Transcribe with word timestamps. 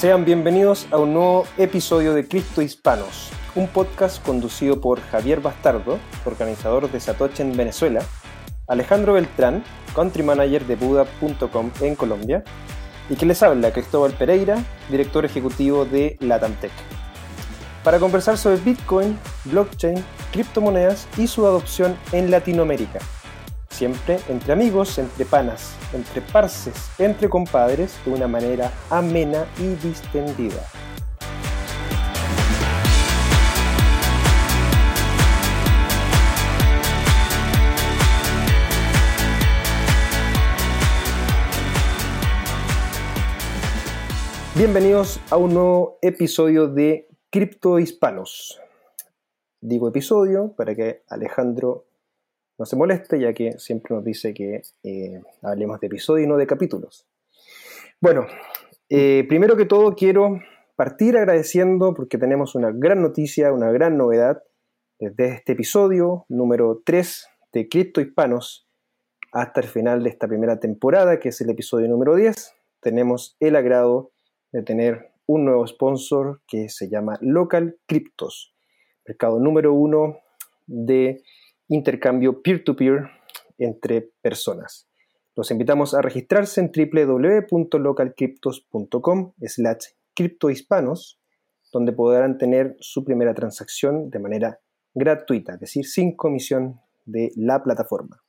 Sean 0.00 0.24
bienvenidos 0.24 0.86
a 0.92 0.96
un 0.96 1.12
nuevo 1.12 1.44
episodio 1.58 2.14
de 2.14 2.26
Cristo 2.26 2.62
Hispanos, 2.62 3.28
un 3.54 3.68
podcast 3.68 4.24
conducido 4.24 4.80
por 4.80 4.98
Javier 4.98 5.42
Bastardo, 5.42 5.98
organizador 6.24 6.90
de 6.90 6.98
Satoche 6.98 7.42
en 7.42 7.54
Venezuela, 7.54 8.00
Alejandro 8.66 9.12
Beltrán, 9.12 9.62
country 9.94 10.22
manager 10.22 10.64
de 10.64 10.76
Buda.com 10.76 11.70
en 11.82 11.96
Colombia, 11.96 12.42
y 13.10 13.16
que 13.16 13.26
les 13.26 13.42
habla 13.42 13.74
Cristóbal 13.74 14.12
Pereira, 14.12 14.64
director 14.88 15.26
ejecutivo 15.26 15.84
de 15.84 16.16
Latamtech, 16.20 16.72
para 17.84 17.98
conversar 17.98 18.38
sobre 18.38 18.56
Bitcoin, 18.56 19.18
blockchain, 19.44 20.02
criptomonedas 20.32 21.08
y 21.18 21.26
su 21.26 21.44
adopción 21.44 21.94
en 22.12 22.30
Latinoamérica. 22.30 23.00
Siempre 23.80 24.18
entre 24.28 24.52
amigos, 24.52 24.98
entre 24.98 25.24
panas, 25.24 25.74
entre 25.94 26.20
parces, 26.20 26.74
entre 26.98 27.30
compadres, 27.30 27.98
de 28.04 28.12
una 28.12 28.28
manera 28.28 28.70
amena 28.90 29.46
y 29.58 29.68
distendida. 29.76 30.62
Bienvenidos 44.54 45.18
a 45.30 45.38
un 45.38 45.54
nuevo 45.54 45.98
episodio 46.02 46.68
de 46.68 47.08
Cripto 47.30 47.78
Hispanos. 47.78 48.60
Digo 49.62 49.88
episodio 49.88 50.52
para 50.54 50.74
que 50.74 51.02
Alejandro 51.08 51.86
no 52.60 52.66
se 52.66 52.76
moleste, 52.76 53.18
ya 53.18 53.32
que 53.32 53.58
siempre 53.58 53.96
nos 53.96 54.04
dice 54.04 54.34
que 54.34 54.60
eh, 54.82 55.22
hablemos 55.40 55.80
de 55.80 55.86
episodio 55.86 56.24
y 56.24 56.28
no 56.28 56.36
de 56.36 56.46
capítulos. 56.46 57.06
Bueno, 58.02 58.26
eh, 58.90 59.24
primero 59.26 59.56
que 59.56 59.64
todo 59.64 59.94
quiero 59.94 60.38
partir 60.76 61.16
agradeciendo 61.16 61.94
porque 61.94 62.18
tenemos 62.18 62.54
una 62.54 62.70
gran 62.70 63.00
noticia, 63.00 63.50
una 63.50 63.72
gran 63.72 63.96
novedad 63.96 64.42
desde 64.98 65.36
este 65.36 65.52
episodio 65.52 66.26
número 66.28 66.82
3 66.84 67.28
de 67.54 67.66
Cripto 67.66 68.02
Hispanos 68.02 68.68
hasta 69.32 69.62
el 69.62 69.66
final 69.66 70.02
de 70.02 70.10
esta 70.10 70.28
primera 70.28 70.60
temporada, 70.60 71.18
que 71.18 71.30
es 71.30 71.40
el 71.40 71.48
episodio 71.48 71.88
número 71.88 72.14
10. 72.14 72.52
Tenemos 72.80 73.38
el 73.40 73.56
agrado 73.56 74.10
de 74.52 74.62
tener 74.62 75.12
un 75.24 75.46
nuevo 75.46 75.66
sponsor 75.66 76.42
que 76.46 76.68
se 76.68 76.90
llama 76.90 77.16
Local 77.22 77.78
Cryptos, 77.86 78.54
mercado 79.06 79.40
número 79.40 79.72
uno 79.72 80.18
de 80.66 81.22
intercambio 81.70 82.42
peer-to-peer 82.42 83.08
entre 83.58 84.10
personas. 84.20 84.88
Los 85.36 85.52
invitamos 85.52 85.94
a 85.94 86.02
registrarse 86.02 86.60
en 86.60 86.72
www.localcryptos.com 86.74 89.32
slash 89.40 89.84
criptohispanos, 90.14 91.20
donde 91.72 91.92
podrán 91.92 92.38
tener 92.38 92.74
su 92.80 93.04
primera 93.04 93.32
transacción 93.34 94.10
de 94.10 94.18
manera 94.18 94.58
gratuita, 94.92 95.54
es 95.54 95.60
decir, 95.60 95.86
sin 95.86 96.16
comisión 96.16 96.80
de 97.04 97.30
la 97.36 97.62
plataforma. 97.62 98.20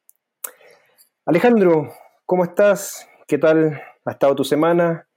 Alejandro, 1.25 1.91
¿cómo 2.25 2.43
estás? 2.43 3.07
¿Qué 3.27 3.39
tal 3.39 3.81
ha 4.05 4.11
estado 4.11 4.35
tu 4.35 4.43
semana? 4.43 5.07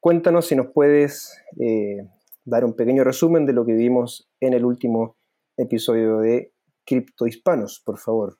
Cuéntanos 0.00 0.46
si 0.46 0.56
nos 0.56 0.68
puedes 0.72 1.38
eh, 1.60 2.08
dar 2.44 2.64
un 2.64 2.74
pequeño 2.74 3.04
resumen 3.04 3.44
de 3.44 3.52
lo 3.52 3.66
que 3.66 3.74
vimos 3.74 4.30
en 4.40 4.54
el 4.54 4.64
último 4.64 5.18
episodio 5.58 6.20
de 6.20 6.54
Cripto 6.86 7.26
Hispanos, 7.26 7.82
por 7.84 7.98
favor. 7.98 8.38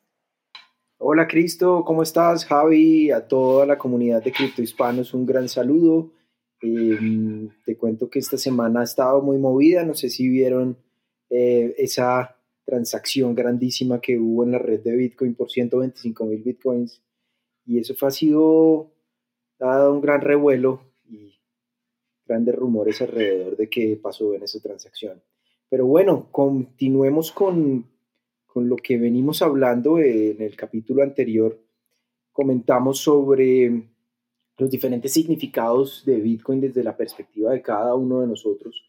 Hola 0.98 1.26
Cristo, 1.26 1.84
¿cómo 1.84 2.02
estás? 2.02 2.44
Javi, 2.46 3.10
a 3.10 3.26
toda 3.26 3.66
la 3.66 3.76
comunidad 3.76 4.22
de 4.22 4.32
Cripto 4.32 4.62
Hispanos, 4.62 5.12
un 5.12 5.26
gran 5.26 5.48
saludo. 5.48 6.12
Em, 6.62 7.50
te 7.64 7.76
cuento 7.76 8.08
que 8.08 8.20
esta 8.20 8.38
semana 8.38 8.80
ha 8.80 8.84
estado 8.84 9.20
muy 9.20 9.36
movida, 9.36 9.84
no 9.84 9.94
sé 9.94 10.08
si 10.08 10.28
vieron 10.28 10.78
eh, 11.28 11.74
esa 11.76 12.36
transacción 12.64 13.34
grandísima 13.34 14.00
que 14.00 14.18
hubo 14.18 14.44
en 14.44 14.52
la 14.52 14.58
red 14.58 14.80
de 14.80 14.96
Bitcoin 14.96 15.34
por 15.34 15.50
125 15.50 16.24
mil 16.24 16.42
Bitcoins. 16.42 17.02
Y 17.64 17.78
eso 17.78 17.94
ha 18.06 18.10
sido, 18.10 18.92
dado 19.58 19.92
un 19.92 20.00
gran 20.00 20.20
revuelo 20.20 20.82
y 21.04 21.40
grandes 22.24 22.54
rumores 22.54 23.02
alrededor 23.02 23.56
de 23.56 23.68
qué 23.68 23.98
pasó 24.00 24.34
en 24.34 24.44
esa 24.44 24.60
transacción. 24.60 25.20
Pero 25.68 25.86
bueno, 25.86 26.28
continuemos 26.30 27.32
con, 27.32 27.86
con 28.56 28.70
lo 28.70 28.76
que 28.76 28.96
venimos 28.96 29.42
hablando 29.42 29.98
en 29.98 30.40
el 30.40 30.56
capítulo 30.56 31.02
anterior, 31.02 31.60
comentamos 32.32 32.96
sobre 32.96 33.82
los 34.56 34.70
diferentes 34.70 35.12
significados 35.12 36.02
de 36.06 36.16
Bitcoin 36.16 36.62
desde 36.62 36.82
la 36.82 36.96
perspectiva 36.96 37.52
de 37.52 37.60
cada 37.60 37.94
uno 37.94 38.22
de 38.22 38.28
nosotros. 38.28 38.82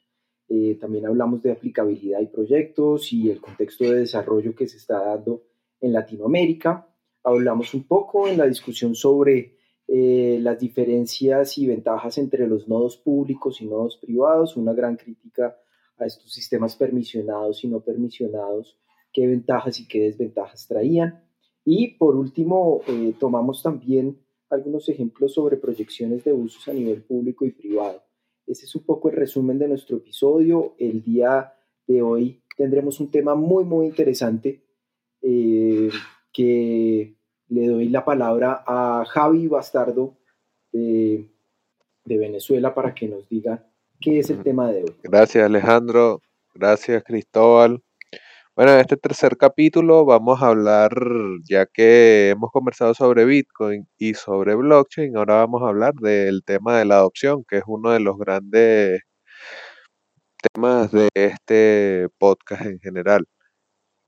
Eh, 0.47 0.77
también 0.79 1.05
hablamos 1.05 1.43
de 1.43 1.51
aplicabilidad 1.51 2.21
y 2.21 2.27
proyectos 2.27 3.11
y 3.11 3.29
el 3.29 3.41
contexto 3.41 3.83
de 3.83 3.99
desarrollo 3.99 4.55
que 4.55 4.69
se 4.69 4.77
está 4.77 5.03
dando 5.03 5.43
en 5.81 5.91
Latinoamérica. 5.91 6.87
Hablamos 7.21 7.73
un 7.73 7.83
poco 7.83 8.29
en 8.29 8.37
la 8.37 8.45
discusión 8.45 8.95
sobre 8.95 9.57
eh, 9.85 10.39
las 10.41 10.57
diferencias 10.57 11.57
y 11.57 11.67
ventajas 11.67 12.17
entre 12.17 12.47
los 12.47 12.69
nodos 12.69 12.95
públicos 12.95 13.59
y 13.59 13.65
nodos 13.65 13.97
privados, 13.97 14.55
una 14.55 14.71
gran 14.71 14.95
crítica 14.95 15.57
a 15.97 16.05
estos 16.05 16.31
sistemas 16.31 16.77
permisionados 16.77 17.65
y 17.65 17.67
no 17.67 17.81
permisionados 17.81 18.77
qué 19.17 19.25
ventajas 19.25 19.79
y 19.79 19.87
qué 19.87 20.01
desventajas 20.01 20.67
traían. 20.67 21.23
Y 21.65 21.95
por 21.95 22.15
último, 22.15 22.81
eh, 22.87 23.15
tomamos 23.19 23.63
también 23.63 24.15
algunos 24.47 24.87
ejemplos 24.89 25.33
sobre 25.33 25.57
proyecciones 25.57 26.23
de 26.23 26.33
usos 26.33 26.67
a 26.67 26.73
nivel 26.73 27.01
público 27.01 27.43
y 27.43 27.49
privado. 27.49 28.03
Ese 28.45 28.65
es 28.65 28.75
un 28.75 28.83
poco 28.83 29.09
el 29.09 29.15
resumen 29.15 29.57
de 29.57 29.69
nuestro 29.69 29.97
episodio. 29.97 30.75
El 30.77 31.01
día 31.01 31.51
de 31.87 32.03
hoy 32.03 32.43
tendremos 32.55 32.99
un 32.99 33.09
tema 33.09 33.33
muy, 33.33 33.63
muy 33.63 33.87
interesante 33.87 34.63
eh, 35.23 35.89
que 36.31 37.15
le 37.47 37.67
doy 37.67 37.89
la 37.89 38.05
palabra 38.05 38.63
a 38.67 39.03
Javi 39.07 39.47
Bastardo 39.47 40.15
de, 40.71 41.27
de 42.05 42.17
Venezuela 42.19 42.75
para 42.75 42.93
que 42.93 43.07
nos 43.07 43.27
diga 43.27 43.67
qué 43.99 44.19
es 44.19 44.29
el 44.29 44.43
tema 44.43 44.71
de 44.71 44.83
hoy. 44.83 44.95
Gracias 45.01 45.43
Alejandro, 45.43 46.21
gracias 46.53 47.03
Cristóbal. 47.03 47.81
Bueno, 48.57 48.73
en 48.73 48.79
este 48.79 48.97
tercer 48.97 49.37
capítulo 49.37 50.03
vamos 50.03 50.41
a 50.41 50.47
hablar, 50.47 50.91
ya 51.47 51.67
que 51.67 52.31
hemos 52.31 52.49
conversado 52.51 52.95
sobre 52.95 53.23
Bitcoin 53.23 53.87
y 53.99 54.15
sobre 54.15 54.55
blockchain, 54.55 55.15
ahora 55.15 55.35
vamos 55.35 55.61
a 55.61 55.67
hablar 55.67 55.93
del 55.93 56.43
tema 56.43 56.79
de 56.79 56.85
la 56.85 56.95
adopción, 56.95 57.43
que 57.47 57.57
es 57.57 57.63
uno 57.67 57.91
de 57.91 57.99
los 57.99 58.17
grandes 58.17 59.01
temas 60.53 60.91
de 60.91 61.09
este 61.13 62.07
podcast 62.17 62.63
en 62.65 62.79
general. 62.79 63.25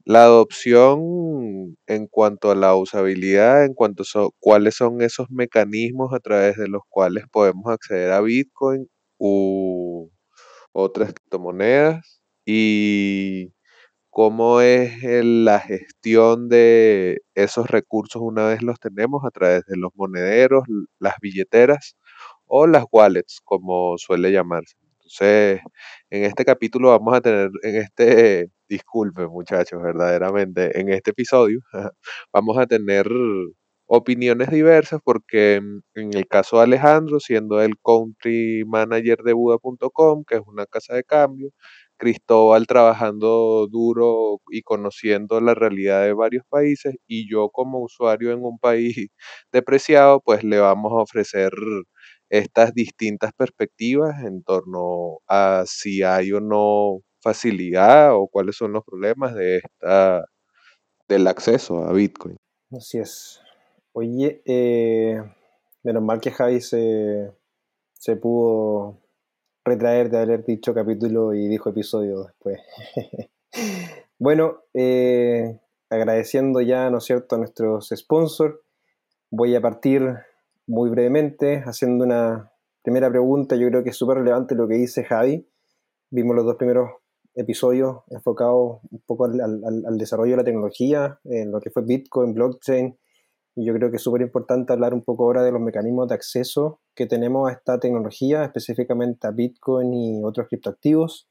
La 0.05 0.23
adopción 0.23 1.77
en 1.87 2.07
cuanto 2.07 2.51
a 2.51 2.55
la 2.55 2.75
usabilidad, 2.75 3.65
en 3.65 3.73
cuanto 3.75 4.03
a 4.03 4.29
cuáles 4.39 4.75
son 4.75 5.01
esos 5.01 5.29
mecanismos 5.31 6.13
a 6.13 6.19
través 6.19 6.57
de 6.57 6.67
los 6.69 6.81
cuales 6.89 7.25
podemos 7.31 7.67
acceder 7.71 8.11
a 8.11 8.21
Bitcoin 8.21 8.87
u 9.19 10.09
otras 10.73 11.13
criptomonedas 11.13 12.21
y 12.45 13.53
cómo 14.19 14.59
es 14.59 15.01
la 15.01 15.61
gestión 15.61 16.49
de 16.49 17.21
esos 17.35 17.69
recursos 17.69 18.21
una 18.21 18.47
vez 18.47 18.61
los 18.61 18.77
tenemos 18.77 19.23
a 19.23 19.31
través 19.31 19.63
de 19.65 19.77
los 19.77 19.91
monederos, 19.95 20.63
las 20.99 21.13
billeteras 21.21 21.95
o 22.45 22.67
las 22.67 22.83
wallets, 22.91 23.39
como 23.45 23.97
suele 23.97 24.33
llamarse. 24.33 24.75
Entonces, 24.91 25.61
en 26.09 26.25
este 26.25 26.43
capítulo 26.43 26.89
vamos 26.89 27.13
a 27.15 27.21
tener, 27.21 27.49
en 27.63 27.77
este, 27.77 28.49
disculpe 28.67 29.25
muchachos, 29.25 29.81
verdaderamente, 29.81 30.77
en 30.77 30.89
este 30.89 31.11
episodio 31.11 31.61
vamos 32.33 32.57
a 32.57 32.65
tener 32.67 33.07
opiniones 33.85 34.49
diversas 34.51 34.99
porque 35.03 35.61
mm, 35.61 35.79
en 35.95 36.13
el 36.13 36.27
caso 36.27 36.57
de 36.57 36.63
Alejandro, 36.63 37.21
siendo 37.21 37.61
el 37.61 37.75
country 37.81 38.65
manager 38.67 39.19
de 39.23 39.33
Buda.com, 39.33 40.25
que 40.25 40.35
es 40.35 40.41
una 40.45 40.65
casa 40.65 40.93
de 40.93 41.03
cambio, 41.05 41.51
Cristóbal 41.99 42.65
trabajando 42.65 43.67
duro 43.67 44.39
y 44.51 44.63
conociendo 44.63 45.41
la 45.41 45.53
realidad 45.53 46.03
de 46.03 46.13
varios 46.13 46.43
países 46.49 46.95
y 47.07 47.29
yo 47.29 47.49
como 47.49 47.79
usuario 47.79 48.31
en 48.31 48.43
un 48.43 48.57
país 48.57 48.95
depreciado, 49.53 50.21
pues 50.21 50.43
le 50.43 50.59
vamos 50.59 50.91
a 50.93 51.03
ofrecer 51.03 51.51
estas 52.29 52.73
distintas 52.73 53.31
perspectivas 53.33 54.23
en 54.23 54.43
torno 54.43 55.19
a 55.27 55.63
si 55.67 56.03
hay 56.03 56.31
o 56.31 56.39
no 56.39 57.01
facilidad 57.21 58.15
o 58.15 58.27
cuáles 58.27 58.55
son 58.55 58.71
los 58.73 58.83
problemas 58.85 59.35
de 59.35 59.57
esta 59.57 60.23
del 61.07 61.27
acceso 61.27 61.83
a 61.83 61.91
Bitcoin. 61.91 62.37
Así 62.71 62.99
es. 62.99 63.41
Oye, 63.93 64.41
eh, 64.45 65.21
menos 65.83 66.03
mal 66.03 66.21
que 66.21 66.31
Javi 66.31 66.61
se, 66.61 67.31
se 67.93 68.15
pudo 68.15 69.01
retraer 69.63 70.09
de 70.09 70.19
haber 70.19 70.45
dicho 70.45 70.73
capítulo 70.73 71.33
y 71.33 71.47
dijo 71.47 71.69
episodio 71.69 72.23
después. 72.23 72.59
bueno, 74.19 74.63
eh, 74.73 75.59
agradeciendo 75.89 76.61
ya, 76.61 76.89
¿no 76.89 76.99
es 76.99 77.03
cierto?, 77.03 77.35
a 77.35 77.39
nuestros 77.39 77.89
sponsors, 77.95 78.55
voy 79.29 79.55
a 79.55 79.61
partir 79.61 80.15
muy 80.67 80.89
brevemente 80.89 81.63
haciendo 81.65 82.05
una 82.05 82.51
primera 82.83 83.09
pregunta, 83.09 83.55
yo 83.55 83.67
creo 83.69 83.83
que 83.83 83.89
es 83.89 83.97
súper 83.97 84.17
relevante 84.17 84.55
lo 84.55 84.67
que 84.67 84.75
dice 84.75 85.03
Javi. 85.03 85.47
Vimos 86.11 86.35
los 86.35 86.45
dos 86.45 86.55
primeros 86.55 86.89
episodios 87.35 87.97
enfocados 88.09 88.79
un 88.89 89.01
poco 89.05 89.25
al, 89.25 89.97
desarrollo 89.97 90.31
de 90.31 90.37
la 90.37 90.43
tecnología, 90.43 91.19
en 91.25 91.51
lo 91.51 91.59
que 91.59 91.69
fue 91.69 91.83
Bitcoin, 91.83 92.33
blockchain, 92.33 92.97
y 93.55 93.65
yo 93.65 93.73
creo 93.73 93.89
que 93.89 93.97
es 93.97 94.03
súper 94.03 94.21
importante 94.21 94.71
hablar 94.73 94.93
un 94.93 95.03
poco 95.03 95.25
ahora 95.25 95.43
de 95.43 95.51
los 95.51 95.61
mecanismos 95.61 96.07
de 96.07 96.15
acceso 96.15 96.79
que 96.95 97.07
tenemos 97.07 97.49
a 97.49 97.53
esta 97.53 97.79
tecnología, 97.79 98.43
específicamente 98.43 99.27
a 99.27 99.31
Bitcoin 99.31 99.93
y 99.93 100.23
otros 100.23 100.47
criptoactivos. 100.47 101.29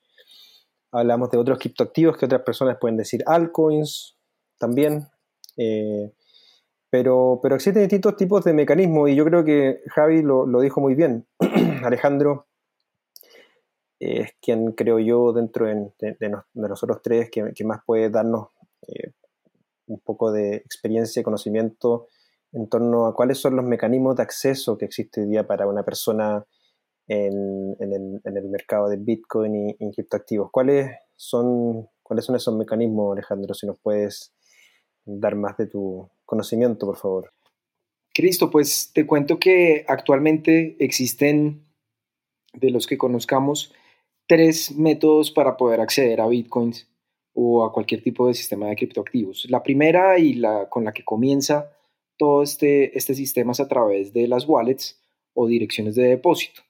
Hablamos 0.93 1.31
de 1.31 1.39
otros 1.39 1.59
criptoactivos 1.59 2.17
que 2.17 2.27
otras 2.27 2.43
personas 2.43 2.79
pueden 2.81 2.97
decir 2.97 3.23
altcoins 3.27 4.17
también. 4.59 5.07
Eh, 5.57 6.13
pero, 6.91 7.41
pero 7.43 7.55
existen 7.55 7.83
distintos 7.83 8.17
tipos 8.17 8.45
de 8.45 8.55
mecanismos 8.55 9.11
y 9.11 9.15
yo 9.15 9.25
creo 9.25 9.45
que 9.45 9.83
Javi 9.89 10.23
lo, 10.23 10.47
dijo 10.61 10.81
muy 10.81 10.95
bien. 10.95 11.27
Alejandro 11.85 12.47
es 14.01 14.33
quien 14.41 14.73
creo 14.73 14.99
yo 14.99 15.33
dentro 15.33 15.67
de, 15.67 15.93
nosotros 16.55 17.01
tres 17.03 17.31
que, 17.31 17.65
más 17.65 17.81
puede 17.85 18.11
darnos 18.11 18.49
eh, 18.87 19.13
un 19.89 20.01
poco 20.01 20.33
de 20.33 20.57
experiencia 20.57 21.21
y 21.21 21.25
conocimiento 21.25 22.07
en 22.53 22.69
torno 22.69 23.07
a 23.07 23.15
cuáles 23.15 23.39
son 23.39 23.57
los 23.57 23.65
mecanismos 23.65 24.17
de 24.17 24.23
acceso 24.23 24.79
que 24.79 24.87
existe 24.87 25.21
hoy 25.21 25.29
día 25.29 25.47
para 25.47 25.67
una 25.67 25.83
persona 25.83 26.45
en, 27.07 27.77
el, 27.81 28.49
mercado 28.49 28.89
de 28.89 28.97
Bitcoin 28.97 29.55
y, 29.55 29.77
y 29.79 29.93
criptoactivos. 29.93 30.51
¿Cuáles 30.51 30.91
son, 31.17 31.89
¿Cuáles 32.03 32.25
son 32.25 32.37
esos 32.37 32.55
mecanismos, 32.55 33.13
Alejandro? 33.13 33.55
Si 33.55 33.67
nos 33.67 33.79
puedes 33.81 34.35
dar 35.05 35.35
más 35.35 35.57
de 35.57 35.67
tu 35.67 36.11
conocimiento, 36.25 36.87
por 36.87 36.97
favor. 36.97 37.33
Cristo, 38.15 38.51
pues 38.51 38.91
te 38.93 39.07
cuento 39.07 39.39
que 39.39 39.85
actualmente 39.89 40.77
existen, 40.81 41.67
de 42.53 42.71
los 42.71 42.87
que 42.87 42.99
conozcamos, 42.99 43.73
tres 44.27 44.73
métodos 44.77 45.31
para 45.31 45.57
poder 45.57 45.81
acceder 45.81 46.21
a 46.21 46.27
bitcoins 46.27 46.89
o 47.41 47.65
a 47.65 47.73
cualquier 47.73 48.03
tipo 48.03 48.27
de 48.27 48.35
sistema 48.35 48.67
de 48.67 48.75
criptoactivos. 48.75 49.47
La 49.49 49.63
primera 49.63 50.19
y 50.19 50.35
la 50.35 50.69
con 50.69 50.85
la 50.85 50.93
que 50.93 51.05
comienza 51.05 51.71
todo 52.17 52.43
este, 52.43 52.99
este 52.99 53.15
sistema 53.15 53.53
es 53.53 53.61
a 53.61 53.69
través 53.69 54.13
de 54.13 54.27
las 54.27 54.49
wallets 54.49 55.01
o 55.35 55.47
direcciones 55.47 55.95
de 55.95 56.03
depósito. 56.03 56.63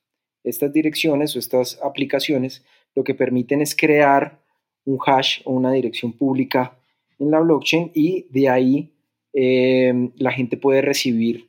Estas 0.44 0.70
direcciones 0.70 1.34
o 1.34 1.38
estas 1.38 1.80
aplicaciones 1.82 2.66
lo 2.94 3.02
que 3.02 3.14
permiten 3.14 3.62
es 3.62 3.74
crear 3.74 4.42
un 4.84 4.98
hash 5.06 5.40
o 5.46 5.52
una 5.52 5.72
dirección 5.72 6.12
pública 6.12 6.78
en 7.18 7.30
la 7.30 7.40
blockchain 7.40 7.90
y 7.94 8.26
de 8.28 8.50
ahí 8.50 8.92
eh, 9.32 10.10
la 10.16 10.32
gente 10.32 10.58
puede 10.58 10.82
recibir 10.82 11.48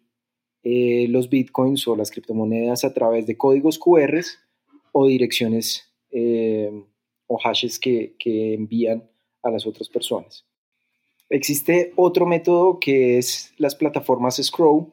eh, 0.64 1.08
los 1.10 1.30
bitcoins 1.30 1.86
o 1.90 1.98
las 1.98 2.10
criptomonedas 2.10 2.86
a 2.86 2.94
través 2.94 3.28
de 3.28 3.36
códigos 3.36 3.80
QR 3.80 4.22
o 4.94 5.08
direcciones 5.08 5.92
eh, 6.10 6.72
o 7.30 7.38
hashes 7.38 7.80
que, 7.80 8.16
envían 8.26 9.08
a 9.44 9.52
las 9.52 9.66
otras 9.66 9.88
personas. 9.88 10.46
Existe 11.30 11.94
otro 11.96 12.26
método 12.26 12.80
que 12.80 13.20
es 13.20 13.54
las 13.58 13.76
plataformas 13.76 14.42
Scroll 14.44 14.88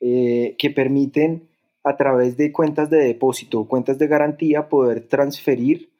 que 0.00 0.72
permiten 0.74 1.48
a 1.82 1.96
través 1.96 2.36
de 2.36 2.52
cuentas 2.52 2.90
de 2.90 2.98
depósito 2.98 3.60
o 3.60 3.68
cuentas 3.68 3.98
de 3.98 4.06
garantía 4.06 4.68
poder 4.68 5.08
transferir 5.08 5.90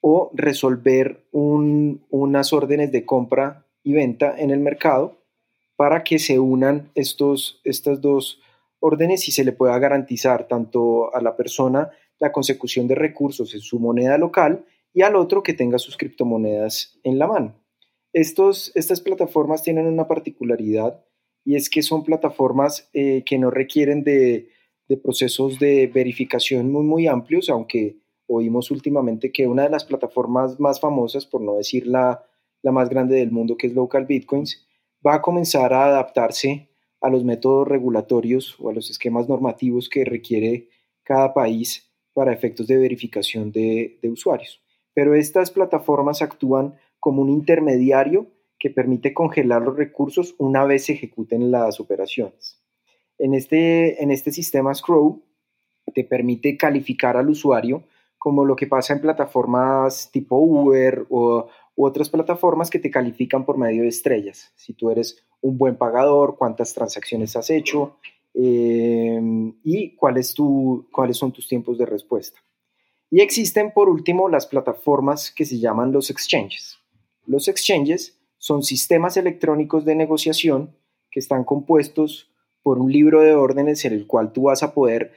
o 0.00 0.30
resolver 0.34 1.24
unas 1.32 2.52
órdenes 2.52 2.92
de 2.92 3.06
compra 3.06 3.66
y 3.82 3.94
venta 3.94 4.34
en 4.38 4.50
el 4.50 4.60
mercado 4.60 5.16
para 5.76 6.04
que 6.04 6.18
se 6.18 6.38
unan 6.38 6.90
estos, 6.94 7.60
estas 7.64 8.00
dos 8.00 8.40
órdenes 8.80 9.26
y 9.28 9.32
se 9.32 9.44
le 9.44 9.52
pueda 9.52 9.78
garantizar 9.78 10.46
tanto 10.46 11.14
a 11.14 11.22
la 11.22 11.36
persona 11.36 11.90
la 12.20 12.32
consecución 12.32 12.86
de 12.86 12.94
recursos 12.94 13.54
en 13.54 13.60
su 13.60 13.80
moneda 13.80 14.18
local 14.18 14.66
y 14.94 15.02
al 15.02 15.16
otro 15.16 15.42
que 15.42 15.52
tenga 15.52 15.78
sus 15.78 15.98
criptomonedas 15.98 16.98
en 17.02 17.18
la 17.18 17.26
mano. 17.26 17.60
Estos, 18.12 18.72
estas 18.74 19.00
plataformas 19.00 19.62
tienen 19.62 19.86
una 19.86 20.08
particularidad 20.08 21.04
y 21.44 21.56
es 21.56 21.68
que 21.68 21.82
son 21.82 22.04
plataformas 22.04 22.88
eh, 22.94 23.22
que 23.26 23.38
no 23.38 23.50
requieren 23.50 24.04
de, 24.04 24.48
procesos 25.02 25.58
de 25.58 25.88
verificación 25.88 26.70
muy, 26.70 26.84
muy 26.84 27.06
amplios, 27.08 27.50
aunque 27.50 27.98
oímos 28.26 28.70
últimamente 28.70 29.32
que 29.32 29.46
una 29.46 29.64
de 29.64 29.70
las 29.70 29.84
plataformas 29.84 30.58
más 30.58 30.80
famosas, 30.80 31.26
por 31.26 31.42
no 31.42 31.56
decir 31.56 31.86
la, 31.86 32.24
la 32.62 32.72
más 32.72 32.88
grande 32.88 33.16
del 33.16 33.32
mundo, 33.32 33.56
que 33.56 33.66
es 33.66 33.74
Local 33.74 34.06
Bitcoins, 34.06 34.66
va 35.06 35.16
a 35.16 35.22
comenzar 35.22 35.74
a 35.74 35.86
adaptarse 35.86 36.70
a 37.00 37.10
los 37.10 37.24
métodos 37.24 37.68
regulatorios 37.68 38.56
o 38.58 38.70
a 38.70 38.72
los 38.72 38.90
esquemas 38.90 39.28
normativos 39.28 39.90
que 39.90 40.04
requiere 40.04 40.68
cada 41.02 41.34
país 41.34 41.90
para 42.14 42.32
efectos 42.32 42.66
de 42.66 42.78
verificación 42.78 43.52
de, 43.52 43.98
usuarios. 44.04 44.63
Pero 44.94 45.14
estas 45.14 45.50
plataformas 45.50 46.22
actúan 46.22 46.74
como 47.00 47.22
un 47.22 47.28
intermediario 47.28 48.28
que 48.58 48.70
permite 48.70 49.12
congelar 49.12 49.62
los 49.62 49.76
recursos 49.76 50.34
una 50.38 50.64
vez 50.64 50.86
se 50.86 50.94
ejecuten 50.94 51.50
las 51.50 51.80
operaciones. 51.80 52.62
En 53.18 53.34
este, 53.34 54.02
en 54.02 54.10
este 54.10 54.32
sistema 54.32 54.74
Scroll 54.74 55.22
te 55.94 56.04
permite 56.04 56.56
calificar 56.56 57.16
al 57.16 57.28
usuario 57.28 57.84
como 58.18 58.44
lo 58.44 58.56
que 58.56 58.66
pasa 58.66 58.94
en 58.94 59.02
plataformas 59.02 60.10
tipo 60.10 60.38
Uber 60.38 61.04
o, 61.10 61.46
otras 61.76 62.08
plataformas 62.08 62.70
que 62.70 62.78
te 62.78 62.90
califican 62.90 63.44
por 63.44 63.58
medio 63.58 63.82
de 63.82 63.88
estrellas. 63.88 64.52
Si 64.54 64.72
tú 64.72 64.90
eres 64.90 65.22
un 65.42 65.58
buen 65.58 65.76
pagador, 65.76 66.36
cuántas 66.38 66.72
transacciones 66.72 67.36
has 67.36 67.50
hecho 67.50 67.98
em, 68.32 69.52
y 69.62 69.94
cuáles 69.96 70.28
son 70.28 71.32
tus 71.32 71.48
tiempos 71.48 71.76
de 71.76 71.84
respuesta. 71.84 72.38
Y 73.14 73.20
existen, 73.20 73.70
por 73.70 73.88
último, 73.88 74.28
las 74.28 74.44
plataformas 74.44 75.30
que 75.30 75.44
se 75.44 75.60
llaman 75.60 75.92
los 75.92 76.10
exchanges. 76.10 76.80
Los 77.26 77.46
exchanges 77.46 78.18
son 78.38 78.64
sistemas 78.64 79.16
electrónicos 79.16 79.84
de 79.84 79.94
negociación 79.94 80.74
que 81.12 81.20
están 81.20 81.44
compuestos 81.44 82.32
por 82.64 82.80
un 82.80 82.90
libro 82.90 83.20
de 83.20 83.36
órdenes 83.36 83.84
en 83.84 83.92
el 83.92 84.08
cual 84.08 84.32
tú 84.32 84.42
vas 84.42 84.64
a 84.64 84.74
poder 84.74 85.12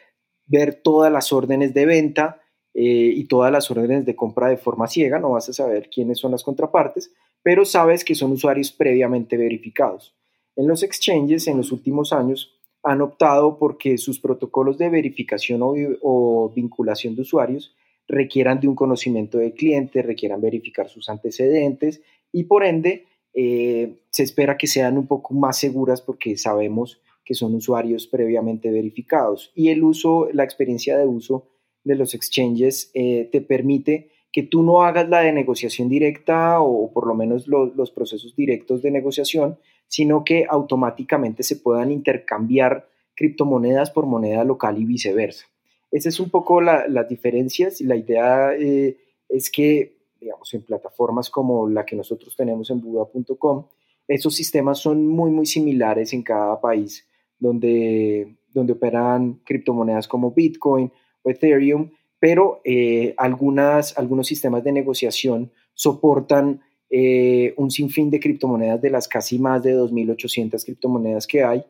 ver 0.46 0.76
todas 0.76 1.12
las 1.12 1.34
órdenes 1.34 1.74
de 1.74 1.88
venta, 1.88 2.40
eh, 2.76 3.12
y 3.16 3.24
todas 3.24 3.52
las 3.52 3.72
órdenes 3.72 4.06
de 4.06 4.16
compra 4.16 4.48
de 4.50 4.58
forma 4.58 4.86
ciega, 4.86 5.18
no 5.18 5.32
vas 5.32 5.50
a 5.50 5.54
saber 5.54 5.90
quiénes 5.90 6.20
son 6.20 6.30
las 6.34 6.44
contrapartes, 6.44 7.12
pero 7.42 7.66
sabes 7.66 8.06
que 8.06 8.14
son 8.14 8.32
usuarios 8.32 8.72
previamente 8.72 9.38
verificados. 9.38 10.16
En 10.56 10.68
los 10.68 10.84
exchanges 10.84 11.48
en 11.48 11.58
los 11.58 11.72
últimos 11.72 12.14
años 12.14 12.54
han 12.84 13.02
optado 13.02 13.58
porque 13.58 13.98
sus 13.98 14.20
protocolos 14.20 14.78
de 14.78 14.90
verificación 14.90 15.62
o, 15.64 16.54
vinculación 16.56 17.16
de 17.16 17.24
usuarios 17.24 17.74
requieran 18.08 18.60
de 18.60 18.68
un 18.68 18.76
conocimiento 18.76 19.38
del 19.38 19.54
cliente, 19.54 20.02
requieran 20.02 20.42
verificar 20.42 20.90
sus 20.90 21.10
antecedentes 21.10 22.02
y 22.32 22.46
por 22.46 22.64
ende 22.64 23.06
eh, 23.34 24.02
se 24.10 24.24
espera 24.24 24.58
que 24.58 24.68
sean 24.68 24.98
un 24.98 25.08
poco 25.08 25.34
más 25.34 25.60
seguras 25.60 26.02
porque 26.02 26.38
sabemos 26.38 27.02
que 27.24 27.34
son 27.34 27.54
usuarios 27.56 28.08
previamente 28.08 28.72
verificados 28.72 29.52
y 29.54 29.70
el 29.70 29.84
uso, 29.84 30.30
la 30.32 30.44
experiencia 30.44 30.98
de 30.98 31.06
uso 31.06 31.48
de 31.84 31.96
los 31.96 32.14
exchanges 32.14 32.92
eh, 32.94 33.30
te 33.32 33.42
permite 33.42 34.10
que 34.32 34.44
tú 34.44 34.62
no 34.64 34.84
hagas 34.84 35.10
la 35.10 35.22
de 35.22 35.34
negociación 35.34 35.90
directa 35.90 36.62
o 36.62 36.92
por 36.92 37.08
lo 37.08 37.16
menos 37.16 37.48
los 37.48 37.92
procesos 37.92 38.36
directos 38.36 38.82
de 38.82 38.92
negociación, 38.92 39.58
sino 39.88 40.24
que 40.24 40.46
automáticamente 40.50 41.44
se 41.44 41.56
puedan 41.56 41.92
intercambiar 41.92 42.88
criptomonedas 43.16 43.90
por 43.90 44.06
moneda 44.06 44.44
local 44.44 44.80
y 44.80 44.86
viceversa. 44.86 45.48
Esas 45.92 46.16
es 46.16 46.20
un 46.20 46.30
poco 46.30 46.62
las 46.62 47.08
diferencias 47.08 47.80
la 47.82 47.96
idea 47.96 48.54
eh, 48.54 48.98
es 49.30 49.50
que, 49.50 49.98
digamos, 50.20 50.54
en 50.54 50.64
plataformas 50.64 51.30
como 51.30 51.70
la 51.70 51.86
que 51.86 51.96
nosotros 51.96 52.36
tenemos 52.36 52.70
en 52.70 52.82
Buda.com, 52.82 53.66
esos 54.08 54.36
sistemas 54.36 54.80
son 54.80 55.08
muy, 55.08 55.32
muy 55.32 55.46
similares 55.46 56.14
en 56.14 56.24
cada 56.24 56.60
país 56.60 57.06
donde, 57.40 58.36
donde 58.54 58.74
operan 58.74 59.42
criptomonedas 59.46 60.08
como 60.08 60.32
Bitcoin, 60.32 60.92
Ethereum, 61.24 61.92
pero 62.20 62.62
eh, 62.64 63.14
algunas, 63.18 63.98
algunos 63.98 64.28
sistemas 64.28 64.64
de 64.64 64.72
negociación 64.72 65.52
soportan 65.74 66.62
eh, 66.90 67.54
un 67.58 67.70
sinfín 67.70 68.10
de 68.10 68.20
criptomonedas 68.20 68.82
de 68.82 68.90
las 68.90 69.08
casi 69.08 69.38
más 69.38 69.62
de 69.62 69.76
2.800 69.76 70.64
criptomonedas 70.64 71.28
que 71.28 71.44
hay. 71.44 71.64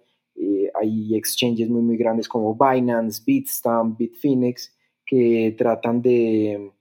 Eh, 0.88 1.18
exchanges 1.18 1.70
muy, 1.70 1.82
muy 1.82 1.98
grandes 1.98 2.28
como 2.28 2.56
Binance, 2.56 3.22
Bitstamp, 3.26 3.98
Bitfinex, 3.98 4.76
que 5.06 5.56
tratan 5.58 6.02
de, 6.02 6.72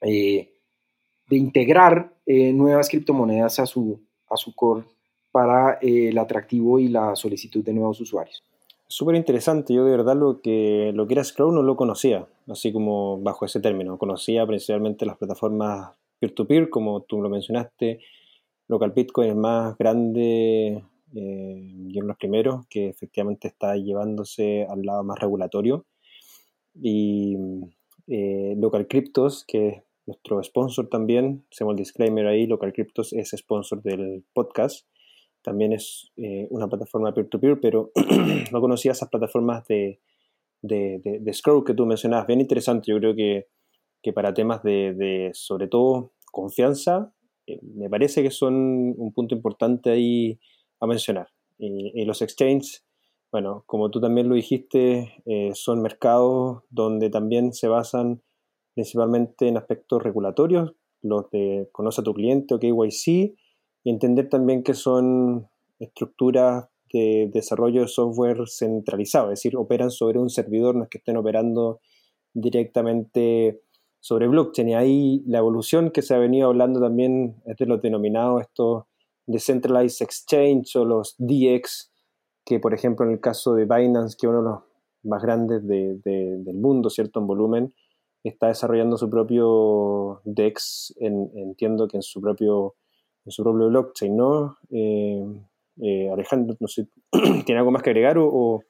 de 0.00 1.36
integrar 1.36 2.14
nuevas 2.26 2.88
criptomonedas 2.88 3.60
a 3.60 3.66
su, 3.66 4.00
a 4.28 4.36
su 4.36 4.54
core 4.54 4.84
para 5.30 5.78
el 5.80 6.16
atractivo 6.18 6.78
y 6.78 6.88
la 6.88 7.14
solicitud 7.14 7.64
de 7.64 7.72
nuevos 7.72 8.00
usuarios 8.00 8.42
súper 8.90 9.14
interesante. 9.14 9.72
Yo 9.72 9.84
de 9.84 9.92
verdad 9.92 10.16
lo 10.16 10.40
que, 10.42 10.90
lo 10.94 11.06
que 11.06 11.14
era 11.14 11.24
Scroll 11.24 11.54
no 11.54 11.62
lo 11.62 11.76
conocía, 11.76 12.26
así 12.48 12.72
como 12.72 13.20
bajo 13.20 13.44
ese 13.46 13.60
término. 13.60 13.96
Conocía 13.96 14.46
principalmente 14.46 15.06
las 15.06 15.16
plataformas 15.16 15.92
peer-to-peer, 16.18 16.68
como 16.68 17.00
tú 17.02 17.22
lo 17.22 17.30
mencionaste. 17.30 18.00
Local 18.68 18.90
Bitcoin 18.90 19.30
es 19.30 19.36
más 19.36 19.78
grande 19.78 20.84
eh, 21.14 21.56
y 21.58 21.92
de 21.92 22.06
los 22.06 22.16
primeros 22.16 22.66
que 22.68 22.88
efectivamente 22.88 23.48
está 23.48 23.76
llevándose 23.76 24.66
al 24.68 24.82
lado 24.82 25.04
más 25.04 25.18
regulatorio. 25.18 25.86
y 26.74 27.36
eh, 28.12 28.54
Local 28.56 28.88
Cryptos, 28.88 29.44
que 29.46 29.68
es 29.68 29.82
nuestro 30.06 30.42
sponsor 30.42 30.88
también, 30.88 31.44
hacemos 31.52 31.72
el 31.72 31.78
disclaimer 31.78 32.26
ahí, 32.26 32.46
Local 32.46 32.72
Cryptos 32.72 33.12
es 33.12 33.30
sponsor 33.36 33.82
del 33.82 34.24
podcast, 34.32 34.86
también 35.42 35.72
es 35.72 36.10
eh, 36.16 36.48
una 36.50 36.68
plataforma 36.68 37.14
peer-to-peer, 37.14 37.60
pero 37.60 37.92
no 38.52 38.60
conocía 38.60 38.92
esas 38.92 39.08
plataformas 39.08 39.64
de, 39.68 40.00
de, 40.60 41.00
de, 41.20 41.32
Scroll 41.32 41.64
que 41.64 41.74
tú 41.74 41.86
mencionabas, 41.86 42.26
bien 42.26 42.40
interesante, 42.40 42.90
yo 42.90 42.98
creo 42.98 43.14
que, 43.14 43.46
que 44.02 44.12
para 44.12 44.34
temas 44.34 44.62
de, 44.64 45.30
sobre 45.32 45.68
todo, 45.68 46.12
confianza, 46.32 47.14
eh, 47.46 47.60
me 47.62 47.88
parece 47.88 48.24
que 48.24 48.30
son 48.32 48.94
un 48.96 49.12
punto 49.14 49.36
importante 49.36 49.90
ahí 49.90 50.40
a 50.80 50.86
mencionar. 50.86 51.28
Y, 51.58 52.04
los 52.04 52.22
exchanges, 52.22 52.84
bueno, 53.30 53.64
como 53.66 53.90
tú 53.90 54.00
también 54.00 54.28
lo 54.28 54.34
dijiste, 54.34 55.22
eh, 55.26 55.50
son 55.54 55.82
mercados 55.82 56.62
donde 56.70 57.10
también 57.10 57.52
se 57.52 57.68
basan 57.68 58.22
principalmente 58.74 59.46
en 59.48 59.58
aspectos 59.58 60.02
regulatorios, 60.02 60.72
los 61.02 61.30
de 61.30 61.68
conoce 61.72 62.00
a 62.00 62.04
tu 62.04 62.14
cliente 62.14 62.54
o 62.54 62.58
KYC, 62.58 63.34
y 63.84 63.90
entender 63.90 64.28
también 64.28 64.62
que 64.62 64.74
son 64.74 65.48
estructuras 65.78 66.66
de 66.92 67.30
desarrollo 67.32 67.82
de 67.82 67.88
software 67.88 68.48
centralizado, 68.48 69.26
es 69.26 69.40
decir, 69.40 69.56
operan 69.56 69.90
sobre 69.90 70.18
un 70.18 70.30
servidor, 70.30 70.74
no 70.74 70.84
es 70.84 70.88
que 70.88 70.98
estén 70.98 71.16
operando 71.16 71.80
directamente 72.32 73.60
sobre 74.00 74.28
blockchain. 74.28 74.70
Y 74.70 74.74
ahí 74.74 75.22
la 75.26 75.38
evolución 75.38 75.90
que 75.90 76.02
se 76.02 76.14
ha 76.14 76.18
venido 76.18 76.48
hablando 76.48 76.80
también 76.80 77.42
es 77.46 77.56
de 77.56 77.66
los 77.66 77.80
denominados 77.80 78.42
estos 78.42 78.84
Decentralized 79.30 80.04
Exchange 80.04 80.76
o 80.76 80.84
los 80.84 81.14
DX, 81.18 81.92
que 82.44 82.58
por 82.58 82.74
ejemplo 82.74 83.06
en 83.06 83.12
el 83.12 83.20
caso 83.20 83.54
de 83.54 83.64
Binance, 83.64 84.16
que 84.18 84.26
es 84.26 84.30
uno 84.30 84.42
de 84.42 84.48
los 84.48 84.60
más 85.02 85.22
grandes 85.22 85.66
del 85.66 86.54
mundo, 86.54 86.90
¿cierto? 86.90 87.20
En 87.20 87.26
volumen, 87.26 87.74
está 88.22 88.48
desarrollando 88.48 88.96
su 88.96 89.08
propio 89.08 90.20
DEX, 90.24 90.94
entiendo 90.98 91.88
que 91.88 91.96
en 91.96 92.02
su 92.02 92.20
propio, 92.20 92.74
en 93.24 93.32
su 93.32 93.42
propio 93.42 93.68
blockchain, 93.68 94.16
¿no? 94.16 94.58
Eh, 94.70 95.24
eh, 95.82 96.10
Alejandro, 96.12 96.56
no 96.60 96.68
sé, 96.68 96.88
¿tiene 97.46 97.58
algo 97.58 97.70
más 97.70 97.82
que 97.82 97.90
agregar 97.90 98.16
o, 98.18 98.62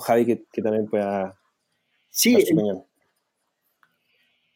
Javi 0.00 0.24
que, 0.24 0.62
también 0.62 0.86
pueda... 0.86 1.38
Sí, 2.08 2.36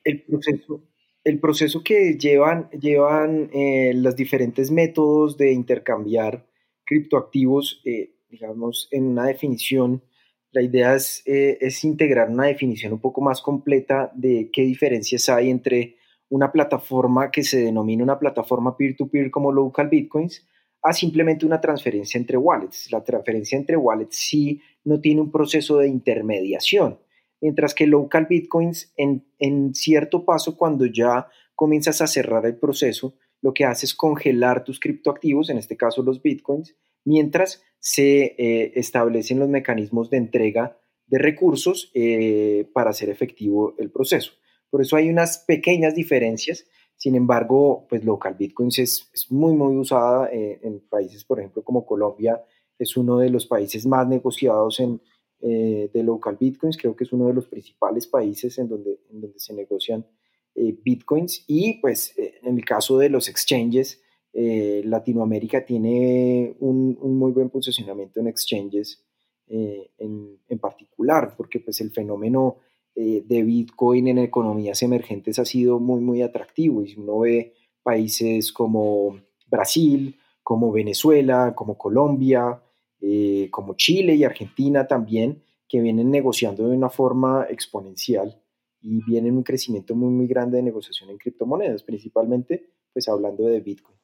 el, 0.04 0.22
proceso, 0.22 0.82
el 1.26 1.40
proceso 1.40 1.82
que 1.82 2.16
llevan, 2.16 2.70
llevan 2.70 3.50
eh, 3.52 3.92
los 3.96 4.14
diferentes 4.14 4.70
métodos 4.70 5.36
de 5.36 5.50
intercambiar 5.50 6.46
criptoactivos, 6.84 7.82
eh, 7.84 8.12
digamos, 8.28 8.86
en 8.92 9.08
una 9.08 9.26
definición, 9.26 10.04
la 10.52 10.62
idea 10.62 10.94
es, 10.94 11.24
es 11.26 11.82
integrar 11.82 12.30
una 12.30 12.46
definición 12.46 12.92
un 12.92 13.00
poco 13.00 13.20
más 13.20 13.42
completa 13.42 14.12
de 14.14 14.50
qué 14.52 14.62
diferencias 14.62 15.28
hay 15.28 15.50
entre 15.50 15.96
una 16.28 16.52
plataforma 16.52 17.32
que 17.32 17.42
se 17.42 17.58
denomina 17.58 18.04
una 18.04 18.20
plataforma 18.20 18.76
peer-to-peer 18.76 19.26
-peer 19.26 19.30
como 19.32 19.50
Local 19.50 19.88
Bitcoins 19.88 20.46
a 20.80 20.92
simplemente 20.92 21.44
una 21.44 21.60
transferencia 21.60 22.18
entre 22.18 22.36
wallets. 22.36 22.92
La 22.92 23.02
transferencia 23.02 23.58
entre 23.58 23.76
wallets 23.76 24.16
sí 24.16 24.60
no 24.84 25.00
tiene 25.00 25.22
un 25.22 25.32
proceso 25.32 25.78
de 25.78 25.88
intermediación, 25.88 27.00
mientras 27.40 27.74
que 27.74 27.86
local 27.86 28.26
bitcoins 28.28 28.92
en, 28.96 29.26
en 29.38 29.74
cierto 29.74 30.24
paso 30.24 30.56
cuando 30.56 30.86
ya 30.86 31.28
comienzas 31.54 32.00
a 32.00 32.06
cerrar 32.06 32.46
el 32.46 32.56
proceso, 32.56 33.14
lo 33.42 33.52
que 33.52 33.64
hace 33.64 33.86
es 33.86 33.94
congelar 33.94 34.64
tus 34.64 34.80
criptoactivos, 34.80 35.50
en 35.50 35.58
este 35.58 35.76
caso 35.76 36.02
los 36.02 36.22
bitcoins, 36.22 36.76
mientras 37.04 37.62
se 37.78 38.34
eh, 38.38 38.72
establecen 38.74 39.38
los 39.38 39.48
mecanismos 39.48 40.10
de 40.10 40.16
entrega 40.16 40.78
de 41.06 41.18
recursos 41.18 41.90
eh, 41.94 42.68
para 42.72 42.90
hacer 42.90 43.10
efectivo 43.10 43.74
el 43.78 43.90
proceso. 43.90 44.32
Por 44.70 44.82
eso 44.82 44.96
hay 44.96 45.08
unas 45.08 45.38
pequeñas 45.38 45.94
diferencias 45.94 46.66
sin 46.96 47.14
embargo, 47.14 47.86
pues 47.88 48.04
local 48.04 48.34
bitcoins 48.38 48.78
es, 48.78 49.10
es 49.12 49.30
muy, 49.30 49.52
muy 49.52 49.76
usada 49.76 50.30
eh, 50.32 50.60
en 50.62 50.80
países, 50.88 51.24
por 51.24 51.38
ejemplo, 51.38 51.62
como 51.62 51.84
Colombia, 51.84 52.42
es 52.78 52.96
uno 52.96 53.18
de 53.18 53.30
los 53.30 53.46
países 53.46 53.86
más 53.86 54.08
negociados 54.08 54.80
en, 54.80 55.00
eh, 55.40 55.90
de 55.92 56.02
local 56.02 56.36
bitcoins, 56.38 56.76
creo 56.76 56.96
que 56.96 57.04
es 57.04 57.12
uno 57.12 57.28
de 57.28 57.34
los 57.34 57.46
principales 57.46 58.06
países 58.06 58.58
en 58.58 58.68
donde, 58.68 59.00
en 59.10 59.20
donde 59.20 59.38
se 59.38 59.54
negocian 59.54 60.06
eh, 60.54 60.76
bitcoins 60.82 61.44
y 61.46 61.74
pues 61.80 62.14
en 62.16 62.56
el 62.56 62.64
caso 62.64 62.98
de 62.98 63.10
los 63.10 63.28
exchanges, 63.28 64.02
Latinoamérica 64.38 65.64
tiene 65.64 66.54
un, 66.60 66.98
un, 67.00 67.16
muy 67.16 67.32
buen 67.32 67.48
posicionamiento 67.48 68.20
en 68.20 68.26
exchanges 68.26 69.02
en, 69.48 70.38
en, 70.46 70.58
particular, 70.58 71.32
porque 71.38 71.58
pues 71.58 71.80
el 71.80 71.90
fenómeno 71.90 72.58
eh, 72.98 73.22
de 73.26 73.42
Bitcoin 73.42 74.08
en 74.08 74.16
economías 74.16 74.82
emergentes 74.82 75.38
ha 75.38 75.44
sido 75.44 75.78
muy, 75.78 76.00
muy 76.00 76.22
atractivo. 76.22 76.82
Y 76.82 76.88
si 76.88 76.98
uno 76.98 77.18
ve 77.20 77.52
países 77.82 78.52
como 78.52 79.20
Brasil, 79.46 80.16
como 80.42 80.72
Venezuela, 80.72 81.52
como 81.54 81.76
Colombia, 81.76 82.62
eh, 83.00 83.48
como 83.50 83.74
Chile 83.74 84.14
y 84.14 84.24
Argentina 84.24 84.86
también, 84.86 85.42
que 85.68 85.80
vienen 85.80 86.10
negociando 86.10 86.68
de 86.68 86.76
una 86.76 86.90
forma 86.90 87.46
exponencial 87.48 88.40
y 88.80 89.02
vienen 89.04 89.36
un 89.36 89.42
crecimiento 89.42 89.94
muy, 89.94 90.10
muy 90.10 90.26
grande 90.26 90.58
de 90.58 90.62
negociación 90.62 91.10
en 91.10 91.18
criptomonedas, 91.18 91.82
principalmente 91.82 92.70
pues 92.92 93.08
hablando 93.08 93.44
de 93.44 93.60
Bitcoin. 93.60 93.98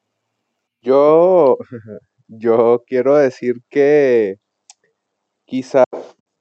Yo, 0.83 1.57
yo 2.29 2.83
quiero 2.87 3.17
decir 3.17 3.63
que 3.69 4.39
quizás 5.47 5.85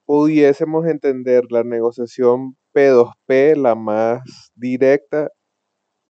pudiésemos 0.04 0.86
entender 0.86 1.44
la 1.50 1.62
negociación 1.62 2.56
P2P, 2.74 3.56
la 3.56 3.74
más 3.74 4.20
directa, 4.54 5.30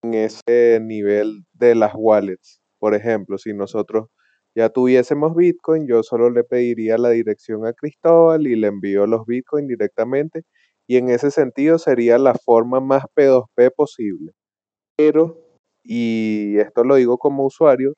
en 0.02 0.14
ese 0.14 0.80
nivel 0.80 1.44
de 1.52 1.75
las 1.75 1.92
wallets. 1.94 2.61
Por 2.78 2.94
ejemplo, 2.94 3.37
si 3.38 3.52
nosotros 3.52 4.09
ya 4.54 4.69
tuviésemos 4.71 5.35
Bitcoin, 5.37 5.87
yo 5.87 6.02
solo 6.02 6.30
le 6.30 6.45
pediría 6.45 6.99
la 6.99 7.11
dirección 7.11 7.66
a 7.66 7.73
Cristóbal 7.73 8.47
y 8.47 8.57
le 8.57 8.69
envío 8.69 9.07
los 9.07 9.26
Bitcoin 9.26 9.66
directamente. 9.66 10.42
Y 10.88 10.97
en 10.97 11.09
ese 11.11 11.30
sentido 11.30 11.78
sería 11.78 12.19
la 12.19 12.35
forma 12.35 12.80
más 12.80 13.04
P2P 13.16 13.73
posible. 13.76 14.33
Pero, 14.97 15.38
y 15.85 16.59
esto 16.59 16.85
lo 16.85 16.97
digo 16.97 17.19
como 17.19 17.47
usuario, 17.47 17.95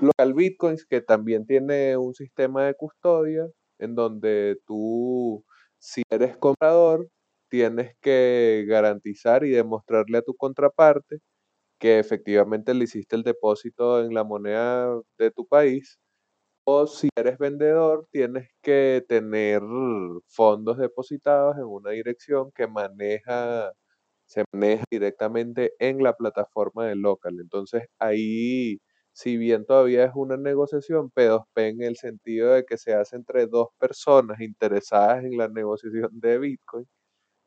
local 0.00 0.34
Bitcoins, 0.34 0.86
que 0.86 1.00
también 1.02 1.46
tiene 1.46 1.96
un 1.96 2.14
sistema 2.14 2.66
de 2.66 2.74
custodia, 2.74 3.46
en 3.78 3.94
donde 3.94 4.58
tú, 4.66 5.44
si 5.78 6.02
eres 6.10 6.36
comprador, 6.38 7.08
tienes 7.50 7.94
que 8.00 8.64
garantizar 8.68 9.44
y 9.44 9.50
demostrarle 9.50 10.18
a 10.18 10.22
tu 10.22 10.34
contraparte 10.34 11.18
que 11.80 11.98
efectivamente 12.00 12.74
le 12.74 12.84
hiciste 12.84 13.16
el 13.16 13.24
depósito 13.24 14.04
en 14.04 14.14
la 14.14 14.24
moneda 14.24 15.00
de 15.18 15.30
tu 15.32 15.46
país. 15.48 15.98
O 16.64 16.86
si 16.86 17.08
eres 17.16 17.38
vendedor, 17.38 18.06
tienes 18.12 18.48
que 18.62 19.04
tener 19.08 19.62
fondos 20.28 20.78
depositados 20.78 21.56
en 21.56 21.64
una 21.64 21.90
dirección 21.90 22.50
que 22.52 22.66
maneja, 22.68 23.72
se 24.26 24.44
maneja 24.52 24.84
directamente 24.90 25.74
en 25.78 26.02
la 26.02 26.14
plataforma 26.14 26.86
de 26.86 26.96
local. 26.96 27.38
Entonces 27.40 27.84
ahí 27.98 28.78
si 29.12 29.36
bien 29.36 29.66
todavía 29.66 30.04
es 30.04 30.12
una 30.14 30.36
negociación 30.36 31.10
P2P 31.10 31.68
en 31.70 31.82
el 31.82 31.96
sentido 31.96 32.52
de 32.54 32.64
que 32.64 32.78
se 32.78 32.94
hace 32.94 33.16
entre 33.16 33.46
dos 33.46 33.68
personas 33.78 34.40
interesadas 34.40 35.24
en 35.24 35.36
la 35.36 35.48
negociación 35.48 36.08
de 36.12 36.38
Bitcoin, 36.38 36.86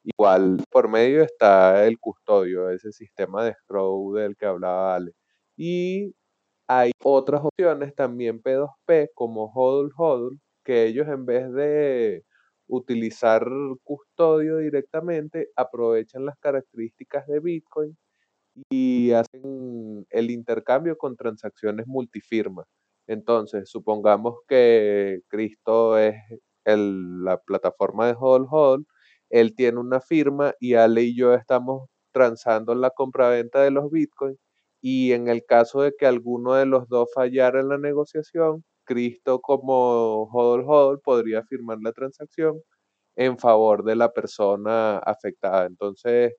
igual 0.03 0.57
por 0.72 0.89
medio 0.89 1.24
está 1.24 1.86
el 1.88 2.00
custodio, 2.00 2.69
ese 2.69 2.91
sistema 2.91 3.43
de 3.45 3.51
escrow 3.51 4.13
del 4.13 4.36
que 4.38 4.45
hablaba 4.45 4.95
Ale. 4.95 5.13
Y 5.57 6.13
hay 6.67 6.91
otras 7.03 7.41
opciones 7.43 7.95
también 7.95 8.41
P2P 8.41 9.10
como 9.15 9.51
HODL 9.53 9.91
HODL, 9.98 10.39
que 10.63 10.86
ellos 10.86 11.07
en 11.07 11.25
vez 11.25 11.51
de 11.53 12.24
utilizar 12.67 13.45
custodio 13.83 14.57
directamente, 14.57 15.50
aprovechan 15.55 16.25
las 16.25 16.38
características 16.39 17.27
de 17.27 17.39
Bitcoin 17.39 17.98
y 18.69 19.12
hacen 19.12 20.05
el 20.10 20.31
intercambio 20.31 20.98
con 20.98 21.15
transacciones 21.15 21.88
multifirma. 21.88 22.65
Entonces, 23.07 23.69
supongamos 23.69 24.38
que 24.48 25.22
Cristo 25.27 25.98
es 25.98 26.15
la 26.65 27.38
plataforma 27.38 28.07
de 28.07 28.15
Hodl 28.17 28.48
Hodl, 28.50 28.86
él 29.33 29.55
tiene 29.55 29.79
una 29.79 29.99
firma 30.01 30.53
y 30.59 30.75
Ale 30.75 31.01
y 31.03 31.15
yo 31.17 31.33
estamos 31.33 31.89
transando 32.13 32.75
la 32.75 32.91
compraventa 32.91 33.61
de 33.63 33.71
los 33.71 33.89
bitcoins 33.91 34.37
y 34.81 35.13
en 35.13 35.27
el 35.29 35.43
caso 35.45 35.81
de 35.81 35.93
que 35.97 36.05
alguno 36.05 36.53
de 36.55 36.67
los 36.67 36.87
dos 36.89 37.09
fallara 37.15 37.59
en 37.61 37.69
la 37.69 37.79
negociación, 37.79 38.63
Cristo 38.85 39.41
como 39.41 40.25
Hodl 40.31 40.63
Hodl 40.67 40.99
podría 41.01 41.43
firmar 41.45 41.79
la 41.81 41.93
transacción 41.93 42.61
en 43.15 43.37
favor 43.39 43.83
de 43.85 43.95
la 43.97 44.11
persona 44.13 44.97
afectada. 44.99 45.65
Entonces, 45.67 46.35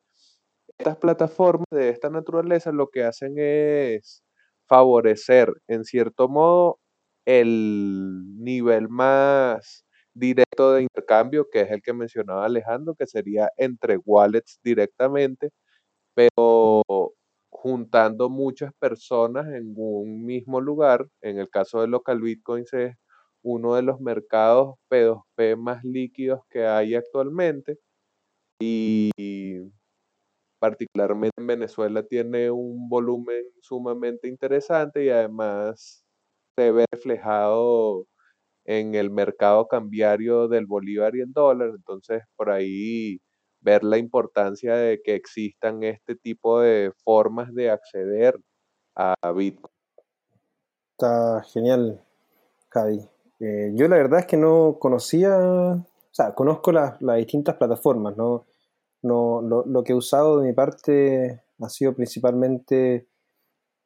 estas 0.79 0.97
plataformas 0.99 1.67
de 1.71 1.91
esta 1.91 2.11
naturaleza 2.11 2.73
lo 2.73 2.89
que 2.91 3.05
hacen 3.05 3.35
es 3.39 4.23
favorecer, 4.69 5.53
en 5.69 5.85
cierto 5.85 6.29
modo, 6.29 6.79
el 7.27 8.23
nivel 8.39 8.89
más 8.89 9.84
directo 10.15 10.73
de 10.73 10.83
intercambio, 10.83 11.49
que 11.51 11.63
es 11.63 11.71
el 11.71 11.83
que 11.83 11.93
mencionaba 11.93 12.47
Alejandro, 12.47 12.95
que 12.95 13.07
sería 13.07 13.51
entre 13.57 13.99
wallets 13.99 14.61
directamente, 14.65 15.51
pero 16.15 16.83
juntando 17.51 18.31
muchas 18.31 18.73
personas 18.79 19.47
en 19.55 19.75
un 19.77 20.25
mismo 20.27 20.61
lugar. 20.61 21.09
En 21.23 21.39
el 21.39 21.51
caso 21.51 21.81
de 21.83 21.89
local 21.89 22.21
bitcoins 22.21 22.73
es 22.75 22.97
uno 23.43 23.75
de 23.77 23.83
los 23.83 24.01
mercados 24.01 24.77
P2P 24.91 25.57
más 25.57 25.85
líquidos 25.85 26.41
que 26.51 26.67
hay 26.67 26.95
actualmente 26.95 27.79
y 28.61 29.11
particularmente 30.61 31.35
en 31.41 31.47
Venezuela 31.47 32.03
tiene 32.05 32.51
un 32.51 32.89
volumen 32.89 33.43
sumamente 33.61 34.29
interesante 34.29 35.05
y 35.05 35.11
además 35.11 36.05
se 36.57 36.73
ve 36.73 36.87
reflejado 36.93 38.07
en 38.65 38.95
el 38.95 39.11
mercado 39.11 39.69
cambiario 39.69 40.49
del 40.49 40.67
bolívar 40.67 41.15
y 41.17 41.21
el 41.21 41.33
dólar. 41.33 41.71
Entonces, 41.75 42.23
por 42.37 42.51
ahí 42.51 43.21
ver 43.61 43.83
la 43.85 43.99
importancia 43.99 44.75
de 44.77 45.01
que 45.03 45.15
existan 45.15 45.83
este 45.83 46.15
tipo 46.15 46.61
de 46.61 46.93
formas 47.03 47.53
de 47.55 47.71
acceder 47.71 48.39
a 48.95 49.15
Bitcoin. 49.35 49.73
Está 50.93 51.43
genial, 51.53 52.05
Javi. 52.69 53.01
Eh, 53.41 53.73
yo 53.75 53.89
la 53.89 53.97
verdad 53.97 54.21
es 54.21 54.27
que 54.27 54.37
no 54.37 54.79
conocía, 54.79 55.37
o 55.37 55.85
sea, 56.13 56.35
conozco 56.35 56.73
las, 56.73 56.99
distintas 57.01 57.57
plataformas, 57.57 58.17
¿no? 58.17 58.47
no 59.03 59.43
lo, 59.43 59.83
que 59.83 59.93
he 59.93 59.97
usado 59.97 60.39
de 60.39 60.47
mi 60.47 60.53
parte 60.53 61.43
ha 61.61 61.69
sido 61.69 61.95
principalmente 61.95 63.09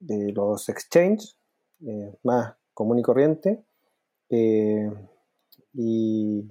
de 0.01 0.33
los 0.33 0.69
exchanges, 0.69 1.39
eh, 1.87 2.15
más 2.23 2.55
común 2.75 2.99
y 2.99 3.03
corriente, 3.03 3.65
eh, 4.31 4.91
y, 5.75 6.45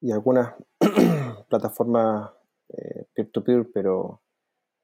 y, 0.00 0.12
algunas 0.12 0.54
plataformas 1.48 2.30
eh, 2.68 3.04
peer-to-peer, 3.14 3.70
pero 3.72 4.20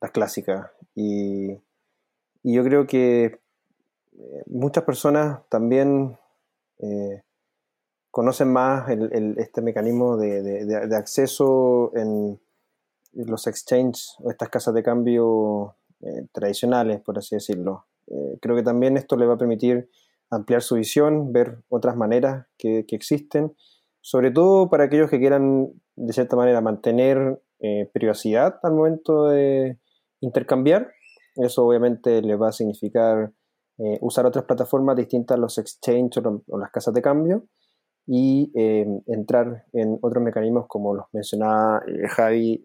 las 0.00 0.10
clásicas. 0.10 0.70
Y, 0.94 1.52
y 2.42 2.54
yo 2.54 2.62
creo 2.62 2.86
que 2.86 3.24
eh, 3.24 4.42
muchas 4.46 4.84
personas 4.84 5.40
también 5.48 6.16
conocen 8.10 8.52
más 8.52 8.86
este 8.90 9.62
mecanismo 9.62 10.18
de, 10.18 10.94
acceso 10.94 11.90
en, 11.96 12.38
los 13.14 13.46
exchanges 13.46 14.14
o 14.20 14.30
estas 14.30 14.50
casas 14.50 14.74
de 14.74 14.82
cambio 14.82 15.74
tradicionales, 16.32 17.00
por 17.00 17.16
así 17.16 17.34
decirlo. 17.34 17.86
creo 18.42 18.54
que 18.54 18.62
también 18.62 18.98
esto 18.98 19.16
le 19.16 19.24
va 19.24 19.34
a 19.34 19.38
permitir 19.38 19.88
ampliar 20.30 20.62
su 20.62 20.76
visión, 20.76 21.32
ver 21.32 21.58
otras 21.68 21.96
maneras 21.96 22.46
que, 22.58 22.84
que 22.86 22.96
existen, 22.96 23.54
sobre 24.00 24.30
todo 24.30 24.70
para 24.70 24.84
aquellos 24.84 25.10
que 25.10 25.18
quieran, 25.18 25.68
de 25.96 26.12
cierta 26.12 26.36
manera, 26.36 26.60
mantener 26.60 27.40
eh, 27.58 27.90
privacidad 27.92 28.60
al 28.62 28.74
momento 28.74 29.28
de 29.28 29.80
intercambiar. 30.20 30.92
Eso 31.34 31.66
obviamente 31.66 32.20
le 32.22 32.36
va 32.36 32.50
a 32.50 32.52
significar 32.52 33.32
eh, 33.78 33.98
usar 34.02 34.26
otras 34.26 34.44
plataformas 34.44 34.96
distintas 34.96 35.36
a 35.36 35.40
los 35.40 35.58
exchanges 35.58 36.22
o, 36.24 36.58
las 36.58 36.70
casas 36.70 36.94
de 36.94 37.02
cambio 37.02 37.48
y 38.06 38.52
eh, 38.54 38.86
entrar 39.06 39.64
en 39.72 39.98
otros 40.00 40.22
mecanismos 40.22 40.66
como 40.68 40.94
los 40.94 41.06
mencionaba 41.12 41.82
Javi, 42.10 42.62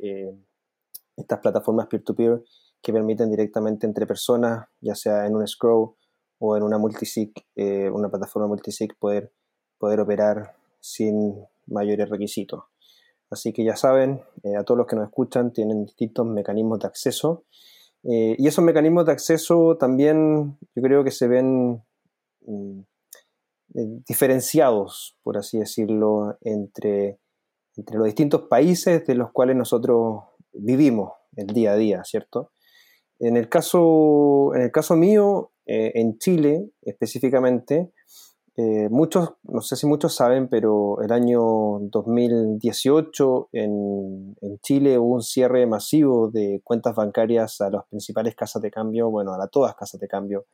estas 1.18 1.40
plataformas 1.40 1.88
peer-to-peer 1.88 2.44
que 2.84 2.94
permiten 2.94 3.32
directamente 3.32 3.88
entre 3.88 4.06
personas, 4.06 4.68
ya 4.80 4.94
sea 4.94 5.26
en 5.26 5.36
un 5.36 5.48
scroll 5.48 5.96
o 6.44 6.58
en 6.58 6.64
una 6.64 6.80
multisig, 6.80 7.32
una 7.56 8.10
plataforma 8.10 8.48
multisig, 8.48 8.98
poder, 8.98 9.32
poder 9.78 10.00
operar 10.00 10.56
sin 10.80 11.46
mayores 11.68 12.10
requisitos. 12.10 12.64
Así 13.32 13.54
que 13.54 13.64
ya 13.64 13.78
saben, 13.78 14.22
eh, 14.44 14.58
a 14.58 14.64
todos 14.64 14.78
los 14.78 14.88
que 14.88 14.98
nos 14.98 15.06
escuchan, 15.06 15.54
tienen 15.54 15.86
distintos 15.86 16.28
mecanismos 16.28 16.80
de 16.80 16.88
acceso. 16.88 17.46
Eh, 18.04 18.36
y 18.38 18.48
esos 18.48 18.64
mecanismos 18.64 19.06
de 19.06 19.14
acceso 19.14 19.78
también 19.78 20.58
yo 20.76 20.82
creo 20.82 21.04
que 21.04 21.12
se 21.12 21.28
ven 21.28 21.82
mm, 22.46 22.80
eh, 23.76 24.02
diferenciados, 24.06 25.18
por 25.24 25.38
así 25.38 25.60
decirlo, 25.60 26.38
entre, 26.42 27.20
entre 27.78 27.98
los 27.98 28.06
distintos 28.06 28.48
países 28.50 29.06
de 29.06 29.16
los 29.16 29.32
cuales 29.32 29.56
nosotros 29.56 30.24
vivimos 30.52 31.14
el 31.38 31.48
día 31.48 31.72
a 31.72 31.78
día, 31.78 32.04
¿cierto? 32.04 32.52
En 33.18 33.38
el 33.38 33.48
caso, 33.48 34.54
en 34.56 34.64
el 34.64 34.72
caso 34.72 34.98
mío, 34.98 35.52
en 35.66 36.18
Chile 36.18 36.70
específicamente, 36.82 37.92
eh, 38.58 38.90
muchos, 38.90 39.34
no 39.44 39.62
sé 39.62 39.78
si 39.78 39.88
muchos 39.88 40.14
saben, 40.14 40.50
pero 40.50 41.02
el 41.02 41.12
año 41.14 41.80
2018 41.80 43.50
en, 43.54 44.36
Chile 44.62 45.00
hubo 45.00 45.16
un 45.16 45.22
cierre 45.24 45.66
masivo 45.66 46.30
de 46.30 46.62
cuentas 46.64 46.94
bancarias 46.94 47.62
a 47.62 47.70
las 47.70 47.86
principales 47.88 48.36
casas 48.36 48.62
de 48.62 48.70
cambio, 48.70 49.10
bueno, 49.10 49.34
a 49.34 49.48
todas 49.48 49.76
casas 49.76 50.00
de 50.02 50.08
cambio 50.08 50.46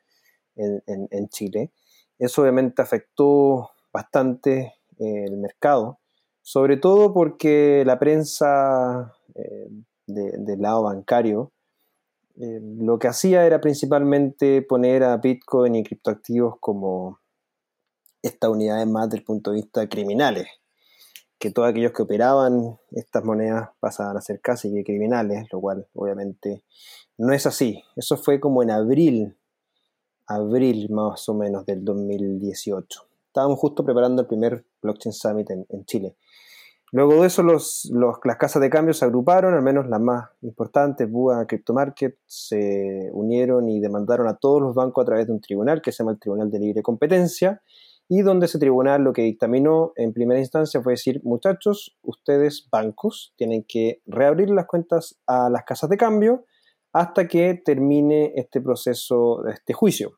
en, 0.56 1.30
Chile. 1.30 1.72
Eso 2.20 2.44
obviamente 2.44 2.82
afectó 2.82 3.72
bastante 3.92 4.76
eh, 5.00 5.26
el 5.26 5.38
mercado, 5.38 6.00
sobre 6.42 6.78
todo 6.78 7.14
porque 7.14 7.84
la 7.86 8.00
prensa 8.00 9.14
eh, 9.36 9.70
del 10.06 10.62
lado 10.62 10.84
bancario 10.84 11.52
lo 12.38 13.00
que 13.00 13.08
hacía 13.08 13.46
era 13.46 13.60
principalmente 13.60 14.62
poner 14.62 15.04
a 15.04 15.18
Bitcoin 15.18 15.76
y 15.76 15.84
criptoactivos 15.84 16.56
como 16.60 17.20
estas 18.22 18.50
unidades 18.50 18.88
más 18.88 19.08
desde 19.08 19.20
el 19.20 19.24
punto 19.24 19.52
de 19.52 19.58
vista 19.58 19.88
criminales, 19.90 20.48
que 21.40 21.52
todos 21.52 21.70
aquellos 21.70 21.94
que 21.94 22.04
operaban 22.04 22.78
estas 22.92 23.24
monedas 23.24 23.70
pasaban 23.80 24.18
a 24.18 24.22
ser 24.22 24.42
casi 24.42 24.74
que 24.74 24.84
criminales, 24.84 25.48
lo 25.52 25.62
cual 25.62 25.88
obviamente 25.94 26.64
no 27.18 27.34
es 27.34 27.46
así. 27.46 27.84
Eso 27.96 28.18
fue 28.18 28.40
como 28.40 28.64
en 28.64 28.72
abril, 28.72 29.38
abril 30.28 30.90
más 30.90 31.28
o 31.30 31.34
menos 31.34 31.66
del 31.66 31.84
2018. 31.84 33.08
Estábamos 33.28 33.60
justo 33.60 33.84
preparando 33.84 34.22
el 34.22 34.28
primer 34.28 34.66
Blockchain 34.82 35.14
Summit 35.14 35.50
en, 35.52 35.86
Chile. 35.86 36.16
Luego 36.94 37.22
de 37.22 37.28
eso, 37.28 37.44
las 37.44 38.38
casas 38.38 38.62
de 38.62 38.70
cambio 38.70 38.94
se 38.94 39.04
agruparon, 39.04 39.54
al 39.54 39.62
menos 39.62 39.88
las 39.88 40.00
más 40.00 40.30
importantes, 40.42 41.10
BUA, 41.12 41.46
Crypto 41.46 41.74
Market, 41.74 42.18
se 42.26 43.10
unieron 43.12 43.68
y 43.68 43.82
demandaron 43.82 44.28
a 44.28 44.38
todos 44.38 44.62
los 44.62 44.74
bancos 44.74 45.02
a 45.02 45.06
través 45.06 45.28
de 45.28 45.34
un 45.34 45.42
tribunal 45.42 45.82
que 45.82 45.92
se 45.92 45.98
llama 45.98 46.14
el 46.14 46.20
Tribunal 46.20 46.50
de 46.50 46.60
Libre 46.60 46.82
Competencia, 46.82 47.62
y 48.10 48.22
donde 48.22 48.46
ese 48.46 48.58
tribunal 48.58 49.02
lo 49.02 49.12
que 49.12 49.24
dictaminó 49.24 49.92
en 49.98 50.14
primera 50.14 50.40
instancia 50.40 50.82
fue 50.82 50.94
decir, 50.94 51.20
muchachos, 51.26 51.98
ustedes 52.04 52.70
bancos 52.72 53.34
tienen 53.36 53.66
que 53.68 54.02
reabrir 54.06 54.50
las 54.50 54.66
cuentas 54.66 55.20
a 55.28 55.50
las 55.50 55.66
casas 55.66 55.90
de 55.90 55.98
cambio 55.98 56.46
hasta 56.94 57.28
que 57.28 57.54
termine 57.54 58.32
este 58.38 58.62
proceso, 58.62 59.46
este 59.48 59.74
juicio. 59.74 60.14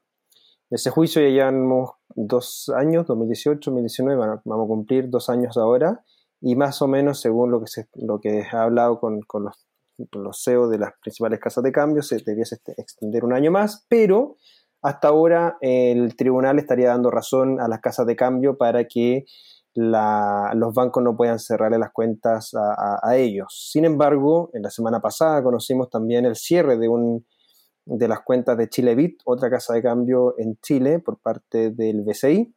Ese 0.69 0.91
juicio 0.91 1.19
ya 1.19 1.29
llevamos 1.29 1.93
dos 2.09 2.71
años, 2.75 3.07
2018, 3.07 3.71
2019, 3.71 4.19
vamos 4.45 4.65
a 4.65 4.67
cumplir 4.67 5.09
dos 5.09 5.27
años 5.29 5.57
ahora, 5.57 6.05
y 6.41 6.55
más 6.55 6.81
o 6.81 6.87
menos 6.87 7.19
según 7.21 7.51
lo 7.51 7.59
que, 7.59 7.67
se, 7.67 7.87
lo 7.95 8.19
que 8.19 8.39
he 8.39 8.47
hablado 8.55 8.99
con, 8.99 9.21
con 9.21 9.45
los, 9.45 9.67
los 10.11 10.41
CEO 10.43 10.69
de 10.69 10.77
las 10.77 10.93
principales 11.01 11.39
casas 11.39 11.63
de 11.63 11.71
cambio, 11.71 12.01
se 12.01 12.19
debiese 12.25 12.57
extender 12.77 13.25
un 13.25 13.33
año 13.33 13.51
más, 13.51 13.85
pero 13.89 14.37
hasta 14.81 15.09
ahora 15.09 15.57
el 15.61 16.15
tribunal 16.15 16.57
estaría 16.57 16.89
dando 16.89 17.11
razón 17.11 17.59
a 17.59 17.67
las 17.67 17.81
casas 17.81 18.05
de 18.05 18.15
cambio 18.15 18.57
para 18.57 18.85
que 18.85 19.25
los 19.75 20.73
bancos 20.73 21.03
no 21.03 21.15
puedan 21.15 21.39
cerrarle 21.39 21.77
las 21.77 21.91
cuentas 21.91 22.53
a, 22.55 23.15
ellos. 23.15 23.69
Sin 23.71 23.85
embargo, 23.85 24.49
en 24.53 24.63
la 24.63 24.69
semana 24.69 24.99
pasada 24.99 25.43
conocimos 25.43 25.89
también 25.89 26.25
el 26.25 26.35
cierre 26.35 26.77
de, 26.77 26.87
un, 26.87 27.25
de 27.85 28.07
las 28.07 28.21
cuentas 28.21 28.57
de 28.57 28.67
Chilebit, 28.67 29.21
otra 29.25 29.49
casa 29.49 29.73
de 29.73 29.81
cambio 29.81 30.35
en 30.37 30.57
Chile, 30.61 30.99
por 30.99 31.19
parte 31.19 31.71
del 31.71 32.01
BCI, 32.01 32.53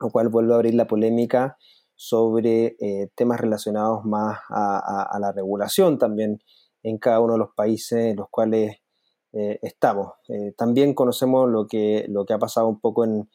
lo 0.00 0.10
cual 0.10 0.28
vuelve 0.28 0.52
a 0.52 0.56
abrir 0.56 0.74
la 0.74 0.86
polémica 0.86 1.56
sobre 2.00 2.76
eh, 2.78 3.10
temas 3.16 3.40
relacionados 3.40 4.04
más 4.04 4.38
a, 4.50 5.02
a, 5.10 5.18
la 5.18 5.32
regulación 5.32 5.98
también 5.98 6.38
en 6.84 6.96
cada 6.96 7.18
uno 7.18 7.32
de 7.32 7.40
los 7.40 7.48
países 7.56 8.12
en 8.12 8.16
los 8.16 8.28
cuales 8.30 8.76
eh, 9.32 9.58
estamos. 9.62 10.12
Eh, 10.28 10.52
también 10.56 10.94
conocemos 10.94 11.50
lo 11.50 11.66
que, 11.66 12.06
lo 12.08 12.24
que 12.24 12.34
ha 12.34 12.38
pasado 12.38 12.68
un 12.68 12.80
poco 12.80 13.04
en, 13.04 13.28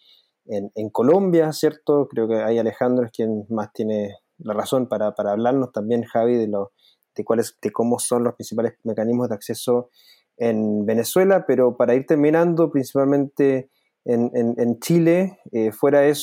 en, 0.45 0.89
Colombia, 0.91 1.51
¿cierto? 1.51 2.07
Creo 2.07 2.29
que 2.29 2.35
ahí 2.35 2.57
Alejandro 2.57 3.05
es 3.05 3.11
quien 3.11 3.45
más 3.49 3.73
tiene 3.73 4.15
la 4.37 4.53
razón 4.53 4.87
para, 4.87 5.13
para 5.13 5.33
hablarnos, 5.33 5.73
también 5.73 6.03
Javi, 6.03 6.37
de, 6.37 6.47
lo, 6.47 6.71
de, 7.15 7.25
cuáles, 7.25 7.57
de 7.61 7.69
cómo 7.69 7.99
son 7.99 8.23
los 8.23 8.35
principales 8.35 8.75
mecanismos 8.83 9.27
de 9.27 9.35
acceso 9.35 9.89
en 10.37 10.85
Venezuela, 10.85 11.43
pero 11.45 11.75
para 11.75 11.95
ir 11.95 12.05
terminando, 12.05 12.71
principalmente 12.71 13.69
en, 14.05 14.31
en 14.33 14.79
Chile, 14.79 15.39
fuera 15.71 15.99
de 15.99 16.15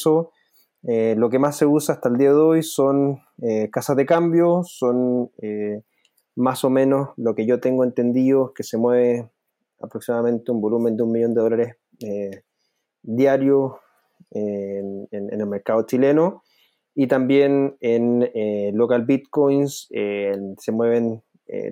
eso, 0.83 1.15
lo 1.17 1.29
que 1.29 1.39
más 1.39 1.57
se 1.57 1.67
usa 1.67 1.95
hasta 1.95 2.09
el 2.09 2.17
día 2.17 2.31
de 2.31 2.37
hoy 2.37 2.63
son 2.63 3.21
casas 3.71 3.97
de 3.97 4.07
cambio, 4.07 4.63
son 4.65 5.31
más 6.37 6.65
o 6.65 6.71
menos 6.71 7.11
lo 7.17 7.35
que 7.35 7.47
yo 7.47 7.61
tengo 7.61 7.85
entendido 7.85 8.53
que 8.55 8.63
se 8.63 8.79
mueve 8.79 9.31
aproximadamente 9.81 10.53
un 10.53 10.61
volumen 10.61 10.97
de 10.97 11.03
un 11.03 11.13
millón 11.13 11.35
de 11.35 11.41
dólares 11.41 11.77
eh, 12.01 12.43
diario 13.03 13.81
en, 14.31 15.09
el 15.11 15.47
mercado 15.47 15.85
chileno. 15.87 16.43
y 16.95 17.07
también 17.07 17.77
en 17.81 18.31
eh, 18.35 18.71
local 18.75 19.05
bitcoins 19.05 19.89
se 19.89 20.73
mueven 20.73 21.23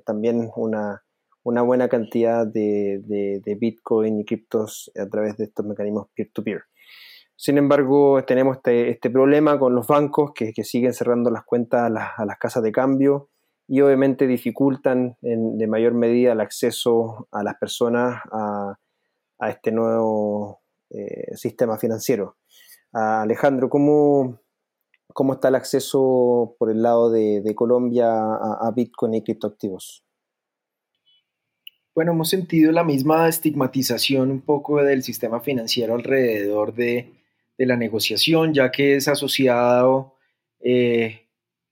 también 0.04 0.50
una, 0.56 1.02
buena 1.44 1.88
cantidad 1.88 2.46
de, 2.46 3.00
de, 3.04 3.54
bitcoin 3.54 4.20
y 4.20 4.24
criptos 4.24 4.90
a 4.96 5.06
través 5.08 5.36
de 5.36 5.44
estos 5.44 5.64
mecanismos 5.64 6.08
peer-to-peer. 6.14 6.62
Sin 7.40 7.57
embargo, 7.57 8.24
tenemos 8.24 8.57
este, 8.57 8.90
este, 8.90 9.11
problema 9.11 9.61
con 9.61 9.72
los 9.72 9.87
bancos 9.87 10.33
que, 10.35 10.53
siguen 10.64 10.92
cerrando 10.92 11.31
las 11.31 11.44
cuentas 11.44 11.83
a 11.83 11.88
las, 11.88 12.18
a 12.18 12.37
casas 12.37 12.64
de 12.64 12.72
cambio 12.72 13.31
y 13.68 13.81
obviamente 13.81 14.27
dificultan 14.27 15.16
en, 15.22 15.57
de 15.57 15.68
mayor 15.68 15.94
medida 15.94 16.33
el 16.33 16.40
acceso 16.40 17.29
a 17.31 17.44
las 17.44 17.55
personas 17.55 18.20
a, 18.33 18.77
este 19.48 19.70
nuevo 19.70 20.62
eh, 20.90 21.37
sistema 21.37 21.79
financiero. 21.79 22.38
Alejandro, 22.92 23.70
¿cómo, 23.70 24.40
¿cómo, 25.14 25.35
está 25.35 25.46
el 25.46 25.55
acceso 25.55 26.57
por 26.59 26.72
el 26.72 26.83
lado 26.83 27.09
de, 27.09 27.53
Colombia 27.55 28.09
a, 28.11 28.68
Bitcoin 28.74 29.14
y 29.14 29.22
criptoactivos? 29.22 30.05
Bueno, 31.94 32.12
hemos 32.12 32.31
sentido 32.31 32.72
la 32.72 32.83
misma 32.83 33.29
estigmatización 33.29 34.33
un 34.33 34.40
poco 34.40 34.83
del 34.83 35.05
sistema 35.05 35.38
financiero 35.38 35.94
alrededor 35.94 36.74
de, 36.74 37.17
la 37.66 37.76
negociación, 37.76 38.54
ya 38.54 38.70
que 38.70 38.96
es 38.96 39.08
asociado 39.08 40.14
eh, 40.60 41.26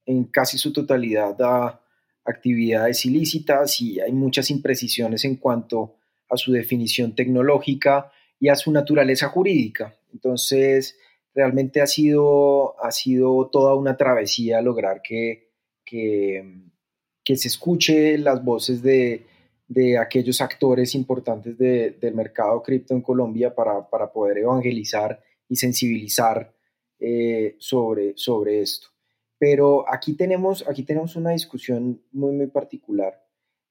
en 0.05 0.25
casi 0.25 0.57
su 0.57 0.73
totalidad 0.73 1.41
a, 1.41 1.81
actividades 2.27 3.05
ilícitas 3.05 3.81
y 3.81 3.99
hay 3.99 4.11
muchas 4.11 4.51
imprecisiones 4.51 5.23
en 5.23 5.37
cuanto 5.37 5.95
a 6.29 6.35
su 6.35 6.51
definición 6.51 7.15
tecnológica 7.15 8.11
y 8.39 8.49
a 8.49 8.55
su 8.55 8.71
naturaleza 8.71 9.29
jurídica. 9.29 9.95
Entonces, 10.13 10.97
realmente 11.33 11.81
ha 11.81 11.87
sido, 11.87 12.79
ha 12.83 12.91
sido 12.91 13.47
toda 13.47 13.75
una 13.75 13.95
travesía 13.95 14.61
lograr 14.61 15.01
que, 15.01 15.51
que, 15.85 16.43
se 17.35 17.47
escuche 17.47 18.17
las 18.17 18.43
voces 18.43 18.81
de, 18.81 19.25
aquellos 19.99 20.41
actores 20.41 20.95
importantes 20.95 21.57
del 21.57 22.13
mercado 22.13 22.61
cripto 22.61 22.93
en 22.93 23.01
Colombia 23.01 23.55
para, 23.55 24.11
poder 24.11 24.39
evangelizar 24.39 25.21
y 25.49 25.55
sensibilizar 25.55 26.53
eh, 26.99 27.55
sobre, 27.59 28.13
sobre 28.15 28.61
esto. 28.61 28.87
Pero 29.37 29.85
aquí 29.91 30.13
tenemos, 30.13 30.67
aquí 30.67 30.83
tenemos 30.83 31.15
una 31.15 31.31
discusión 31.31 32.01
muy, 32.11 32.33
muy 32.33 32.47
particular 32.47 33.23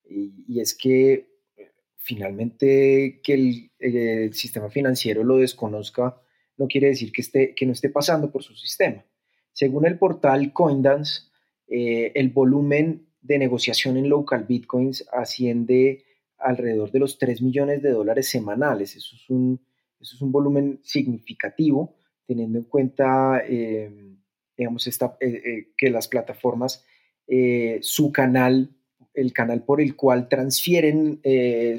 y, 0.08 0.60
es 0.60 0.74
que 0.74 1.26
eh, 1.56 1.72
finalmente 1.96 3.20
que 3.22 3.34
el, 3.80 4.32
sistema 4.32 4.70
financiero 4.70 5.24
lo 5.24 5.38
desconozca 5.38 6.20
no 6.56 6.68
quiere 6.68 6.88
decir 6.88 7.12
que, 7.12 7.20
esté, 7.20 7.54
que 7.54 7.66
no 7.66 7.72
esté 7.72 7.90
pasando 7.90 8.30
por 8.30 8.42
su 8.42 8.54
sistema. 8.54 9.04
Según 9.52 9.86
el 9.86 9.98
portal 9.98 10.52
Coindance, 10.52 11.22
eh, 11.66 12.12
el 12.14 12.30
volumen 12.30 13.08
de 13.20 13.38
negociación 13.38 13.96
en 13.96 14.08
local 14.08 14.44
bitcoins 14.44 15.06
asciende 15.12 16.04
alrededor 16.38 16.92
de 16.92 17.00
los 17.00 17.18
3 17.18 17.42
millones 17.42 17.82
de 17.82 17.90
dólares 17.90 18.28
semanales. 18.28 18.94
Eso 18.96 19.16
es 19.16 19.28
un, 19.28 19.60
eso 20.06 20.16
es 20.16 20.22
un 20.22 20.32
volumen 20.32 20.80
significativo, 20.82 21.96
teniendo 22.26 22.58
en 22.58 22.64
cuenta 22.64 23.42
eh, 23.48 24.16
digamos, 24.56 24.86
esta, 24.86 25.16
eh, 25.20 25.42
eh, 25.44 25.72
que 25.76 25.90
las 25.90 26.08
plataformas, 26.08 26.84
eh, 27.26 27.78
su 27.82 28.12
canal, 28.12 28.74
el 29.14 29.32
canal 29.32 29.64
por 29.64 29.80
el 29.80 29.96
cual 29.96 30.28
transfieren 30.28 31.20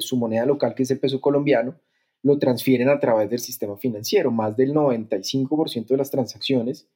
su 0.00 0.16
moneda 0.16 0.44
local, 0.44 0.74
que 0.74 0.82
es 0.82 0.90
el 0.90 0.98
peso 0.98 1.20
colombiano, 1.20 1.80
lo 2.22 2.38
transfieren 2.38 2.88
a 2.88 2.98
través 2.98 3.30
del 3.30 3.38
sistema 3.38 3.76
financiero. 3.76 4.32
Más 4.32 4.56
del 4.56 4.74
95% 4.74 5.86
de 5.86 5.96
las 5.96 6.10
transacciones 6.10 6.88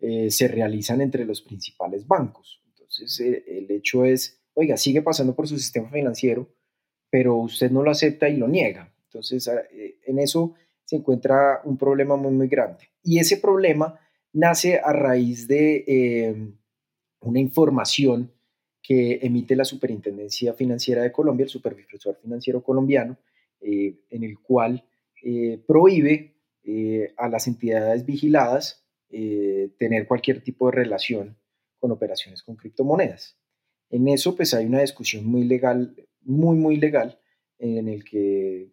se 0.00 0.48
realizan 0.48 1.00
entre 1.00 1.24
los 1.24 1.42
principales 1.42 2.08
bancos. 2.08 2.60
Entonces, 2.66 3.20
el 3.20 3.70
hecho 3.70 4.04
es, 4.04 4.42
oiga, 4.54 4.76
sigue 4.76 5.00
pasando 5.00 5.36
por 5.36 5.46
su 5.46 5.56
sistema 5.58 5.88
financiero, 5.90 6.48
pero 7.08 7.36
usted 7.36 7.70
no 7.70 7.84
lo 7.84 7.92
acepta 7.92 8.28
y 8.28 8.36
lo 8.36 8.48
niega. 8.48 8.92
Entonces, 9.04 9.48
en 10.06 10.18
eso 10.18 10.54
se 10.84 10.96
encuentra 10.96 11.60
un 11.64 11.76
problema 11.76 12.16
muy, 12.16 12.32
muy 12.32 12.48
grande. 12.48 12.90
Y 13.02 13.18
ese 13.18 13.38
problema 13.38 13.98
nace 14.32 14.78
a 14.78 14.92
raíz 14.92 15.48
de 15.48 15.84
eh, 15.86 16.52
una 17.20 17.40
información 17.40 18.30
que 18.82 19.20
emite 19.22 19.56
la 19.56 19.64
Superintendencia 19.64 20.52
Financiera 20.52 21.02
de 21.02 21.12
Colombia, 21.12 21.44
el 21.44 21.50
Supervisor 21.50 22.16
Financiero 22.20 22.62
Colombiano, 22.62 23.16
eh, 23.60 24.00
en 24.10 24.24
el 24.24 24.38
cual 24.40 24.84
eh, 25.22 25.62
prohíbe 25.66 26.32
a 27.18 27.28
las 27.28 27.46
entidades 27.46 28.06
vigiladas 28.06 28.82
tener 29.10 30.06
cualquier 30.08 30.42
tipo 30.42 30.70
de 30.70 30.76
relación 30.76 31.36
con 31.78 31.92
operaciones 31.92 32.42
con 32.42 32.56
criptomonedas. 32.56 33.36
En 33.90 34.08
eso, 34.08 34.34
pues 34.34 34.54
hay 34.54 34.64
una 34.64 34.80
discusión 34.80 35.26
muy 35.26 35.44
legal, 35.44 35.94
muy, 36.22 36.56
muy 36.56 36.78
legal, 36.78 37.20
en 37.58 37.88
el 37.88 38.02
que 38.02 38.72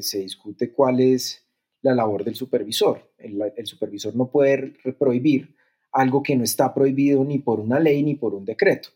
se 0.00 0.20
discute 0.20 0.72
cuál 0.72 1.00
es 1.00 1.44
la 1.82 1.94
labor 1.94 2.24
del 2.24 2.34
supervisor. 2.34 3.12
El, 3.18 3.66
supervisor 3.66 4.14
no 4.16 4.30
puede 4.30 4.74
prohibir 4.98 5.54
algo 5.92 6.22
que 6.22 6.36
no 6.36 6.44
está 6.44 6.72
prohibido 6.72 7.24
ni 7.24 7.40
por 7.40 7.60
una 7.60 7.78
ley 7.78 8.02
ni 8.02 8.14
por 8.14 8.34
un 8.34 8.44
decreto, 8.44 8.88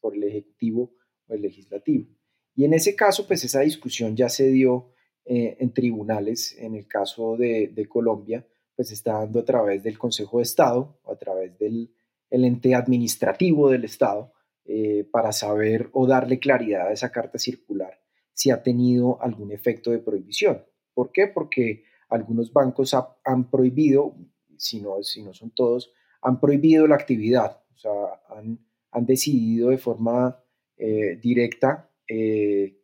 por 0.00 0.14
el 0.14 0.24
Ejecutivo 0.24 0.92
o 1.26 1.34
el 1.34 1.42
Legislativo. 1.42 2.06
Y 2.54 2.64
en 2.64 2.74
ese 2.74 2.94
caso, 2.94 3.26
pues 3.26 3.42
esa 3.44 3.60
discusión 3.60 4.14
ya 4.16 4.28
se 4.28 4.48
dio 4.48 4.92
eh, 5.24 5.56
en 5.58 5.72
tribunales. 5.72 6.56
En 6.58 6.74
el 6.74 6.86
caso 6.86 7.36
de, 7.36 7.86
Colombia, 7.88 8.46
pues 8.76 8.92
está 8.92 9.14
dando 9.14 9.40
a 9.40 9.44
través 9.44 9.82
del 9.82 9.98
Consejo 9.98 10.38
de 10.38 10.44
Estado, 10.44 11.00
a 11.04 11.16
través 11.16 11.58
del 11.58 11.90
ente 12.30 12.74
administrativo 12.74 13.70
del 13.70 13.84
Estado, 13.84 14.32
eh, 14.64 15.08
para 15.10 15.32
saber 15.32 15.88
o 15.92 16.06
darle 16.06 16.38
claridad 16.38 16.88
a 16.88 16.92
esa 16.92 17.10
carta 17.10 17.38
circular 17.38 17.98
si 18.38 18.52
ha 18.52 18.62
tenido 18.62 19.20
algún 19.20 19.50
efecto 19.50 19.90
de 19.90 19.98
prohibición. 19.98 20.62
¿Por 20.94 21.10
qué? 21.10 21.26
Porque 21.26 21.82
algunos 22.08 22.52
bancos 22.52 22.94
han 23.24 23.50
prohibido, 23.50 24.14
si 24.56 24.80
no, 24.80 25.02
si 25.02 25.24
no 25.24 25.34
son 25.34 25.50
todos, 25.50 25.92
han 26.22 26.38
prohibido 26.38 26.86
la 26.86 26.94
actividad, 26.94 27.60
o 27.74 27.76
sea, 27.76 27.90
han, 28.30 28.60
decidido 29.00 29.70
de 29.70 29.78
forma 29.78 30.40
eh, 30.76 31.18
directa 31.20 31.90
eh, 32.08 32.80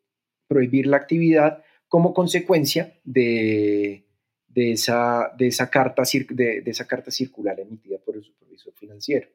prohibir 0.47 0.87
la 0.87 0.97
actividad 0.97 1.63
como 1.89 2.15
consecuencia 2.15 3.01
de, 3.05 4.07
esa, 4.55 5.33
de, 5.39 5.47
esa 5.49 5.71
carta, 5.71 6.03
de, 6.31 6.63
esa 6.67 6.87
carta 6.87 7.13
circular 7.13 7.59
emitida 7.61 7.99
por 7.99 8.17
el 8.17 8.25
supervisor 8.25 8.75
financiero. 8.75 9.29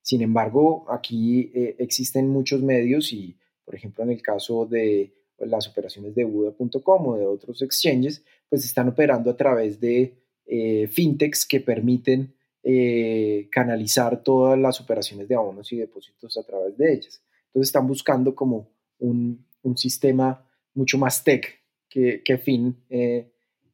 Sin 0.00 0.22
embargo, 0.22 0.86
aquí 0.90 1.50
eh, 1.54 1.74
existen 1.80 2.28
muchos 2.28 2.62
medios 2.62 3.12
y, 3.12 3.36
por 3.64 3.74
ejemplo, 3.74 4.04
en 4.04 4.10
el 4.10 4.22
caso 4.22 4.66
de 4.66 5.16
las 5.38 5.68
operaciones 5.68 6.14
de 6.14 6.24
Buda.com 6.24 7.06
o 7.08 7.16
de 7.16 7.26
otros 7.26 7.62
exchanges, 7.62 8.22
pues 8.48 8.64
están 8.64 8.88
operando 8.88 9.30
a 9.30 9.36
través 9.36 9.78
de 9.80 10.14
eh, 10.46 10.86
fintechs 10.88 11.46
que 11.46 11.60
permiten 11.60 12.34
eh, 12.62 13.48
canalizar 13.50 14.22
todas 14.22 14.58
las 14.58 14.80
operaciones 14.80 15.28
de 15.28 15.34
abonos 15.34 15.72
y 15.72 15.76
depósitos 15.76 16.36
a 16.38 16.42
través 16.42 16.76
de 16.76 16.94
ellas. 16.94 17.22
Entonces 17.48 17.68
están 17.68 17.86
buscando 17.86 18.34
como 18.34 18.70
un, 18.98 19.44
sistema 19.74 20.46
mucho 20.74 20.96
más 20.96 21.24
tech 21.24 21.60
que, 21.88 22.22
que 22.22 22.38
fin 22.38 22.84
eh, 22.88 23.32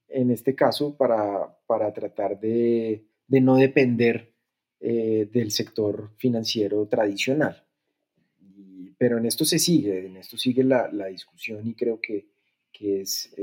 en 0.09 0.31
este 0.31 0.55
caso 0.55 0.97
para, 0.97 1.59
tratar 1.95 2.41
de, 2.41 3.05
no 3.29 3.57
depender 3.57 4.33
del 4.81 5.51
sector 5.53 6.11
financiero 6.17 6.87
tradicional. 6.87 7.63
Pero 9.03 9.19
en 9.19 9.27
esto 9.27 9.45
se 9.45 9.59
sigue, 9.59 10.07
en 10.07 10.17
esto 10.17 10.39
sigue 10.39 10.63
la, 10.63 10.87
discusión 11.09 11.67
y 11.67 11.75
creo 11.75 12.01
que, 12.01 12.29
que 12.73 13.01
es 13.01 13.35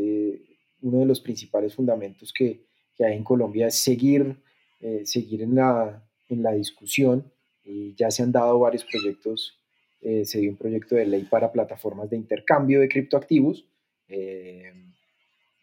uno 0.82 1.00
de 1.00 1.06
los 1.06 1.20
principales 1.20 1.76
fundamentos 1.76 2.32
que, 2.32 2.62
hay 2.98 3.18
en 3.18 3.26
Colombia 3.26 3.68
es 3.68 3.76
seguir, 3.76 4.38
eh, 4.80 5.02
seguir 5.04 5.42
en, 5.42 5.56
la, 5.56 6.02
en 6.30 6.44
la 6.44 6.54
discusión. 6.54 7.30
Y 7.66 7.94
ya 7.94 8.10
se 8.10 8.24
han 8.24 8.32
dado 8.32 8.58
varios 8.58 8.86
proyectos, 8.86 9.60
eh, 10.00 10.24
se 10.24 10.40
dio 10.40 10.50
un 10.50 10.56
proyecto 10.56 10.96
de 10.96 11.06
ley 11.06 11.24
para 11.24 11.52
plataformas 11.52 12.10
de 12.10 12.16
intercambio 12.16 12.80
de 12.80 12.88
criptoactivos 12.88 13.66
eh, 14.08 14.72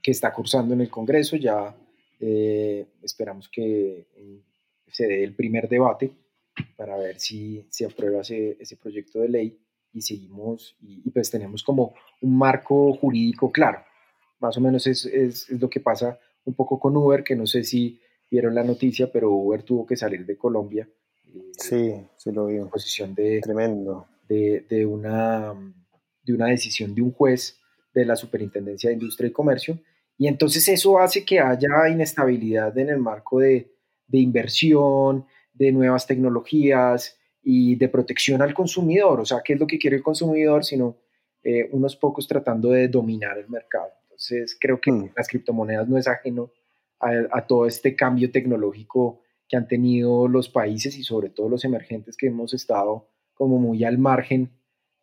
que 0.02 0.10
está 0.10 0.30
cursando 0.30 0.74
en 0.74 0.82
el 0.82 0.90
Congreso. 0.90 1.36
Ya 1.36 1.74
esperamos 3.02 3.48
que 3.48 4.08
se 4.88 5.06
dé 5.06 5.24
el 5.24 5.34
primer 5.34 5.70
debate 5.70 6.12
para 6.76 6.98
ver 6.98 7.18
si 7.18 7.64
se 7.70 7.86
aprueba 7.86 8.20
ese, 8.20 8.58
ese 8.60 8.76
proyecto 8.76 9.20
de 9.20 9.30
ley 9.30 9.58
y 9.96 10.02
seguimos 10.02 10.76
y, 10.80 11.02
y, 11.04 11.10
pues 11.10 11.30
tenemos 11.30 11.62
como 11.62 11.94
un 12.20 12.36
marco 12.36 12.92
jurídico 12.94 13.50
claro 13.50 13.80
más 14.40 14.56
o 14.56 14.60
menos 14.60 14.86
es, 14.86 15.06
es, 15.06 15.48
lo 15.50 15.68
que 15.70 15.80
pasa 15.80 16.18
un 16.44 16.54
poco 16.54 16.78
con 16.78 16.96
Uber, 16.96 17.24
que 17.24 17.36
no 17.36 17.46
sé 17.46 17.64
si 17.64 18.00
vieron 18.30 18.54
la 18.54 18.62
noticia, 18.62 19.10
pero 19.10 19.30
Uber 19.30 19.62
tuvo 19.62 19.86
que 19.86 19.96
salir 19.96 20.24
de 20.24 20.36
Colombia. 20.36 20.88
Eh, 21.26 21.52
sí, 21.52 21.94
se 22.16 22.32
lo 22.32 22.46
vi. 22.46 22.56
En 22.56 22.68
posición 22.68 23.14
de, 23.14 23.40
Tremendo. 23.40 24.06
De, 24.28 24.64
de, 24.68 24.86
una, 24.86 25.54
de 26.22 26.32
una 26.32 26.46
decisión 26.46 26.94
de 26.94 27.02
un 27.02 27.12
juez 27.12 27.58
de 27.94 28.04
la 28.04 28.16
Superintendencia 28.16 28.90
de 28.90 28.94
Industria 28.94 29.28
y 29.28 29.32
Comercio. 29.32 29.78
Y 30.18 30.28
entonces 30.28 30.66
eso 30.68 30.98
hace 30.98 31.24
que 31.24 31.40
haya 31.40 31.88
inestabilidad 31.90 32.76
en 32.78 32.90
el 32.90 32.98
marco 32.98 33.40
de, 33.40 33.72
de 34.06 34.18
inversión, 34.18 35.26
de 35.52 35.72
nuevas 35.72 36.06
tecnologías 36.06 37.18
y 37.48 37.76
de 37.76 37.88
protección 37.88 38.42
al 38.42 38.52
consumidor. 38.52 39.20
O 39.20 39.24
sea, 39.24 39.40
¿qué 39.44 39.52
es 39.52 39.60
lo 39.60 39.68
que 39.68 39.78
quiere 39.78 39.96
el 39.96 40.02
consumidor? 40.02 40.64
Sino 40.64 40.96
eh, 41.44 41.68
unos 41.70 41.94
pocos 41.94 42.26
tratando 42.26 42.70
de 42.70 42.88
dominar 42.88 43.38
el 43.38 43.48
mercado. 43.48 43.86
Entonces, 44.02 44.58
creo 44.60 44.80
que 44.80 44.90
mm. 44.90 45.12
las 45.16 45.28
criptomonedas 45.28 45.88
no 45.88 45.96
es 45.96 46.08
ajeno 46.08 46.50
a, 46.98 47.46
todo 47.46 47.66
este 47.66 47.94
cambio 47.94 48.32
tecnológico 48.32 49.20
que 49.48 49.56
han 49.56 49.68
tenido 49.68 50.26
los 50.26 50.48
países 50.48 50.98
y 50.98 51.04
sobre 51.04 51.28
todo 51.28 51.48
los 51.48 51.64
emergentes 51.64 52.16
que 52.16 52.26
hemos 52.26 52.52
estado 52.52 53.06
como 53.34 53.58
muy 53.58 53.84
al 53.84 53.96
margen 53.96 54.50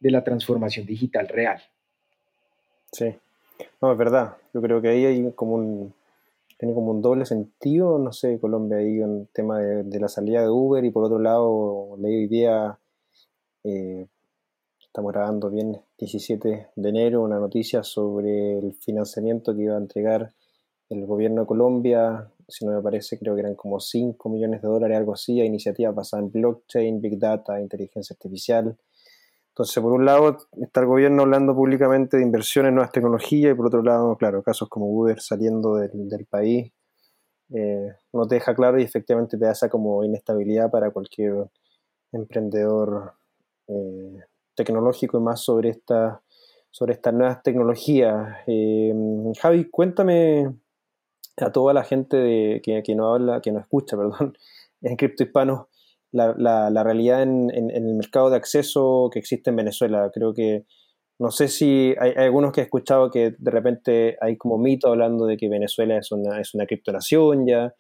de 0.02 0.12
la 0.12 0.26
transformación 0.26 0.86
digital 0.86 1.30
real. 1.30 1.62
Sí, 2.92 3.16
no, 3.82 3.94
es 3.94 3.98
verdad. 3.98 4.36
Yo 4.54 4.62
creo 4.62 4.82
que 4.82 4.90
ahí 4.90 5.06
hay 5.06 5.32
como 5.32 5.56
un, 5.56 5.94
tiene 6.64 6.76
como 6.76 6.92
un 6.92 7.02
doble 7.02 7.26
sentido, 7.26 8.00
no 8.00 8.14
sé, 8.14 8.40
Colombia, 8.40 8.78
hay 8.78 9.02
un 9.02 9.28
tema 9.34 9.60
de, 9.60 10.00
la 10.00 10.08
salida 10.08 10.44
de 10.44 10.50
Uber 10.50 10.86
y 10.86 10.92
por 10.92 11.04
otro 11.04 11.20
lado, 11.20 11.98
leí 12.00 12.20
hoy 12.20 12.28
día, 12.28 12.80
eh, 13.66 14.08
estamos 14.80 15.12
grabando 15.12 15.50
bien 15.50 15.82
17 15.98 16.68
de 16.74 16.90
enero, 16.90 17.22
una 17.22 17.38
noticia 17.38 17.84
sobre 17.84 18.60
el 18.60 18.76
financiamiento 18.76 19.54
que 19.54 19.64
iba 19.64 19.76
a 19.76 19.78
entregar 19.78 20.32
el 20.88 21.06
gobierno 21.06 21.42
de 21.42 21.48
Colombia, 21.48 22.32
si 22.48 22.66
no 22.66 22.72
me 22.72 22.82
parece, 22.82 23.20
creo 23.20 23.36
que 23.36 23.42
eran 23.42 23.56
como 23.56 23.82
5 23.82 24.30
millones 24.30 24.62
de 24.62 24.70
dólares, 24.70 24.96
algo 24.96 25.16
así, 25.16 25.42
a 25.42 25.46
iniciativas 25.46 25.94
basadas 25.94 26.28
en 26.28 26.32
blockchain, 26.32 27.02
big 27.02 27.20
data, 27.20 27.60
inteligencia 27.60 28.14
artificial. 28.14 28.78
Entonces, 29.54 29.84
por 29.84 29.94
un 29.94 30.04
lado, 30.04 30.36
está 30.60 30.80
el 30.80 30.88
gobierno 30.88 31.22
hablando 31.22 31.54
públicamente 31.54 32.18
de 32.18 32.24
inversiones 32.24 32.70
en 32.70 32.76
nuevas 32.76 32.92
tecnologías 32.92 33.52
y 33.52 33.56
por 33.56 33.68
otro 33.68 33.84
lado, 33.84 34.18
claro, 34.18 34.42
casos 34.42 34.68
como 34.68 34.88
Uber 34.88 35.22
saliendo 35.22 35.76
del, 35.76 36.26
país, 36.28 36.72
eh, 37.54 37.94
no 38.14 38.28
te 38.28 38.36
deja 38.36 38.56
claro 38.56 38.80
y 38.80 38.84
efectivamente 38.84 39.38
te 39.38 39.46
da 39.46 39.52
esa 39.52 39.70
como 39.70 40.04
inestabilidad 40.04 40.72
para 40.72 40.90
cualquier 40.90 41.52
emprendedor 42.12 43.14
eh, 43.68 44.24
tecnológico 44.56 45.20
y 45.20 45.22
más 45.22 45.42
sobre, 45.42 45.70
esta, 45.70 46.24
sobre 46.72 46.94
estas 46.94 47.14
nuevas 47.14 47.44
tecnologías. 47.44 48.38
Eh, 48.48 48.92
Javi, 49.40 49.70
cuéntame 49.70 50.52
a 51.38 51.52
toda 51.52 51.76
la 51.76 51.84
gente 51.84 52.18
de, 52.18 52.60
que, 52.64 52.82
que, 52.82 52.96
no 52.96 53.14
habla, 53.14 53.40
que 53.40 53.52
no 53.52 53.60
escucha, 53.60 53.96
perdón, 53.98 54.36
en 54.82 54.96
cripto 54.96 55.22
hispano, 55.22 55.70
la, 56.14 56.84
realidad 56.84 57.24
en, 57.24 57.50
el 57.52 57.96
mercado 57.96 58.30
de 58.30 58.38
acceso 58.38 59.10
que 59.12 59.20
existe 59.20 59.50
en 59.50 59.58
Venezuela. 59.58 60.10
Creo 60.14 60.34
que, 60.34 60.66
no 61.20 61.32
sé 61.32 61.48
si 61.48 61.94
hay, 62.00 62.12
algunos 62.16 62.52
que 62.52 62.62
he 62.62 62.64
escuchado 62.64 63.12
que 63.12 63.36
de 63.38 63.52
repente 63.52 64.18
hay 64.22 64.38
como 64.38 64.58
mito 64.58 64.88
hablando 64.88 65.26
de 65.26 65.38
que 65.38 65.50
Venezuela 65.50 65.98
es 65.98 66.12
una, 66.12 66.40
es 66.40 66.54
una 66.54 66.66
criptonación 66.66 67.46
ya. 67.48 67.74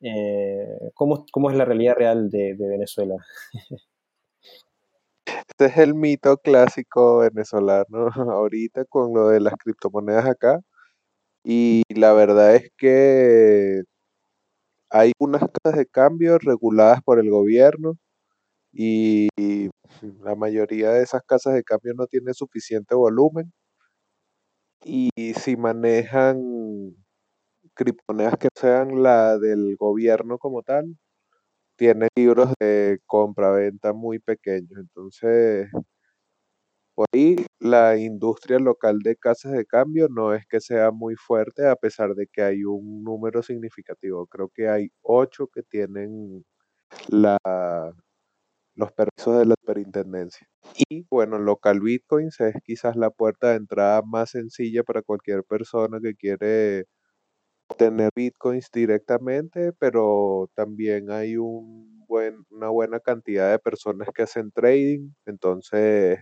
Eh, 0.00 0.90
¿cómo, 0.94 1.26
¿cómo, 1.32 1.50
es 1.50 1.56
la 1.56 1.64
realidad 1.64 1.96
real 1.96 2.30
de 2.30 2.54
Venezuela? 2.58 3.16
Este 5.48 5.66
es 5.66 5.78
el 5.78 5.94
mito 5.94 6.36
clásico 6.38 7.18
venezolano 7.18 8.08
ahorita 8.32 8.84
con 8.84 9.12
lo 9.12 9.28
de 9.28 9.40
las 9.40 9.54
criptomonedas 9.54 10.26
acá. 10.26 10.60
Y 11.44 11.82
la 11.94 12.12
verdad 12.12 12.56
es 12.56 12.70
que 12.76 13.82
hay 14.90 15.12
unas 15.18 15.42
casas 15.62 15.78
de 15.78 15.86
cambio 15.86 16.38
reguladas 16.38 17.02
por 17.02 17.18
el 17.20 17.30
gobierno 17.30 17.96
y 18.72 19.28
la 20.24 20.34
mayoría 20.36 20.90
de 20.92 21.02
esas 21.04 21.22
casas 21.26 21.54
de 21.54 21.64
cambio 21.64 21.94
no 21.94 22.06
tiene 22.06 22.34
suficiente 22.34 22.94
volumen. 22.96 23.52
Y 24.84 25.10
si 25.34 25.56
manejan 25.56 26.94
criptomonedas 27.74 28.36
que 28.38 28.48
sean 28.54 29.02
la 29.02 29.38
del 29.38 29.76
gobierno 29.78 30.38
como 30.38 30.62
tal, 30.62 30.96
tienen 31.76 32.08
libros 32.16 32.52
de 32.60 33.00
compra-venta 33.06 33.92
muy 33.94 34.18
pequeños. 34.20 34.72
Entonces, 34.78 35.68
por 36.98 37.06
ahí 37.12 37.36
la 37.60 37.96
industria 37.96 38.58
local 38.58 38.98
de 38.98 39.14
casas 39.14 39.52
de 39.52 39.64
cambio 39.64 40.08
no 40.10 40.34
es 40.34 40.44
que 40.48 40.58
sea 40.60 40.90
muy 40.90 41.14
fuerte 41.14 41.64
a 41.68 41.76
pesar 41.76 42.16
de 42.16 42.26
que 42.26 42.42
hay 42.42 42.64
un 42.64 43.04
número 43.04 43.40
significativo. 43.44 44.26
Creo 44.26 44.48
que 44.52 44.68
hay 44.68 44.88
ocho 45.02 45.46
que 45.46 45.62
tienen 45.62 46.44
la, 47.08 47.38
los 48.74 48.92
permisos 48.92 49.38
de 49.38 49.46
la 49.46 49.54
superintendencia. 49.60 50.48
Y 50.88 51.06
bueno, 51.08 51.38
local 51.38 51.80
bitcoins 51.80 52.40
es 52.40 52.56
quizás 52.64 52.96
la 52.96 53.10
puerta 53.10 53.50
de 53.50 53.58
entrada 53.58 54.02
más 54.02 54.30
sencilla 54.30 54.82
para 54.82 55.02
cualquier 55.02 55.44
persona 55.44 56.00
que 56.02 56.16
quiere 56.16 56.86
obtener 57.68 58.10
bitcoins 58.16 58.70
directamente, 58.72 59.72
pero 59.78 60.50
también 60.54 61.10
hay 61.10 61.36
un 61.36 62.04
buen, 62.08 62.44
una 62.50 62.70
buena 62.70 63.00
cantidad 63.00 63.50
de 63.52 63.60
personas 63.60 64.08
que 64.14 64.22
hacen 64.24 64.50
trading. 64.52 65.10
Entonces, 65.26 66.18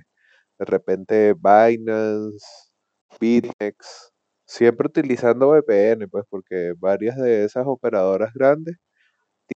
de 0.58 0.64
repente 0.66 1.34
Binance, 1.34 2.46
BitMEX, 3.20 4.12
siempre 4.46 4.88
utilizando 4.88 5.48
VPN, 5.50 6.08
pues 6.08 6.24
porque 6.30 6.74
varias 6.78 7.16
de 7.16 7.44
esas 7.44 7.64
operadoras 7.66 8.32
grandes 8.34 8.76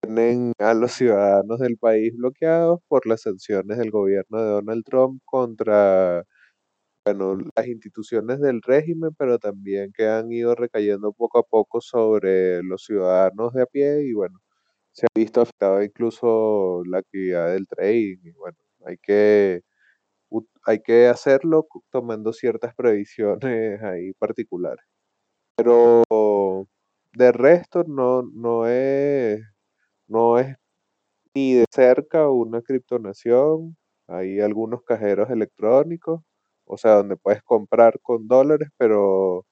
tienen 0.02 0.54
a 0.60 0.74
los 0.74 0.92
ciudadanos 0.94 1.60
del 1.60 1.78
país 1.78 2.16
bloqueados 2.18 2.80
por 2.88 3.08
las 3.08 3.22
sanciones 3.24 3.78
del 3.78 3.92
gobierno 3.92 4.42
de 4.42 4.50
Donald 4.52 4.84
Trump 4.86 5.22
contra 5.26 6.24
bueno, 7.06 7.38
las 7.56 7.68
instituciones 7.68 8.40
del 8.40 8.62
régimen, 8.62 9.12
pero 9.18 9.40
también 9.40 9.92
que 9.94 10.08
han 10.08 10.32
ido 10.32 10.56
recayendo 10.56 11.12
poco 11.14 11.40
a 11.40 11.44
poco 11.44 11.82
sobre 11.82 12.62
los 12.64 12.84
ciudadanos 12.86 13.54
de 13.54 13.64
a 13.64 13.66
pie 13.66 14.04
y 14.04 14.14
bueno, 14.14 14.40
se 14.94 15.06
ha 15.08 15.10
visto 15.16 15.42
afectada 15.42 15.84
incluso 15.86 16.84
la 16.86 17.00
actividad 17.00 17.54
del 17.54 17.68
trading 17.68 18.18
y 18.24 18.32
bueno, 18.34 18.58
hay 18.86 18.98
que 18.98 19.62
hay 20.66 20.82
que 20.82 21.08
hacerlo 21.08 21.68
tomando 21.92 22.34
ciertas 22.34 22.76
previsiones 22.76 23.82
ahí 23.84 24.14
particulares. 24.14 24.86
Pero 25.56 26.04
de 27.14 27.32
resto 27.32 27.84
no, 27.86 28.24
no, 28.24 28.68
es, 28.68 29.42
no 30.08 30.40
es 30.40 30.56
ni 31.36 31.56
de 31.56 31.66
cerca 31.72 32.30
una 32.30 32.62
criptonación. 32.62 33.78
Hay 34.08 34.40
algunos 34.42 34.84
cajeros 34.84 35.30
electrónicos, 35.30 36.22
o 36.66 36.78
sea, 36.78 36.96
donde 36.96 37.18
puedes 37.18 37.44
comprar 37.44 38.00
con 38.02 38.28
dólares, 38.28 38.70
pero 38.78 39.46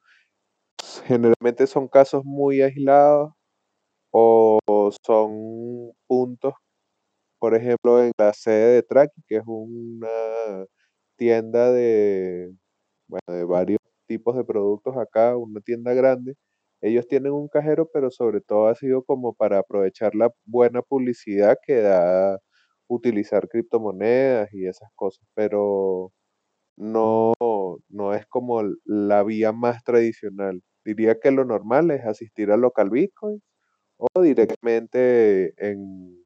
generalmente 1.05 1.67
son 1.67 1.87
casos 1.87 2.23
muy 2.25 2.61
aislados 2.61 3.33
o 4.11 4.59
son 5.05 5.93
puntos 6.07 6.53
por 7.39 7.55
ejemplo, 7.55 8.03
en 8.03 8.11
la 8.17 8.33
sede 8.33 8.75
de 8.75 8.83
Traki, 8.83 9.21
que 9.27 9.37
es 9.37 9.43
una 9.47 10.65
tienda 11.17 11.71
de, 11.71 12.51
bueno, 13.07 13.37
de 13.37 13.45
varios 13.45 13.79
tipos 14.07 14.35
de 14.37 14.43
productos 14.45 14.97
acá, 14.97 15.37
una 15.37 15.61
tienda 15.61 15.93
grande, 15.93 16.35
ellos 16.81 17.07
tienen 17.07 17.33
un 17.33 17.47
cajero, 17.49 17.89
pero 17.93 18.11
sobre 18.11 18.41
todo 18.41 18.67
ha 18.67 18.75
sido 18.75 19.03
como 19.03 19.33
para 19.33 19.59
aprovechar 19.59 20.15
la 20.15 20.31
buena 20.45 20.81
publicidad 20.83 21.57
que 21.65 21.77
da 21.81 22.39
utilizar 22.87 23.47
criptomonedas 23.49 24.53
y 24.53 24.67
esas 24.67 24.89
cosas, 24.95 25.25
pero 25.35 26.11
no, 26.77 27.33
no 27.89 28.13
es 28.13 28.25
como 28.27 28.63
la 28.85 29.23
vía 29.23 29.51
más 29.53 29.83
tradicional. 29.83 30.61
Diría 30.85 31.19
que 31.19 31.31
lo 31.31 31.45
normal 31.45 31.91
es 31.91 32.05
asistir 32.05 32.51
al 32.51 32.61
local 32.61 32.89
Bitcoin 32.89 33.41
o 33.97 34.21
directamente 34.21 35.53
en 35.57 36.25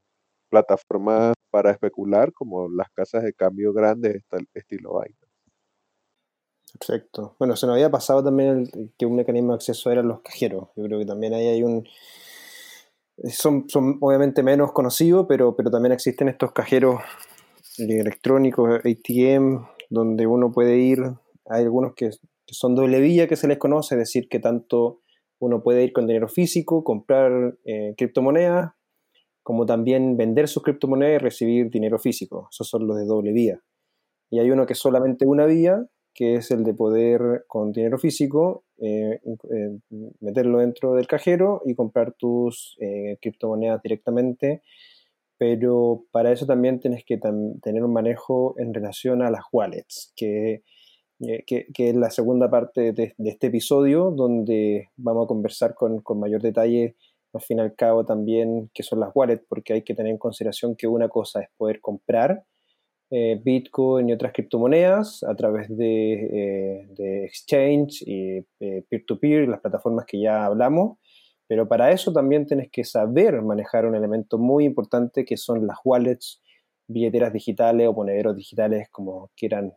plataformas 0.52 1.34
para 1.50 1.72
especular 1.72 2.34
como 2.34 2.70
las 2.70 2.90
casas 2.92 3.24
de 3.24 3.34
cambio 3.34 3.74
grandes 3.74 4.22
estilo 4.54 5.00
Binance. 5.00 5.32
Perfecto. 6.78 7.36
Bueno, 7.40 7.56
se 7.56 7.66
nos 7.66 7.74
había 7.74 7.90
pasado 7.90 8.24
también 8.24 8.70
que 8.98 9.06
un 9.06 9.16
mecanismo 9.16 9.52
de 9.52 9.56
acceso 9.56 9.92
eran 9.92 10.08
los 10.08 10.22
cajeros. 10.22 10.70
Yo 10.76 10.84
creo 10.84 11.00
que 11.00 11.06
también 11.06 11.34
ahí 11.34 11.48
hay 11.48 11.64
un... 11.64 11.88
Son, 13.30 13.70
son 13.70 13.98
obviamente 14.02 14.42
menos 14.42 14.72
conocidos, 14.72 15.26
pero, 15.28 15.56
pero 15.56 15.70
también 15.70 15.92
existen 15.92 16.28
estos 16.28 16.54
cajeros 16.54 17.02
electrónicos, 17.78 18.80
ATM, 18.80 19.66
donde 19.90 20.28
uno 20.28 20.52
puede 20.52 20.78
ir. 20.78 21.00
Hay 21.46 21.64
algunos 21.64 21.94
que, 21.94 22.10
son 22.48 22.76
doble 22.76 23.00
vía 23.00 23.28
que 23.28 23.36
se 23.36 23.48
les 23.48 23.58
conoce, 23.58 23.96
es 23.96 24.00
decir, 24.00 24.28
que 24.30 24.40
tanto 24.40 25.02
uno 25.40 25.62
puede 25.64 25.84
ir 25.84 25.94
con 25.94 26.08
dinero 26.08 26.28
físico, 26.28 26.84
comprar 26.84 27.58
eh, 27.66 27.94
criptomonedas, 27.98 28.74
como 29.44 29.66
también 29.66 30.18
vender 30.18 30.48
sus 30.48 30.64
criptomonedas 30.64 31.16
y 31.16 31.24
recibir 31.24 31.70
dinero 31.70 31.98
físico. 32.00 32.48
Esos 32.52 32.68
son 32.68 32.88
los 32.88 32.98
de 32.98 33.06
doble 33.06 33.32
vía. 33.32 33.62
Y 34.30 34.40
hay 34.40 34.52
uno 34.52 34.66
que 34.66 34.74
es 34.74 34.80
solamente 34.80 35.26
una 35.26 35.46
vía, 35.46 35.86
que 36.14 36.36
es 36.36 36.52
el 36.52 36.64
de 36.64 36.74
poder 36.74 37.46
con 37.48 37.72
dinero 37.72 37.98
físico 37.98 38.66
eh, 38.78 39.20
eh, 39.24 39.80
meterlo 40.20 40.60
dentro 40.60 40.96
del 40.96 41.08
cajero 41.08 41.62
y 41.66 41.76
comprar 41.76 42.14
tus 42.14 42.76
eh, 42.80 43.18
criptomonedas 43.22 43.82
directamente. 43.82 44.62
Pero 45.38 46.06
para 46.12 46.32
eso 46.32 46.46
también 46.46 46.80
tienes 46.80 47.04
que 47.04 47.18
tener 47.18 47.84
un 47.84 47.94
manejo 47.94 48.54
en 48.60 48.74
relación 48.74 49.24
a 49.24 49.32
las 49.32 49.42
wallets, 49.52 50.14
que, 50.16 50.62
que, 51.48 51.66
es 51.76 51.96
la 51.96 52.12
segunda 52.12 52.48
parte 52.52 52.94
de, 52.94 53.16
este 53.18 53.48
episodio, 53.48 54.12
donde 54.12 54.90
vamos 54.98 55.26
a 55.26 55.28
conversar 55.28 55.74
con, 55.74 56.02
con 56.02 56.20
mayor 56.20 56.44
detalle 56.44 56.96
al 57.34 57.42
fin 57.42 57.60
y 57.60 57.62
al 57.62 57.76
cabo 57.76 58.06
también 58.06 58.70
qué 58.74 58.84
son 58.84 59.00
las 59.00 59.12
wallets, 59.14 59.46
porque 59.48 59.74
hay 59.74 59.84
que 59.84 59.96
tener 59.96 60.12
en 60.12 60.18
consideración 60.18 60.76
que 60.76 60.88
una 60.88 61.10
cosa 61.10 61.42
es 61.42 61.50
poder 61.58 61.80
comprar 61.82 62.44
eh, 63.10 63.42
Bitcoin 63.44 64.10
y 64.10 64.14
otras 64.14 64.32
criptomonedas 64.34 65.24
a 65.24 65.36
través 65.36 65.68
de, 65.70 66.88
de 66.96 67.26
exchange 67.26 68.04
y 68.06 68.42
peer-to-peer, 68.90 69.50
las 69.50 69.60
plataformas 69.60 70.06
que 70.06 70.22
ya 70.22 70.46
hablamos, 70.46 70.98
pero 71.52 71.68
para 71.68 71.92
eso 71.92 72.14
también 72.14 72.46
tienes 72.46 72.70
que 72.72 72.86
saber 72.86 73.42
manejar 73.42 73.86
un 73.86 73.94
elemento 73.94 74.38
muy 74.38 74.64
importante 74.64 75.26
que 75.26 75.36
son 75.36 75.68
las 75.68 75.80
wallets, 75.84 76.42
billeteras 76.88 77.34
digitales 77.34 77.90
o 77.90 77.94
monederos 77.94 78.38
digitales, 78.38 78.88
como 78.90 79.30
quieran 79.36 79.74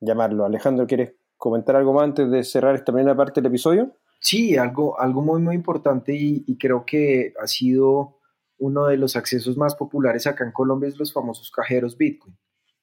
llamarlo. 0.00 0.46
Alejandro, 0.46 0.86
¿quieres 0.86 1.14
comentar 1.36 1.76
algo 1.76 1.92
más 1.92 2.04
antes 2.04 2.30
de 2.30 2.42
cerrar 2.44 2.74
esta 2.76 2.92
primera 2.92 3.14
parte 3.14 3.42
del 3.42 3.50
episodio? 3.50 3.94
Sí, 4.22 4.56
algo, 4.56 5.00
algo 5.00 5.20
muy, 5.20 5.42
muy 5.42 5.56
importante 5.56 6.14
y, 6.14 6.56
creo 6.56 6.86
que 6.86 7.34
ha 7.40 7.46
sido 7.48 8.20
uno 8.58 8.86
de 8.86 8.96
los 8.96 9.16
accesos 9.16 9.56
más 9.56 9.74
populares 9.74 10.28
acá 10.28 10.44
en 10.44 10.52
Colombia 10.52 10.88
es 10.88 10.96
los 10.96 11.12
famosos 11.12 11.50
cajeros 11.50 11.98
Bitcoin. 11.98 12.36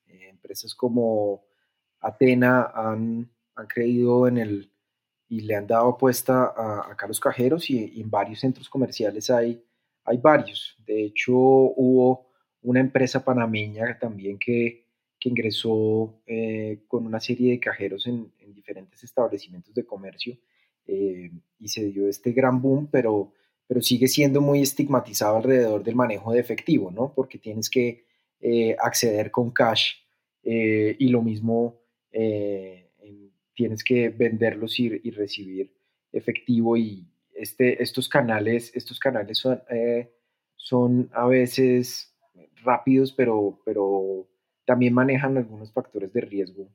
Eh, 0.07 0.27
empresas 0.29 0.75
como 0.75 1.45
Atena 2.01 2.71
han, 2.75 3.31
han, 3.55 3.67
creído 3.67 4.27
en 4.27 4.37
el 4.37 4.73
y 5.29 5.41
le 5.41 5.55
han 5.55 5.67
dado 5.67 5.89
apuesta 5.91 6.53
a, 6.57 6.91
acá 6.91 7.07
los 7.07 7.21
cajeros 7.21 7.69
y, 7.69 8.01
en 8.01 8.09
varios 8.09 8.41
centros 8.41 8.69
comerciales 8.69 9.29
hay, 9.29 9.63
hay 10.03 10.17
varios. 10.17 10.75
De 10.85 11.05
hecho, 11.05 11.33
hubo 11.33 12.31
una 12.63 12.81
empresa 12.81 13.23
panameña 13.23 13.97
también 13.97 14.37
que, 14.37 14.87
que 15.17 15.29
ingresó 15.29 16.21
eh, 16.27 16.83
con 16.89 17.05
una 17.05 17.21
serie 17.21 17.51
de 17.51 17.59
cajeros 17.61 18.07
en, 18.07 18.33
en 18.39 18.53
diferentes 18.53 19.01
establecimientos 19.05 19.73
de 19.73 19.85
comercio 19.85 20.37
eh, 20.89 21.31
y 21.59 21.67
se 21.67 21.85
dio 21.85 22.07
este 22.07 22.31
gran 22.31 22.61
boom, 22.61 22.87
pero, 22.91 23.31
pero 23.67 23.81
sigue 23.81 24.07
siendo 24.07 24.41
muy 24.41 24.61
estigmatizado 24.61 25.37
alrededor 25.37 25.83
del 25.83 25.95
manejo 25.95 26.33
de 26.33 26.39
efectivo, 26.39 26.89
¿no? 26.89 27.13
Porque 27.13 27.37
tienes 27.37 27.69
que 27.69 28.05
eh, 28.39 28.75
acceder 28.79 29.29
con 29.29 29.51
cash 29.51 29.93
eh, 30.43 30.95
y 30.97 31.09
lo 31.09 31.21
mismo 31.21 31.79
tienes 33.53 33.83
que 33.83 34.09
venderlos 34.09 34.79
y, 34.79 34.99
y, 35.03 35.11
recibir 35.11 35.71
efectivo 36.11 36.75
y 36.75 37.05
este, 37.35 37.83
estos 37.83 38.09
canales, 38.09 38.71
estos 38.75 38.99
canales 38.99 39.37
son, 39.37 39.61
son 40.55 41.09
a 41.13 41.27
veces 41.27 42.15
rápidos, 42.63 43.13
pero, 43.13 43.61
pero 43.63 44.27
también 44.65 44.93
manejan 44.93 45.37
algunos 45.37 45.71
factores 45.71 46.11
de 46.13 46.21
riesgo 46.21 46.71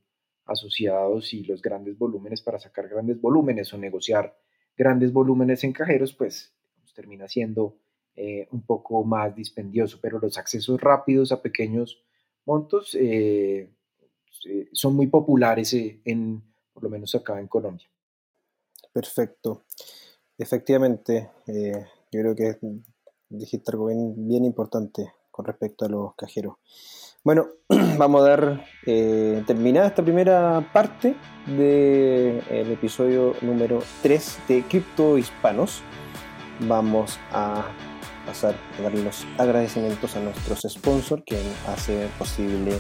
asociados 0.47 1.33
y 1.33 1.45
los 1.45 1.63
grandes 1.63 1.99
volúmenes 1.99 2.43
para 2.43 2.59
sacar 2.59 2.89
grandes 2.89 3.21
volúmenes 3.21 3.73
o 3.73 3.79
negociar 3.79 4.37
grandes 4.77 5.13
volúmenes 5.13 5.65
en 5.65 5.73
cajeros, 5.73 6.13
pues, 6.13 6.55
termina 6.95 7.29
siendo 7.29 7.77
eh, 8.17 8.49
un 8.53 8.63
poco 8.63 9.05
más 9.05 9.35
dispendioso, 9.35 9.99
pero 10.01 10.19
los 10.19 10.39
accesos 10.39 10.81
rápidos 10.81 11.33
a 11.33 11.43
pequeños 11.43 12.03
montos 12.47 12.95
eh, 12.95 13.69
eh, 14.49 14.69
son 14.73 14.95
muy 14.95 15.09
populares 15.09 15.75
en, 15.75 16.43
por 16.73 16.85
lo 16.85 16.91
menos 16.91 17.15
acá 17.15 17.39
en 17.41 17.49
Colombia. 17.49 17.89
Perfecto. 18.93 19.65
Efectivamente, 20.39 21.31
yo 21.47 22.21
creo 22.21 22.35
que 22.35 22.59
dijiste 23.29 23.71
algo 23.73 23.87
bien, 23.87 24.29
bien 24.29 24.45
importante 24.45 25.13
con 25.31 25.45
respecto 25.45 25.85
a 25.85 25.89
los 25.89 26.15
cajeros. 26.15 26.55
Bueno, 27.25 27.49
vamos 27.97 28.21
a 28.23 28.29
dar 28.29 28.67
eh, 28.85 29.43
terminada 29.47 29.87
esta 29.87 30.03
primera 30.03 30.63
parte 30.75 31.17
del 31.47 32.71
episodio 32.71 33.35
número 33.41 33.83
3 34.03 34.41
de 34.47 34.63
Cripto 34.65 35.17
Hispanos. 35.17 35.81
Vamos 36.61 37.19
a 37.33 37.65
pasar 38.27 38.55
a 38.79 38.83
dar 38.83 38.93
los 38.93 39.27
agradecimientos 39.39 40.17
a 40.17 40.21
nuestros 40.21 40.67
sponsors 40.69 41.23
que 41.25 41.41
hace 41.67 42.09
posible 42.19 42.79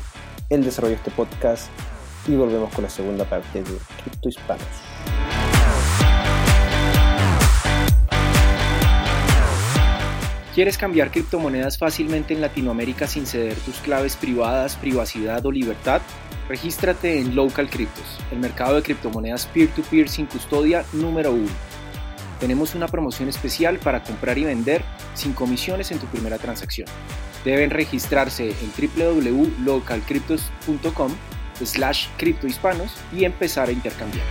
el 0.50 0.62
desarrollo 0.62 0.92
de 0.92 0.96
este 0.98 1.10
podcast 1.12 1.70
y 2.28 2.36
volvemos 2.36 2.70
con 2.74 2.84
la 2.84 2.90
segunda 2.90 3.24
parte 3.24 3.62
de 3.62 3.78
Cripto 4.02 4.28
Hispanos. 4.28 4.93
¿Quieres 10.54 10.78
cambiar 10.78 11.10
criptomonedas 11.10 11.76
fácilmente 11.78 12.32
en 12.32 12.40
Latinoamérica 12.40 13.08
sin 13.08 13.26
ceder 13.26 13.56
tus 13.56 13.78
claves 13.78 14.14
privadas, 14.14 14.76
privacidad 14.76 15.44
o 15.44 15.50
libertad? 15.50 16.00
Regístrate 16.48 17.18
en 17.18 17.34
Local 17.34 17.68
Cryptos, 17.68 18.20
el 18.30 18.38
mercado 18.38 18.76
de 18.76 18.82
criptomonedas 18.82 19.46
peer-to-peer 19.46 20.08
sin 20.08 20.26
custodia 20.26 20.84
número 20.92 21.32
uno. 21.32 21.50
Tenemos 22.38 22.76
una 22.76 22.86
promoción 22.86 23.28
especial 23.28 23.80
para 23.80 24.04
comprar 24.04 24.38
y 24.38 24.44
vender 24.44 24.84
sin 25.14 25.32
comisiones 25.32 25.90
en 25.90 25.98
tu 25.98 26.06
primera 26.06 26.38
transacción. 26.38 26.86
Deben 27.44 27.70
registrarse 27.70 28.50
en 28.50 28.70
www.localcryptos.com 28.96 31.12
slash 31.64 32.06
criptohispanos 32.16 32.92
y 33.12 33.24
empezar 33.24 33.70
a 33.70 33.72
intercambiar. 33.72 34.24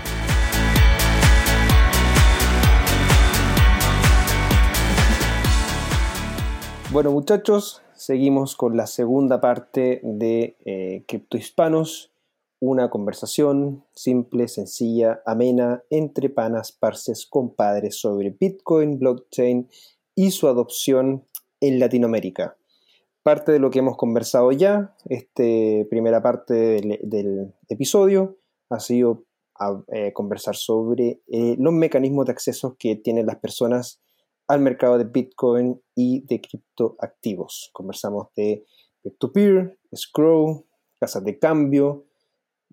Bueno 6.93 7.11
muchachos, 7.11 7.81
seguimos 7.95 8.55
con 8.55 8.77
la 8.77 8.85
segunda 8.85 9.41
parte 9.41 9.99
de 10.03 10.57
eh, 10.63 11.03
Cripto 11.07 11.37
Hispanos, 11.37 12.11
una 12.59 12.91
conversación 12.91 13.83
simple, 13.95 14.47
sencilla, 14.47 15.23
amena, 15.25 15.81
entre 15.89 16.29
panas, 16.29 16.71
parces, 16.71 17.25
compadres 17.25 17.99
sobre 17.99 18.29
Bitcoin, 18.29 18.99
blockchain 18.99 19.67
y 20.13 20.29
su 20.29 20.47
adopción 20.47 21.25
en 21.61 21.79
Latinoamérica. 21.79 22.57
Parte 23.23 23.51
de 23.53 23.57
lo 23.57 23.71
que 23.71 23.79
hemos 23.79 23.97
conversado 23.97 24.51
ya, 24.51 24.95
esta 25.05 25.43
primera 25.89 26.21
parte 26.21 26.53
del, 26.53 27.55
episodio, 27.69 28.37
ha 28.69 28.79
sido 28.79 29.23
eh, 29.87 30.13
conversar 30.13 30.55
sobre 30.55 31.21
eh, 31.25 31.55
los 31.57 31.73
mecanismos 31.73 32.27
de 32.27 32.33
acceso 32.33 32.75
que 32.77 32.95
tienen 32.95 33.25
las 33.25 33.37
personas 33.37 34.02
al 34.47 34.59
mercado 34.59 34.97
de 34.97 35.05
Bitcoin 35.05 35.81
y 35.95 36.25
de 36.25 36.41
criptoactivos. 36.41 37.69
Conversamos 37.73 38.27
de 38.35 38.65
peer-to-peer, 39.01 39.77
scroll, 39.95 40.65
casas 40.99 41.23
de 41.23 41.39
cambio, 41.39 42.05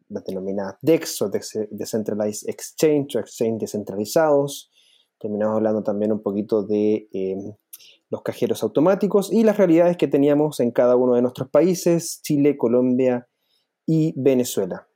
las 0.09 0.25
denominadas 0.25 0.77
DEX 0.83 1.23
o 1.23 1.31
Decentralized 1.31 2.49
Exchange 2.49 3.17
o 3.17 3.21
Exchange 3.21 3.61
descentralizados. 3.61 4.71
Terminamos 5.19 5.57
hablando 5.57 5.83
también 5.83 6.13
un 6.13 6.23
poquito 6.23 6.63
de 6.63 7.09
em, 7.13 7.55
los 8.11 8.23
cajeros 8.23 8.63
automáticos 8.63 9.33
y 9.33 9.45
las 9.45 9.57
realidades 9.57 9.97
que 9.97 10.09
teníamos 10.09 10.61
en 10.61 10.73
cada 10.73 10.97
uno 10.97 11.15
de 11.15 11.23
nuestros 11.23 11.49
países, 11.49 12.21
Chile, 12.23 12.57
Colombia 12.57 13.29
y 13.87 14.13
Venezuela. 14.17 14.89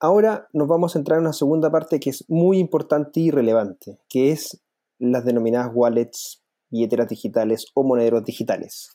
Ahora 0.00 0.48
nos 0.52 0.68
vamos 0.68 0.94
a 0.94 0.98
entrar 0.98 1.18
en 1.18 1.24
una 1.24 1.32
segunda 1.32 1.70
parte 1.70 1.98
que 1.98 2.10
es 2.10 2.24
muy 2.28 2.58
importante 2.58 3.20
y 3.20 3.30
relevante, 3.30 3.98
que 4.08 4.30
es 4.30 4.62
las 4.98 5.24
denominadas 5.24 5.70
wallets, 5.74 6.42
billeteras 6.70 7.08
digitales 7.08 7.66
o 7.74 7.84
monederos 7.84 8.24
digitales. 8.24 8.90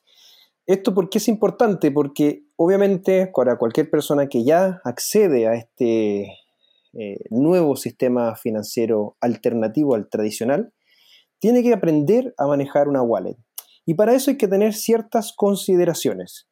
¿Esto 0.65 0.93
por 0.93 1.09
qué 1.09 1.17
es 1.17 1.27
importante? 1.27 1.91
Porque 1.91 2.45
obviamente 2.55 3.29
para 3.33 3.57
cualquier 3.57 3.89
persona 3.89 4.27
que 4.27 4.43
ya 4.43 4.81
accede 4.85 5.47
a 5.47 5.55
este 5.55 6.27
eh, 6.93 7.17
nuevo 7.29 7.75
sistema 7.75 8.35
financiero 8.35 9.17
alternativo 9.19 9.95
al 9.95 10.09
tradicional, 10.09 10.73
tiene 11.39 11.63
que 11.63 11.73
aprender 11.73 12.33
a 12.37 12.47
manejar 12.47 12.87
una 12.87 13.01
wallet. 13.01 13.35
Y 13.85 13.95
para 13.95 14.13
eso 14.13 14.31
hay 14.31 14.37
que 14.37 14.47
tener 14.47 14.73
ciertas 14.73 15.33
consideraciones. 15.35 16.47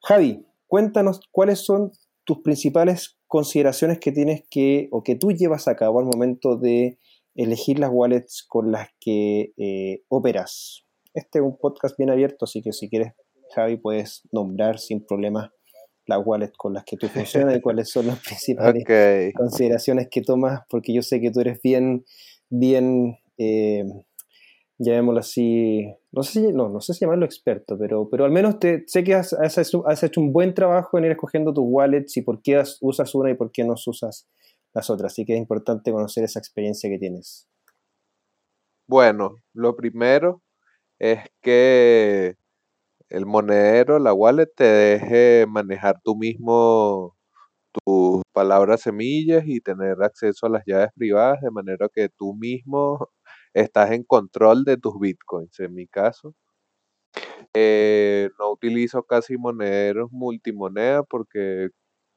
Javi, 0.00 0.46
cuéntanos 0.68 1.20
cuáles 1.32 1.60
son 1.60 1.90
tus 2.24 2.42
principales 2.42 3.18
consideraciones 3.26 3.98
que 3.98 4.12
tienes 4.12 4.44
que 4.48 4.88
o 4.92 5.02
que 5.02 5.16
tú 5.16 5.32
llevas 5.32 5.66
a 5.66 5.74
cabo 5.74 5.98
al 5.98 6.04
momento 6.04 6.56
de 6.56 6.98
elegir 7.34 7.78
las 7.78 7.90
wallets 7.92 8.44
con 8.46 8.72
las 8.72 8.88
que 9.00 9.52
eh, 9.56 10.02
operas. 10.08 10.84
Este 11.14 11.38
es 11.38 11.44
un 11.44 11.58
podcast 11.58 11.96
bien 11.96 12.10
abierto, 12.10 12.44
así 12.44 12.62
que 12.62 12.72
si 12.72 12.88
quieres, 12.88 13.12
Javi, 13.54 13.76
puedes 13.76 14.22
nombrar 14.32 14.78
sin 14.78 15.04
problema 15.04 15.52
las 16.06 16.20
wallets 16.24 16.56
con 16.56 16.74
las 16.74 16.84
que 16.84 16.96
tú 16.96 17.08
funcionas 17.08 17.56
y 17.56 17.60
cuáles 17.62 17.90
son 17.90 18.06
las 18.06 18.18
principales 18.20 18.84
consideraciones 19.34 20.08
que 20.10 20.22
tomas, 20.22 20.62
porque 20.68 20.92
yo 20.92 21.02
sé 21.02 21.20
que 21.20 21.30
tú 21.30 21.40
eres 21.40 21.60
bien, 21.62 22.04
bien, 22.48 23.18
eh, 23.38 23.84
llamémoslo 24.78 25.20
así, 25.20 25.86
no 26.10 26.22
sé 26.22 26.40
si, 26.40 26.52
no, 26.52 26.68
no 26.68 26.80
sé 26.80 26.94
si 26.94 27.00
llamarlo 27.00 27.24
experto, 27.24 27.78
pero, 27.78 28.08
pero 28.10 28.24
al 28.24 28.32
menos 28.32 28.58
te, 28.58 28.84
sé 28.86 29.04
que 29.04 29.14
has, 29.14 29.32
has, 29.32 29.58
hecho 30.02 30.20
un 30.20 30.32
buen 30.32 30.54
trabajo 30.54 30.98
en 30.98 31.04
ir 31.04 31.12
escogiendo 31.12 31.54
tus 31.54 31.64
wallets 31.66 32.16
y 32.16 32.22
por 32.22 32.42
qué 32.42 32.62
usas 32.80 33.14
una 33.14 33.30
y 33.30 33.34
por 33.34 33.52
qué 33.52 33.64
no 33.64 33.74
usas 33.74 34.28
las 34.74 34.90
otras. 34.90 35.12
Así 35.12 35.24
que 35.24 35.34
es 35.34 35.38
importante 35.38 35.92
conocer 35.92 36.24
esa 36.24 36.38
experiencia 36.38 36.90
que 36.90 36.98
tienes. 36.98 37.48
Bueno, 38.86 39.36
lo 39.54 39.76
primero 39.76 40.42
es 40.98 41.20
que 41.42 42.36
el 43.10 43.26
monedero, 43.26 43.98
la 43.98 44.14
wallet, 44.14 44.48
te 44.56 44.64
deje 44.64 45.46
manejar 45.48 46.00
tú 46.02 46.16
mismo 46.16 47.16
tus 47.84 48.22
palabras 48.32 48.82
semillas 48.82 49.44
y 49.46 49.60
tener 49.60 50.02
acceso 50.02 50.46
a 50.46 50.50
las 50.50 50.64
llaves 50.66 50.90
privadas 50.96 51.40
de 51.42 51.50
manera 51.50 51.88
que 51.94 52.08
tú 52.10 52.34
mismo 52.34 53.10
estás 53.54 53.92
en 53.92 54.04
control 54.04 54.64
de 54.64 54.76
tus 54.78 54.98
bitcoins. 55.00 55.58
En 55.60 55.74
mi 55.74 55.86
caso, 55.86 56.34
eh, 57.54 58.30
no 58.38 58.50
utilizo 58.52 59.02
casi 59.04 59.36
monederos 59.36 60.10
multimoneda 60.12 61.02
porque 61.02 61.68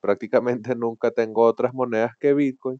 prácticamente 0.05 0.75
nunca 0.75 1.11
tengo 1.11 1.43
otras 1.43 1.73
monedas 1.73 2.13
que 2.19 2.33
bitcoin. 2.35 2.79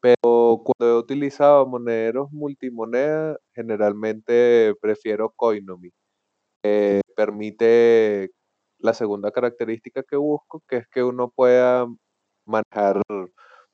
Pero 0.00 0.62
cuando 0.64 0.96
he 0.96 0.98
utilizado 0.98 1.66
monederos 1.66 2.30
multimoneda, 2.32 3.38
generalmente 3.54 4.74
prefiero 4.80 5.32
Coinomi. 5.36 5.90
permite 7.16 8.30
la 8.78 8.94
segunda 8.94 9.30
característica 9.32 10.02
que 10.02 10.16
busco, 10.16 10.62
que 10.68 10.78
es 10.78 10.88
que 10.88 11.02
uno 11.02 11.30
pueda 11.34 11.86
manejar 12.46 13.02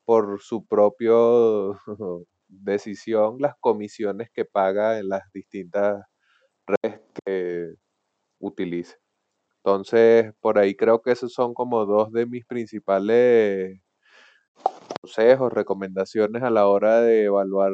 por 0.04 0.40
su 0.42 0.66
propia 0.66 1.12
decisión 2.48 3.36
las 3.40 3.54
comisiones 3.60 4.28
que 4.34 4.44
paga 4.44 4.98
en 4.98 5.08
las 5.08 5.22
distintas 5.32 6.04
redes 6.66 7.00
que 7.26 7.74
utilice. 8.40 9.01
Entonces, 9.64 10.32
por 10.40 10.58
ahí 10.58 10.74
creo 10.74 11.02
que 11.02 11.12
esos 11.12 11.32
son 11.32 11.54
como 11.54 11.86
dos 11.86 12.12
de 12.12 12.26
mis 12.26 12.44
principales 12.46 13.80
consejos, 15.00 15.52
recomendaciones 15.52 16.42
a 16.42 16.50
la 16.50 16.66
hora 16.66 17.00
de 17.00 17.24
evaluar 17.24 17.72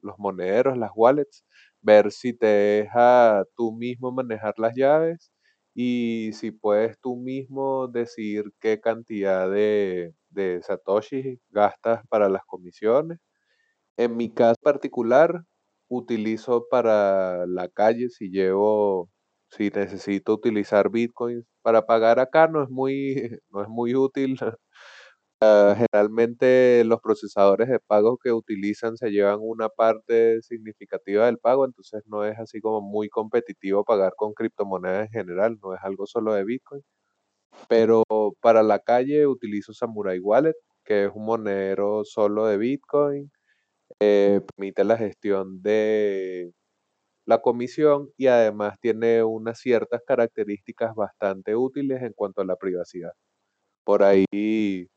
los 0.00 0.18
monederos, 0.18 0.76
las 0.78 0.90
wallets, 0.94 1.44
ver 1.80 2.10
si 2.12 2.32
te 2.32 2.46
deja 2.46 3.44
tú 3.56 3.72
mismo 3.72 4.12
manejar 4.12 4.54
las 4.58 4.74
llaves 4.74 5.32
y 5.74 6.30
si 6.34 6.50
puedes 6.50 6.98
tú 7.00 7.16
mismo 7.16 7.88
decidir 7.88 8.46
qué 8.60 8.80
cantidad 8.80 9.50
de, 9.50 10.14
de 10.30 10.60
satoshi 10.62 11.40
gastas 11.50 12.02
para 12.08 12.28
las 12.28 12.44
comisiones. 12.46 13.18
En 13.96 14.16
mi 14.16 14.30
caso 14.32 14.56
particular, 14.62 15.44
utilizo 15.88 16.66
para 16.70 17.46
la 17.46 17.68
calle 17.68 18.08
si 18.10 18.30
llevo, 18.30 19.10
si 19.50 19.70
necesito 19.70 20.34
utilizar 20.34 20.90
bitcoins 20.90 21.44
para 21.62 21.86
pagar 21.86 22.20
acá, 22.20 22.48
no 22.48 22.62
es 22.62 22.70
muy, 22.70 23.14
no 23.50 23.62
es 23.62 23.68
muy 23.68 23.94
útil. 23.94 24.38
Ah, 25.40 25.76
generalmente 25.76 26.82
los 26.84 27.00
procesadores 27.00 27.68
de 27.68 27.78
pago 27.80 28.18
que 28.18 28.32
utilizan 28.32 28.96
se 28.96 29.10
llevan 29.10 29.38
una 29.40 29.68
parte 29.68 30.42
significativa 30.42 31.26
del 31.26 31.38
pago, 31.38 31.64
entonces 31.64 32.02
no 32.06 32.24
es 32.24 32.38
así 32.40 32.60
como 32.60 32.80
muy 32.80 33.08
competitivo 33.08 33.84
pagar 33.84 34.14
con 34.16 34.32
criptomonedas 34.34 35.06
en 35.06 35.12
general, 35.12 35.58
no 35.62 35.74
es 35.74 35.80
algo 35.84 36.06
solo 36.06 36.34
de 36.34 36.44
Bitcoin. 36.44 36.82
Pero 37.68 38.04
para 38.40 38.62
la 38.62 38.78
calle 38.80 39.26
utilizo 39.26 39.72
Samurai 39.74 40.18
Wallet, 40.20 40.54
que 40.84 41.04
es 41.06 41.10
un 41.14 41.26
monedero 41.26 42.04
solo 42.04 42.46
de 42.46 42.56
Bitcoin, 42.58 43.30
eh, 44.00 44.40
permite 44.56 44.84
la 44.84 44.96
gestión 44.98 45.62
de 45.62 46.52
la 47.28 47.40
comisión 47.42 48.10
y 48.16 48.28
además 48.28 48.78
tiene 48.80 49.22
unas 49.24 49.60
ciertas 49.60 50.02
características 50.06 50.94
bastante 50.96 51.56
útiles 51.56 52.02
en 52.02 52.12
cuanto 52.14 52.42
a 52.42 52.46
la 52.46 52.56
privacidad. 52.56 53.12
Por 53.84 54.02
ahí 54.04 54.88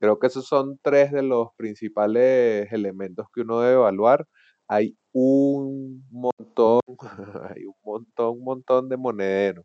Creo 0.00 0.18
que 0.18 0.26
esos 0.26 0.46
son 0.48 0.78
tres 0.82 1.12
de 1.12 1.22
los 1.22 1.50
principales 1.56 2.72
elementos 2.72 3.26
que 3.34 3.42
uno 3.42 3.60
debe 3.60 3.74
evaluar. 3.74 4.26
Hay 4.68 4.96
un 5.12 6.04
montón, 6.10 6.80
hay 7.56 7.64
un 7.66 7.74
montón, 7.84 8.30
un 8.38 8.44
montón 8.44 8.88
de 8.88 8.96
monederos. 8.96 9.64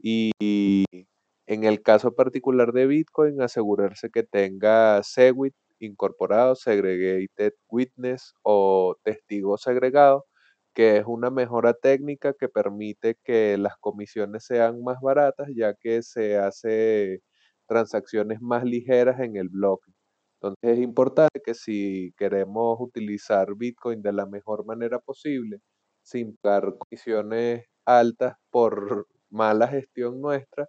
Y 0.00 0.32
en 1.46 1.64
el 1.64 1.82
caso 1.82 2.14
particular 2.14 2.72
de 2.72 2.86
Bitcoin, 2.86 3.40
asegurarse 3.42 4.10
que 4.10 4.22
tenga 4.22 5.02
Segwit 5.02 5.54
incorporado, 5.80 6.54
Segregated 6.56 7.54
Witness 7.70 8.34
o 8.42 8.96
testigo 9.04 9.58
segregado, 9.58 10.26
que 10.78 10.98
es 10.98 11.06
una 11.08 11.30
mejora 11.30 11.74
técnica 11.74 12.34
que 12.34 12.48
permite 12.48 13.16
que 13.24 13.58
las 13.58 13.76
comisiones 13.78 14.44
sean 14.46 14.80
más 14.84 15.00
baratas, 15.02 15.48
ya 15.56 15.74
que 15.74 16.02
se 16.02 16.38
hace 16.38 17.20
transacciones 17.66 18.40
más 18.40 18.62
ligeras 18.64 19.18
en 19.20 19.34
el 19.36 19.48
bloque. 19.48 19.90
Entonces 20.36 20.78
es 20.78 20.84
importante 20.84 21.40
que 21.44 21.54
si 21.54 22.12
queremos 22.16 22.78
utilizar 22.80 23.56
Bitcoin 23.56 24.02
de 24.02 24.12
la 24.12 24.26
mejor 24.26 24.64
manera 24.66 25.00
posible, 25.00 25.58
sin 26.02 26.36
pagar 26.36 26.76
comisiones 26.78 27.64
altas 27.84 28.36
por 28.50 29.08
mala 29.30 29.66
gestión 29.68 30.20
nuestra, 30.20 30.68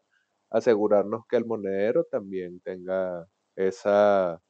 asegurarnos 0.50 1.24
que 1.30 1.38
el 1.38 1.46
monedero 1.46 2.04
también 2.12 2.60
tenga 2.62 3.28
esa, 3.56 4.42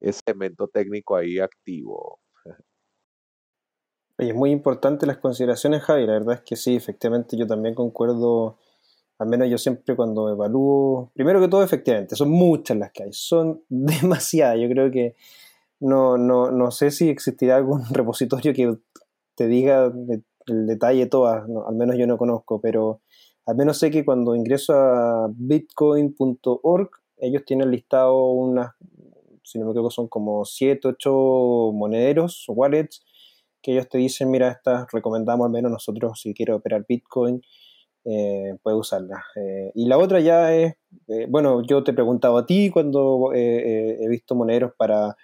ese 0.00 0.20
elemento 0.26 0.68
técnico 0.68 1.16
ahí 1.16 1.40
activo. 1.40 2.21
Es 4.30 4.34
muy 4.34 4.50
importante 4.50 5.06
las 5.06 5.18
consideraciones, 5.18 5.82
Javi. 5.82 6.06
La 6.06 6.14
verdad 6.14 6.34
es 6.34 6.40
que 6.42 6.56
sí, 6.56 6.76
efectivamente 6.76 7.36
yo 7.36 7.46
también 7.46 7.74
concuerdo 7.74 8.56
al 9.22 9.28
menos 9.28 9.48
yo 9.48 9.56
siempre 9.56 9.94
cuando 9.94 10.28
evalúo, 10.28 11.12
primero 11.14 11.40
que 11.40 11.46
todo 11.46 11.62
efectivamente, 11.62 12.16
son 12.16 12.30
muchas 12.30 12.76
las 12.76 12.90
que 12.90 13.04
hay, 13.04 13.12
son 13.12 13.62
demasiadas, 13.68 14.58
yo 14.60 14.68
creo 14.68 14.90
que 14.90 15.14
no, 15.78 16.18
no, 16.18 16.50
no 16.50 16.70
sé 16.72 16.90
si 16.90 17.08
existirá 17.08 17.56
algún 17.56 17.84
repositorio 17.90 18.52
que 18.52 18.76
te 19.36 19.46
diga 19.46 19.92
el 20.46 20.66
detalle 20.66 21.06
todas, 21.06 21.44
al 21.44 21.74
menos 21.74 21.96
yo 21.96 22.06
no 22.06 22.18
conozco, 22.18 22.60
pero 22.60 23.00
al 23.46 23.56
menos 23.56 23.78
sé 23.78 23.90
que 23.90 24.04
cuando 24.04 24.34
ingreso 24.34 24.74
a 24.74 25.28
bitcoin.org, 25.32 26.90
ellos 27.18 27.44
tienen 27.46 27.70
listado 27.70 28.30
unas, 28.30 28.74
si 29.44 29.58
no 29.58 29.66
me 29.66 29.70
equivoco, 29.70 29.90
son 29.90 30.08
como 30.08 30.44
7, 30.44 30.88
8 30.88 31.70
monederos 31.72 32.44
o 32.48 32.52
wallets 32.54 33.04
que 33.62 33.72
ellos 33.72 33.88
te 33.88 33.98
dicen, 33.98 34.30
mira, 34.30 34.48
estas 34.48 34.90
recomendamos 34.92 35.46
al 35.46 35.52
menos 35.52 35.70
nosotros 35.70 36.20
si 36.20 36.34
quiero 36.34 36.56
operar 36.56 36.84
Bitcoin 36.88 37.42
eh, 38.04 38.56
puede 38.62 38.76
usarla. 38.76 39.24
Eh, 39.36 39.70
y 39.74 39.86
la 39.86 39.96
otra 39.96 40.18
ya 40.20 40.52
es, 40.52 40.74
eh, 41.06 41.26
bueno, 41.28 41.62
yo 41.62 41.84
te 41.84 41.92
he 41.92 41.94
preguntado 41.94 42.36
a 42.36 42.46
ti 42.46 42.70
cuando 42.70 43.30
he 43.32 44.06
visto 44.08 44.34
monederos 44.34 44.72
para, 44.76 45.16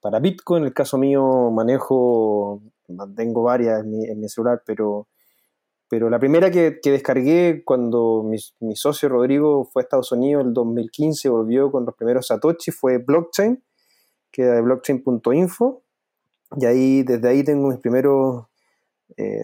para 0.00 0.20
Bitcoin, 0.20 0.62
en 0.62 0.66
el 0.68 0.74
caso 0.74 0.98
mío 0.98 1.50
manejo, 1.50 2.62
mantengo 2.88 3.42
varias 3.42 3.80
en 3.82 4.20
mi, 4.20 4.28
celular, 4.28 4.62
pero, 4.66 5.08
pero 5.88 6.10
la 6.10 6.18
primera 6.18 6.50
que, 6.50 6.78
descargué 6.84 7.62
cuando 7.64 8.22
mi, 8.22 8.36
mi, 8.60 8.76
socio 8.76 9.08
Rodrigo 9.08 9.64
fue 9.64 9.82
a 9.82 9.84
Estados 9.84 10.12
Unidos 10.12 10.44
el 10.44 10.52
2015, 10.52 11.30
volvió 11.30 11.72
con 11.72 11.86
los 11.86 11.94
primeros 11.94 12.26
Satoshi, 12.26 12.70
fue 12.70 12.98
Blockchain, 12.98 13.62
que 14.30 14.42
era 14.42 14.56
de 14.56 14.62
blockchain.info, 14.62 15.82
y 16.56 16.66
ahí, 16.66 17.02
desde 17.02 17.28
ahí 17.28 17.44
tengo 17.44 17.68
mis 17.68 17.78
primeros 17.78 18.46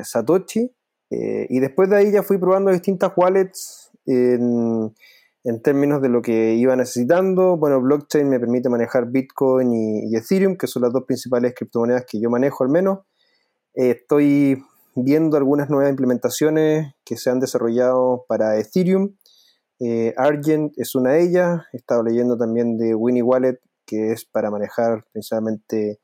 Satoshi. 0.03 0.71
Eh, 1.11 1.47
y 1.49 1.61
después 1.61 1.89
de 1.91 1.97
ahí 1.97 2.11
ya 2.11 2.23
fui 2.23 2.39
probando 2.39 2.71
distintas 2.71 3.13
wallets 3.17 3.91
en, 4.07 4.95
términos 5.63 6.03
de 6.03 6.09
lo 6.09 6.23
que 6.23 6.55
iba 6.55 6.75
necesitando. 6.75 7.57
Bueno, 7.57 7.81
blockchain 7.81 8.29
me 8.29 8.41
permite 8.41 8.69
manejar 8.69 9.11
Bitcoin 9.11 9.73
y, 9.73 10.17
Ethereum, 10.17 10.57
que 10.57 10.67
son 10.67 10.83
las 10.83 10.93
dos 10.93 11.05
principales 11.05 11.55
criptomonedas 11.55 12.05
que 12.07 12.21
yo 12.21 12.31
manejo 12.31 12.65
al 12.65 12.71
menos. 12.71 13.01
Eh, 13.75 13.91
estoy 13.91 14.63
viendo 14.97 15.37
algunas 15.37 15.69
nuevas 15.69 15.91
implementaciones 15.91 16.95
que 17.05 17.17
se 17.17 17.31
han 17.31 17.41
desarrollado 17.41 18.25
para 18.29 18.59
Ethereum. 18.59 19.15
Eh, 19.81 20.15
Argent 20.17 20.73
es 20.77 20.95
una 20.95 21.13
de 21.13 21.23
ellas. 21.23 21.63
He 21.73 21.77
estado 21.77 22.03
leyendo 22.03 22.37
también 22.39 22.79
de 22.79 22.95
Winnie 22.95 23.23
Wallet, 23.23 23.61
que 23.87 24.13
es 24.13 24.25
para 24.25 24.51
manejar 24.51 25.05
principalmente 25.13 26.01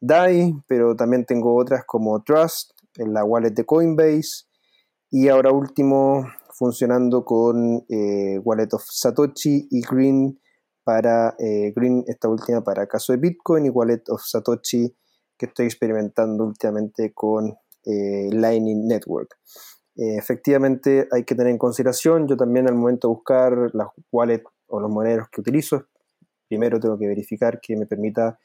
DAI, 0.00 0.54
pero 0.66 0.96
también 0.96 1.24
tengo 1.24 1.54
otras 1.56 1.84
como 1.84 2.22
Trust, 2.22 2.72
en 2.96 3.12
la 3.12 3.24
wallet 3.24 3.50
de 3.50 3.64
Coinbase, 3.64 4.46
y 5.10 5.28
ahora 5.28 5.52
último 5.52 6.26
funcionando 6.52 7.24
con 7.24 7.84
eh, 7.88 8.38
Wallet 8.44 8.68
of 8.72 8.84
Satoshi 8.86 9.66
y 9.70 9.80
Green 9.82 10.38
para 10.84 11.34
eh, 11.38 11.72
Green, 11.74 12.04
esta 12.06 12.28
última 12.28 12.62
para 12.62 12.86
caso 12.86 13.12
de 13.12 13.18
Bitcoin 13.18 13.66
y 13.66 13.70
Wallet 13.70 14.02
of 14.08 14.22
Satoshi 14.22 14.94
que 15.38 15.46
estoy 15.46 15.66
experimentando 15.66 16.44
últimamente 16.44 17.12
con 17.14 17.56
eh, 17.84 18.28
Lightning 18.30 18.86
Network. 18.86 19.38
efectivamente 19.96 21.08
hay 21.10 21.24
que 21.24 21.34
tener 21.34 21.50
en 21.50 21.58
consideración, 21.58 22.28
yo 22.28 22.36
también 22.36 22.68
al 22.68 22.74
momento 22.74 23.08
de 23.08 23.14
buscar 23.14 23.70
las 23.72 23.88
wallets 24.12 24.44
o 24.66 24.80
los 24.80 24.90
moneros 24.90 25.28
que 25.30 25.40
utilizo, 25.40 25.86
primero 26.46 26.78
tengo 26.78 26.98
que 26.98 27.06
verificar 27.06 27.58
que 27.60 27.76
me 27.76 27.86
permita 27.86 28.38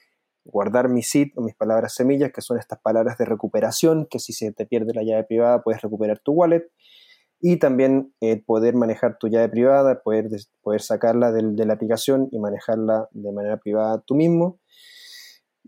guardar 0.45 0.89
mi 0.89 1.03
seed 1.03 1.29
o 1.35 1.41
mis 1.41 1.55
palabras 1.55 1.93
semillas, 1.93 2.31
que 2.31 2.41
son 2.41 2.57
estas 2.57 2.79
palabras 2.79 3.17
de 3.17 3.25
recuperación, 3.25 4.07
que 4.09 4.19
si 4.19 4.31
se 4.31 4.51
te 4.51 4.65
pierde 4.65 4.93
la 4.93 5.03
llave 5.03 5.23
privada 5.23 5.63
puedes 5.63 5.81
recuperar 5.81 6.19
tu 6.19 6.31
wallet. 6.31 6.69
Y 7.41 7.57
también 7.57 8.13
eh, 8.21 8.41
poder 8.43 8.75
manejar 8.75 9.17
tu 9.19 9.27
llave 9.27 9.49
privada, 9.49 10.01
poder, 10.01 10.29
poder 10.61 10.81
sacarla 10.81 11.31
de 11.31 11.65
la 11.65 11.73
aplicación 11.73 12.29
y 12.31 12.39
manejarla 12.39 13.09
de 13.11 13.31
manera 13.33 13.57
privada 13.57 14.01
tú 14.05 14.15
mismo. 14.15 14.59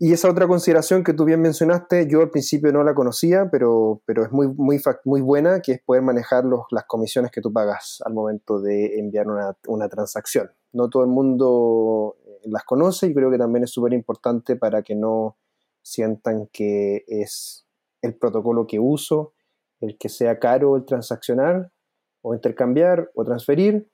Y 0.00 0.12
esa 0.12 0.30
otra 0.30 0.46
consideración 0.46 1.02
que 1.02 1.12
tú 1.12 1.24
bien 1.24 1.42
mencionaste, 1.42 2.06
yo 2.08 2.20
al 2.20 2.30
principio 2.30 2.70
no 2.72 2.84
la 2.84 2.94
conocía, 2.94 3.48
pero, 3.50 4.00
pero 4.06 4.24
es 4.24 4.30
muy, 4.30 4.46
muy, 4.46 4.80
muy 5.04 5.20
buena, 5.20 5.60
que 5.60 5.72
es 5.72 5.82
poder 5.82 6.02
manejar 6.02 6.44
los, 6.44 6.60
las 6.70 6.84
comisiones 6.84 7.32
que 7.32 7.40
tú 7.40 7.52
pagas 7.52 8.00
al 8.04 8.14
momento 8.14 8.60
de 8.60 9.00
enviar 9.00 9.26
una, 9.26 9.56
una 9.66 9.88
transacción. 9.88 10.52
No 10.72 10.88
todo 10.88 11.02
el 11.02 11.08
mundo 11.08 12.16
las 12.44 12.64
conoce 12.64 13.06
y 13.06 13.14
creo 13.14 13.30
que 13.30 13.38
también 13.38 13.64
es 13.64 13.70
súper 13.70 13.92
importante 13.92 14.56
para 14.56 14.82
que 14.82 14.94
no 14.94 15.36
sientan 15.82 16.48
que 16.52 17.04
es 17.06 17.66
el 18.02 18.14
protocolo 18.14 18.66
que 18.66 18.78
uso, 18.78 19.34
el 19.80 19.96
que 19.98 20.08
sea 20.08 20.38
caro 20.38 20.76
el 20.76 20.84
transaccionar 20.84 21.72
o 22.22 22.34
intercambiar 22.34 23.10
o 23.14 23.24
transferir, 23.24 23.90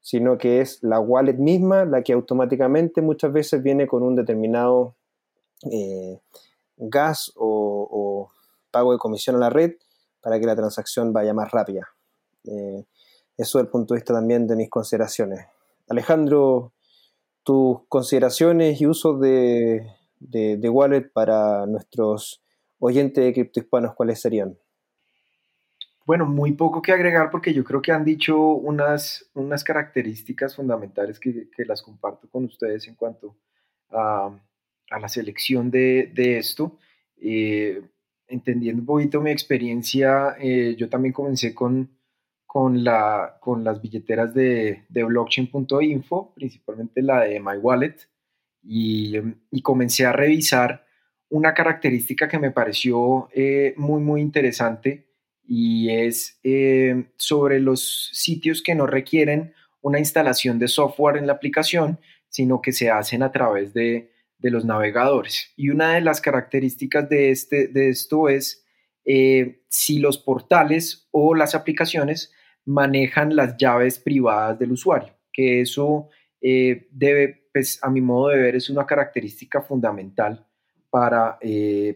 sino 0.00 0.38
que 0.38 0.60
es 0.60 0.82
la 0.82 1.00
wallet 1.00 1.38
misma 1.38 1.84
la 1.84 2.02
que 2.02 2.12
automáticamente 2.12 3.02
muchas 3.02 3.32
veces 3.32 3.62
viene 3.62 3.86
con 3.86 4.02
un 4.02 4.14
determinado 4.14 4.96
eh, 5.70 6.20
gas 6.76 7.32
o, 7.36 8.30
pago 8.70 8.92
de 8.92 8.98
comisión 8.98 9.36
a 9.36 9.38
la 9.38 9.50
red 9.50 9.74
para 10.20 10.40
que 10.40 10.46
la 10.46 10.56
transacción 10.56 11.12
vaya 11.12 11.32
más 11.32 11.52
rápida. 11.52 11.88
Eh, 12.44 12.84
eso 13.36 13.58
desde 13.58 13.66
el 13.66 13.70
punto 13.70 13.94
de 13.94 13.98
vista 13.98 14.14
también 14.14 14.48
de 14.48 14.56
mis 14.56 14.68
consideraciones. 14.68 15.46
Alejandro, 15.88 16.72
tus 17.44 17.86
consideraciones 17.88 18.80
y 18.80 18.86
usos 18.86 19.20
de, 19.20 19.86
de, 20.18 20.68
wallet 20.68 21.12
para 21.12 21.66
nuestros 21.66 22.42
oyentes 22.78 23.24
de 23.24 23.32
criptohispanos, 23.32 23.94
¿cuáles 23.94 24.20
serían? 24.20 24.58
Bueno, 26.06 26.26
muy 26.26 26.52
poco 26.52 26.82
que 26.82 26.92
agregar 26.92 27.30
porque 27.30 27.54
yo 27.54 27.64
creo 27.64 27.80
que 27.80 27.92
han 27.92 28.04
dicho 28.04 28.38
unas, 28.38 29.30
unas 29.34 29.64
características 29.64 30.56
fundamentales 30.56 31.18
que, 31.18 31.48
las 31.66 31.82
comparto 31.82 32.28
con 32.28 32.44
ustedes 32.44 32.88
en 32.88 32.94
cuanto 32.94 33.36
a, 33.90 34.36
la 34.90 35.08
selección 35.08 35.70
de, 35.70 36.12
esto. 36.38 36.78
Eh, 37.16 37.82
entendiendo 38.26 38.80
un 38.80 38.86
poquito 38.86 39.20
mi 39.20 39.30
experiencia, 39.30 40.36
eh, 40.38 40.74
yo 40.76 40.88
también 40.88 41.12
comencé 41.12 41.54
con, 41.54 41.90
con, 42.54 42.84
la, 42.84 43.38
con 43.40 43.64
las 43.64 43.82
billeteras 43.82 44.32
de, 44.32 44.84
de 44.88 45.02
blockchain.info, 45.02 46.32
principalmente 46.36 47.02
la 47.02 47.22
de 47.22 47.40
MyWallet, 47.40 48.08
y, 48.62 49.16
y 49.50 49.60
comencé 49.60 50.06
a 50.06 50.12
revisar 50.12 50.86
una 51.30 51.52
característica 51.52 52.28
que 52.28 52.38
me 52.38 52.52
pareció 52.52 53.28
eh, 53.34 53.74
muy, 53.76 54.00
muy 54.00 54.20
interesante 54.20 55.08
y 55.44 55.90
es 55.90 56.38
eh, 56.44 57.06
sobre 57.16 57.58
los 57.58 58.10
sitios 58.12 58.62
que 58.62 58.76
no 58.76 58.86
requieren 58.86 59.52
una 59.80 59.98
instalación 59.98 60.60
de 60.60 60.68
software 60.68 61.16
en 61.16 61.26
la 61.26 61.32
aplicación, 61.32 61.98
sino 62.28 62.62
que 62.62 62.70
se 62.70 62.88
hacen 62.88 63.24
a 63.24 63.32
través 63.32 63.74
de, 63.74 64.12
los 64.38 64.64
navegadores. 64.64 65.52
Y 65.56 65.70
una 65.70 65.94
de 65.94 66.02
las 66.02 66.20
características 66.20 67.08
de, 67.08 67.30
este, 67.32 67.66
de 67.66 67.88
esto 67.88 68.28
es 68.28 68.64
eh, 69.04 69.64
si 69.68 69.98
los 69.98 70.18
portales 70.18 71.08
o 71.10 71.34
las 71.34 71.56
aplicaciones 71.56 72.30
manejan 72.66 73.34
las 73.34 73.56
llaves 73.56 73.98
privadas 73.98 74.58
del 74.58 74.72
usuario, 74.72 75.14
que 75.32 75.60
eso 75.60 76.08
eh, 76.40 76.88
debe, 76.90 77.48
pues 77.52 77.78
a 77.82 77.90
mi 77.90 78.00
modo 78.00 78.28
de 78.28 78.38
ver, 78.38 78.56
es 78.56 78.70
una 78.70 78.86
característica 78.86 79.62
fundamental 79.62 80.46
para, 80.90 81.38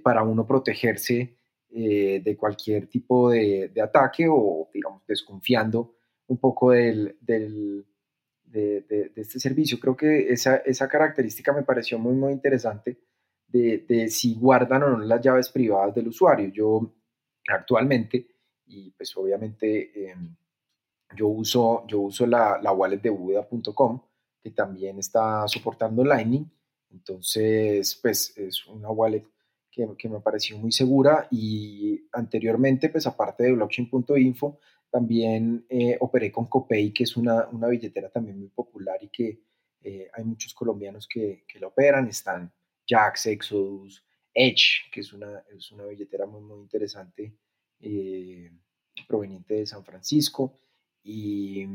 para 0.03 0.23
uno 0.25 0.47
protegerse 0.47 1.39
eh, 1.71 2.23
de 2.25 2.35
cualquier 2.35 2.87
tipo 2.87 3.31
de, 3.31 3.71
ataque 3.83 4.27
o, 4.27 4.71
digamos, 4.73 5.07
desconfiando 5.07 5.97
un 6.27 6.39
poco 6.39 6.71
del, 6.71 7.19
de, 7.21 7.85
este 9.15 9.39
servicio. 9.39 9.79
Creo 9.79 9.95
que 9.95 10.33
esa, 10.33 10.57
esa, 10.57 10.89
característica 10.89 11.53
me 11.53 11.65
pareció 11.65 11.99
muy, 11.99 12.15
muy 12.15 12.33
interesante 12.33 12.99
de, 13.47 14.09
si 14.09 14.35
guardan 14.35 14.83
o 14.85 14.89
no 14.89 14.99
las 15.01 15.21
llaves 15.21 15.51
privadas 15.51 15.95
del 15.95 16.09
usuario. 16.09 16.49
Yo 16.49 16.95
actualmente, 17.47 18.27
y 18.65 18.91
pues 18.93 19.15
obviamente 19.19 20.11
em, 20.11 20.35
yo, 21.17 21.29
uso, 21.29 21.87
yo 21.87 22.01
uso 22.01 22.27
la, 22.27 22.61
la 22.63 22.73
wallet 22.73 22.99
de 23.01 23.11
Buda.com, 23.11 24.01
que 24.43 24.51
también 24.51 24.99
está 24.99 25.47
soportando 25.49 26.05
Lightning. 26.05 26.51
Entonces, 26.91 27.99
pues 28.01 28.37
es 28.37 28.67
una 28.67 28.91
wallet 28.91 29.25
que, 29.71 30.09
me 30.09 30.21
pareció 30.21 30.59
muy 30.59 30.73
segura 30.73 31.29
y 31.31 32.09
anteriormente, 32.13 32.89
pues 32.89 33.07
aparte 33.07 33.45
de 33.45 33.53
blockchain.info, 33.53 34.59
también 34.91 35.67
eh, 35.69 35.97
operé 36.01 36.33
con 36.33 36.47
Copay, 36.47 36.93
que 36.93 37.05
es 37.05 37.17
una, 37.17 37.47
una, 37.49 37.69
billetera 37.69 38.11
también 38.11 38.39
muy 38.39 38.49
popular 38.49 38.99
y 39.03 39.09
que 39.09 39.43
eh, 39.83 40.11
hay 40.13 40.25
muchos 40.25 40.55
colombianos 40.55 41.07
que, 41.07 41.45
que, 41.47 41.61
la 41.61 41.69
operan. 41.69 42.09
Están 42.09 42.53
Jax, 42.87 43.27
Exodus, 43.27 44.05
Edge, 44.35 44.91
que 44.91 45.01
es 45.01 45.13
una, 45.13 45.45
es 45.55 45.71
una 45.71 45.85
billetera 45.85 46.27
muy, 46.27 46.41
muy 46.41 46.61
interesante 46.61 47.37
eh, 47.81 48.51
proveniente 49.07 49.55
de 49.55 49.67
San 49.67 49.85
Francisco. 49.85 50.55
Y 51.03 51.67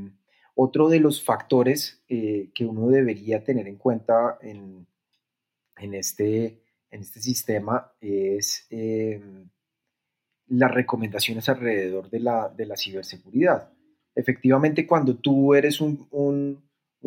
otro 0.56 0.90
de 0.90 1.00
los 1.00 1.24
factores 1.24 2.04
que 2.08 2.66
uno 2.66 2.90
debería 2.90 3.44
tener 3.44 3.68
en 3.68 3.78
cuenta 3.78 4.38
en, 4.42 4.88
en 5.78 5.94
este 5.94 6.64
en 6.94 7.02
este 7.02 7.20
sistema 7.20 7.92
es 8.00 8.68
em, 8.70 9.50
las 10.48 10.72
recomendaciones 10.72 11.50
alrededor 11.50 12.10
de 12.10 12.20
la, 12.20 12.50
de 12.50 12.68
la, 12.68 12.78
ciberseguridad. 12.78 13.74
Efectivamente, 14.14 14.86
cuando 14.86 15.16
tú 15.16 15.56
eres 15.56 15.82
un, 15.82 16.08
un, 16.12 16.64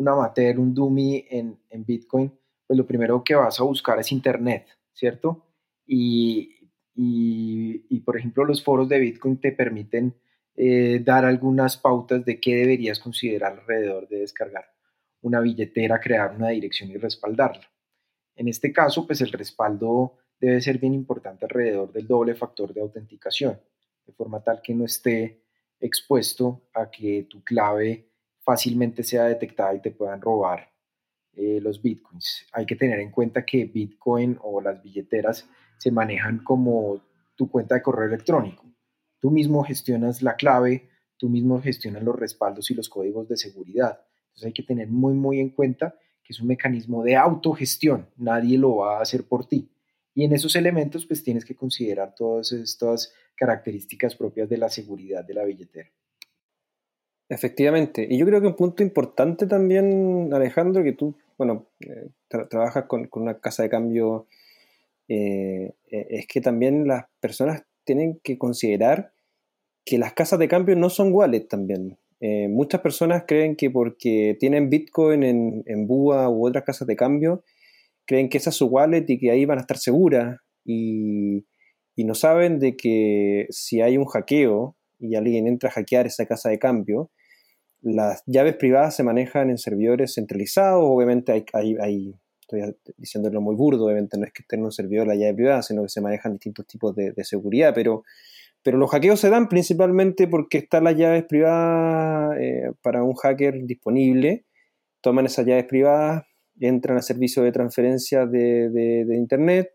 amateur, 0.07 0.59
un 0.59 0.73
dummy 0.73 1.25
en, 1.29 1.57
en, 1.69 1.85
Bitcoin, 1.85 2.37
pues 2.67 2.77
lo 2.77 2.85
primero 2.85 3.23
que 3.23 3.35
vas 3.35 3.61
a 3.61 3.63
buscar 3.63 3.97
es 3.99 4.11
Internet, 4.11 4.67
¿cierto? 4.91 5.45
Y, 5.85 6.53
y 6.93 7.99
por 8.01 8.17
ejemplo, 8.17 8.43
los 8.43 8.61
foros 8.61 8.89
de 8.89 8.99
Bitcoin 8.99 9.37
te 9.37 9.53
permiten 9.53 10.13
eh, 10.57 10.99
dar 11.03 11.23
algunas 11.23 11.77
pautas 11.77 12.25
de 12.25 12.39
qué 12.39 12.55
deberías 12.55 12.99
considerar 12.99 13.59
alrededor 13.59 14.07
de 14.07 14.19
descargar 14.21 14.65
una 15.21 15.39
billetera, 15.39 15.99
crear 15.99 16.35
una 16.35 16.49
dirección 16.49 16.89
y 16.89 16.97
respaldarla. 16.97 17.67
En 18.35 18.47
este 18.47 18.73
caso, 18.73 19.05
pues 19.05 19.21
el 19.21 19.31
respaldo 19.31 20.17
debe 20.39 20.59
ser 20.61 20.79
bien 20.79 20.93
importante 20.93 21.45
alrededor 21.45 21.91
del 21.93 22.07
doble 22.07 22.35
factor 22.35 22.73
de 22.73 22.81
autenticación, 22.81 23.59
de 24.05 24.13
forma 24.13 24.43
tal 24.43 24.61
que 24.61 24.73
no 24.73 24.85
esté 24.85 25.43
expuesto 25.79 26.69
a 26.73 26.89
que 26.89 27.27
tu 27.29 27.43
clave 27.43 28.09
fácilmente 28.39 29.03
sea 29.03 29.25
detectada 29.25 29.75
y 29.75 29.81
te 29.81 29.91
puedan 29.91 30.21
robar 30.21 30.71
eh, 31.33 31.59
los 31.61 31.81
bitcoins. 31.81 32.47
Hay 32.51 32.65
que 32.65 32.75
tener 32.75 32.99
en 32.99 33.11
cuenta 33.11 33.45
que 33.45 33.65
Bitcoin 33.65 34.39
o 34.41 34.59
las 34.59 34.81
billeteras 34.81 35.47
se 35.77 35.91
manejan 35.91 36.43
como 36.43 36.99
tu 37.35 37.47
cuenta 37.47 37.75
de 37.75 37.83
correo 37.83 38.07
electrónico. 38.07 38.65
Tú 39.19 39.31
mismo 39.31 39.63
gestionas 39.63 40.21
la 40.21 40.35
clave, 40.35 40.89
tú 41.17 41.29
mismo 41.29 41.61
gestionas 41.61 42.03
los 42.03 42.15
respaldos 42.15 42.69
y 42.71 42.75
los 42.75 42.89
códigos 42.89 43.27
de 43.27 43.37
seguridad. 43.37 44.01
Entonces 44.27 44.45
hay 44.45 44.53
que 44.53 44.63
tener 44.63 44.87
muy, 44.87 45.13
muy 45.13 45.39
en 45.39 45.49
cuenta 45.49 45.95
que 46.23 46.33
es 46.33 46.41
un 46.41 46.47
mecanismo 46.47 47.03
de 47.03 47.15
autogestión, 47.15 48.09
nadie 48.17 48.57
lo 48.57 48.77
va 48.77 48.99
a 48.99 49.01
hacer 49.01 49.23
por 49.23 49.47
ti. 49.47 49.69
Y 50.13 50.25
en 50.25 50.33
esos 50.33 50.55
elementos 50.55 51.05
pues 51.05 51.23
tienes 51.23 51.45
que 51.45 51.55
considerar 51.55 52.13
todas 52.15 52.51
estas 52.51 53.13
características 53.35 54.15
propias 54.15 54.49
de 54.49 54.57
la 54.57 54.69
seguridad 54.69 55.23
de 55.23 55.33
la 55.33 55.45
billetera. 55.45 55.89
Efectivamente, 57.29 58.07
y 58.09 58.17
yo 58.17 58.25
creo 58.25 58.39
que 58.39 58.47
un 58.47 58.55
punto 58.55 58.83
importante 58.83 59.47
también, 59.47 60.29
Alejandro, 60.33 60.81
que 60.83 60.93
tú, 60.93 61.15
bueno, 61.37 61.67
eh, 61.81 62.09
trabajas 62.27 62.85
con, 62.85 63.09
una 63.11 63.39
casa 63.39 63.63
de 63.63 63.69
cambio, 63.69 64.27
eh, 65.09 65.73
eh, 65.91 66.07
es 66.09 66.27
que 66.27 66.39
también 66.39 66.87
las 66.87 67.05
personas 67.19 67.63
tienen 67.87 68.19
que 68.23 68.37
considerar 68.37 69.13
que 69.83 69.97
las 69.97 70.13
casas 70.13 70.37
de 70.37 70.47
cambio 70.47 70.75
no 70.75 70.91
son 70.91 71.11
wallet 71.11 71.47
también. 71.47 71.97
Eh, 72.19 72.47
muchas 72.47 72.81
personas 72.81 73.23
creen 73.27 73.55
que 73.55 73.71
porque 73.71 74.37
tienen 74.39 74.69
Bitcoin 74.69 75.23
en, 75.23 75.63
en 75.65 75.87
BUA 75.87 76.29
u 76.29 76.47
otras 76.47 76.65
casas 76.65 76.87
de 76.87 76.95
cambio, 76.95 77.43
creen 78.05 78.29
que 78.29 78.37
esa 78.37 78.49
es 78.49 78.55
su 78.55 78.65
wallet 78.67 79.05
y 79.07 79.19
que 79.19 79.31
ahí 79.31 79.45
van 79.45 79.59
a 79.59 79.61
estar 79.61 79.77
seguras 79.77 80.39
y, 80.67 81.45
no 81.97 82.13
saben 82.13 82.59
de 82.59 82.77
que 82.77 83.47
si 83.49 83.81
hay 83.81 83.97
un 83.97 84.05
hackeo 84.05 84.77
y 84.99 85.15
alguien 85.15 85.47
entra 85.47 85.69
a 85.69 85.73
hackear 85.73 86.05
esa 86.05 86.25
casa 86.25 86.49
de 86.49 86.59
cambio, 86.59 87.11
las 87.81 88.23
llaves 88.27 88.55
privadas 88.55 88.95
se 88.95 89.03
manejan 89.03 89.49
en 89.49 89.57
servidores 89.57 90.13
centralizados, 90.13 90.83
obviamente 90.83 91.45
hay, 91.53 92.15
estoy 92.47 92.75
diciéndolo 92.97 93.41
muy 93.41 93.55
burdo, 93.55 93.85
obviamente 93.85 94.17
no 94.17 94.25
es 94.25 94.33
que 94.33 94.41
esté 94.41 94.55
en 94.55 94.63
un 94.63 94.71
servidor 94.71 95.07
la 95.07 95.15
llave 95.15 95.33
privada, 95.33 95.61
sino 95.61 95.83
que 95.83 95.89
se 95.89 96.01
manejan 96.01 96.33
distintos 96.33 96.65
tipos 96.65 96.95
de, 96.95 97.11
de 97.11 97.23
seguridad, 97.23 97.73
pero 97.75 98.03
pero 98.67 98.77
los 98.77 98.91
hackeos 98.91 99.21
se 99.21 99.29
dan 99.29 99.47
principalmente 99.47 100.27
porque 100.27 100.57
están 100.57 100.83
las 100.83 100.97
llaves 100.97 101.23
privadas 101.23 102.37
eh, 102.37 102.73
para 102.81 103.01
un 103.01 103.13
hacker 103.13 103.63
disponible. 103.63 104.45
Toman 104.99 105.25
esas 105.25 105.45
llaves 105.45 105.63
privadas, 105.67 106.25
entran 106.59 106.97
al 106.97 107.03
servicio 107.03 107.43
de 107.43 107.53
transferencia 107.53 108.25
de, 108.25 109.05
Internet 109.09 109.71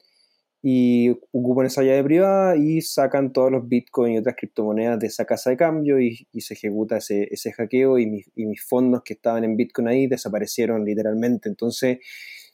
y 0.60 1.08
ocupan 1.32 1.64
esa 1.64 1.82
llave 1.82 2.04
privada 2.04 2.54
y 2.56 2.82
sacan 2.82 3.32
todos 3.32 3.50
los 3.50 3.66
bitcoins 3.66 4.14
y 4.14 4.18
otras 4.18 4.36
criptomonedas 4.36 4.98
de 4.98 5.06
esa 5.06 5.24
casa 5.24 5.48
de 5.48 5.56
cambio 5.56 5.98
y, 5.98 6.28
se 6.38 6.52
ejecuta 6.52 6.98
ese, 6.98 7.52
hackeo 7.56 7.98
y, 7.98 8.26
y, 8.36 8.44
mis 8.44 8.62
fondos 8.62 9.02
que 9.02 9.14
estaban 9.14 9.42
en 9.44 9.56
bitcoin 9.56 9.88
ahí 9.88 10.06
desaparecieron 10.06 10.84
literalmente. 10.84 11.48
Entonces, 11.48 11.98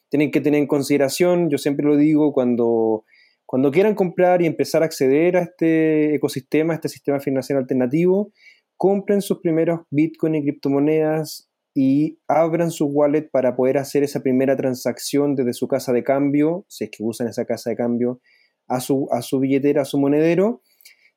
tienen 0.09 0.30
que 0.30 0.40
tener 0.40 0.61
en 0.61 0.66
consideración, 0.66 1.50
yo 1.50 1.59
siempre 1.59 1.86
lo 1.86 1.96
digo, 1.96 2.32
cuando 2.32 3.04
cuando 3.48 3.70
quieran 3.70 3.94
comprar 3.94 4.42
y 4.42 4.46
empezar 4.46 4.82
a 4.82 4.84
acceder 4.84 5.38
a 5.38 5.40
este 5.40 6.14
ecosistema, 6.14 6.74
a 6.74 6.76
este 6.76 6.90
sistema 6.90 7.18
financiero 7.18 7.59
alternativo, 7.59 8.30
compren 8.76 9.22
sus 9.22 9.40
primeros 9.40 9.80
Bitcoin 9.90 10.34
y 10.34 10.42
criptomonedas 10.42 11.48
y 11.74 12.18
abran 12.28 12.70
su 12.70 12.84
wallet 12.88 13.30
para 13.30 13.56
poder 13.56 13.78
hacer 13.78 14.02
esa 14.02 14.20
primera 14.20 14.54
transacción 14.54 15.34
desde 15.34 15.54
su 15.54 15.66
casa 15.66 15.94
de 15.94 16.04
cambio, 16.04 16.66
si 16.68 16.84
es 16.84 16.90
que 16.90 17.02
usan 17.02 17.28
esa 17.28 17.46
casa 17.46 17.70
de 17.70 17.76
cambio, 17.76 18.20
a 18.66 18.80
su, 18.80 19.09
a 19.11 19.22
su 19.22 19.40
billetera, 19.40 19.80
a 19.80 19.86
su 19.86 19.98
monedero. 19.98 20.61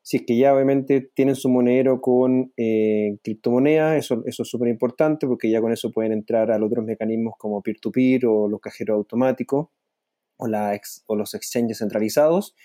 Si 0.03 0.17
es 0.17 0.23
que 0.25 0.35
ya 0.37 0.53
obviamente 0.53 1.11
tienen 1.13 1.35
su 1.35 1.49
monedero 1.49 2.01
con 2.01 2.51
eh, 2.57 3.17
criptomonedas, 3.23 3.97
eso, 3.97 4.23
eso 4.25 4.43
es 4.43 4.49
súper 4.49 4.69
importante 4.69 5.27
porque 5.27 5.49
ya 5.49 5.61
con 5.61 5.71
eso 5.71 5.91
pueden 5.91 6.11
entrar 6.11 6.51
a 6.51 6.63
otros 6.63 6.85
mecanismos 6.85 7.35
como 7.37 7.61
peer-to-peer 7.61 8.25
o 8.25 8.47
los 8.47 8.59
cajeros 8.59 8.95
automáticos 8.95 9.67
o, 10.37 10.47
la 10.47 10.79
o 11.05 11.15
los 11.15 11.33
exchanges 11.35 11.77
centralizados. 11.77 12.55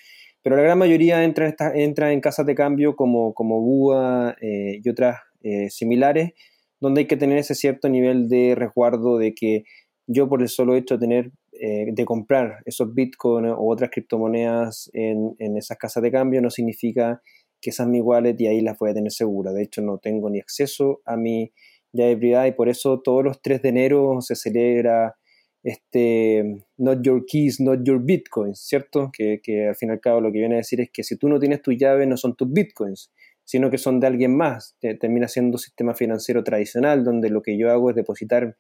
Pero 0.43 0.57
la 0.57 0.63
gran 0.63 0.79
mayoría 0.79 1.25
entra 1.25 1.49
en, 1.49 1.55
entra 1.75 2.13
en 2.13 2.21
casas 2.21 2.47
de 2.47 2.55
cambio 2.55 2.97
como, 2.97 3.35
como 3.35 3.61
BUA 3.61 4.37
eh, 4.41 4.81
y 4.83 4.89
otras 4.89 5.19
eh, 5.43 5.69
similares, 5.71 6.33
donde 6.81 7.01
hay 7.01 7.07
que 7.07 7.17
tener 7.17 7.39
ese 7.39 7.55
cierto 7.55 7.89
nivel 7.89 8.29
de 8.29 8.55
resguardo 8.55 9.19
de 9.19 9.35
que 9.35 9.65
yo 10.07 10.29
por 10.29 10.43
el 10.43 10.49
solo 10.49 10.77
hecho 10.77 10.95
de 10.95 11.01
tener 11.01 11.33
eh, 11.61 11.87
de 11.93 12.05
comprar 12.05 12.63
esos 12.65 12.95
bitcoins 12.95 13.53
o 13.57 13.71
otras 13.71 13.91
criptomonedas 13.91 14.91
en, 14.93 15.35
en, 15.39 15.57
esas 15.57 15.79
casas 15.79 16.03
de 16.03 16.11
cambio 16.11 16.41
no 16.41 16.51
significa 16.51 17.23
que 17.61 17.71
esas 17.71 17.89
mi 17.89 18.01
wallet 18.01 18.37
y 18.39 18.47
ahí 18.47 18.61
las 18.61 18.79
voy 18.79 18.91
a 18.91 18.95
tener 18.95 19.13
segura. 19.13 19.53
De 19.53 19.63
hecho, 19.63 19.83
no 19.83 19.99
tengo 19.99 20.31
ni 20.31 20.39
acceso 20.39 21.01
a 21.05 21.17
mi 21.17 21.53
llave 21.93 22.17
privada 22.17 22.49
y 22.49 22.53
por 22.53 22.69
eso 22.69 23.01
todos 23.01 23.25
los 23.25 23.41
3 23.43 23.63
de 23.63 23.69
enero 23.69 24.21
se 24.21 24.37
celebra 24.37 25.17
este 25.63 26.65
Not 26.77 27.03
Your 27.03 27.25
Keys, 27.27 27.61
Not 27.61 27.81
Your 27.83 28.01
Bitcoins, 28.01 28.61
¿cierto? 28.61 29.11
Que, 29.13 29.41
que 29.43 29.69
al 29.69 29.75
fin 29.75 29.89
y 29.89 29.93
al 29.93 30.01
cabo 30.01 30.21
lo 30.21 30.31
que 30.31 30.39
viene 30.39 30.55
a 30.55 30.59
decir 30.59 30.81
es 30.81 30.91
que 30.93 31.03
si 31.03 31.17
tú 31.17 31.29
no 31.29 31.41
tienes 31.41 31.63
tu 31.63 31.73
llave 31.73 32.07
no 32.07 32.17
son 32.17 32.37
tus 32.37 32.53
bitcoins, 32.53 33.11
sino 33.47 33.71
que 33.71 33.79
son 33.79 34.01
de 34.01 34.09
alguien 34.09 34.37
más. 34.37 34.77
Termina 34.81 35.29
siendo 35.29 35.55
un 35.55 35.59
sistema 35.59 35.95
financiero 35.95 36.45
tradicional 36.45 37.05
donde 37.05 37.31
lo 37.31 37.43
que 37.43 37.57
yo 37.57 37.71
hago 37.71 37.91
es 37.91 37.97
depositar 37.97 38.57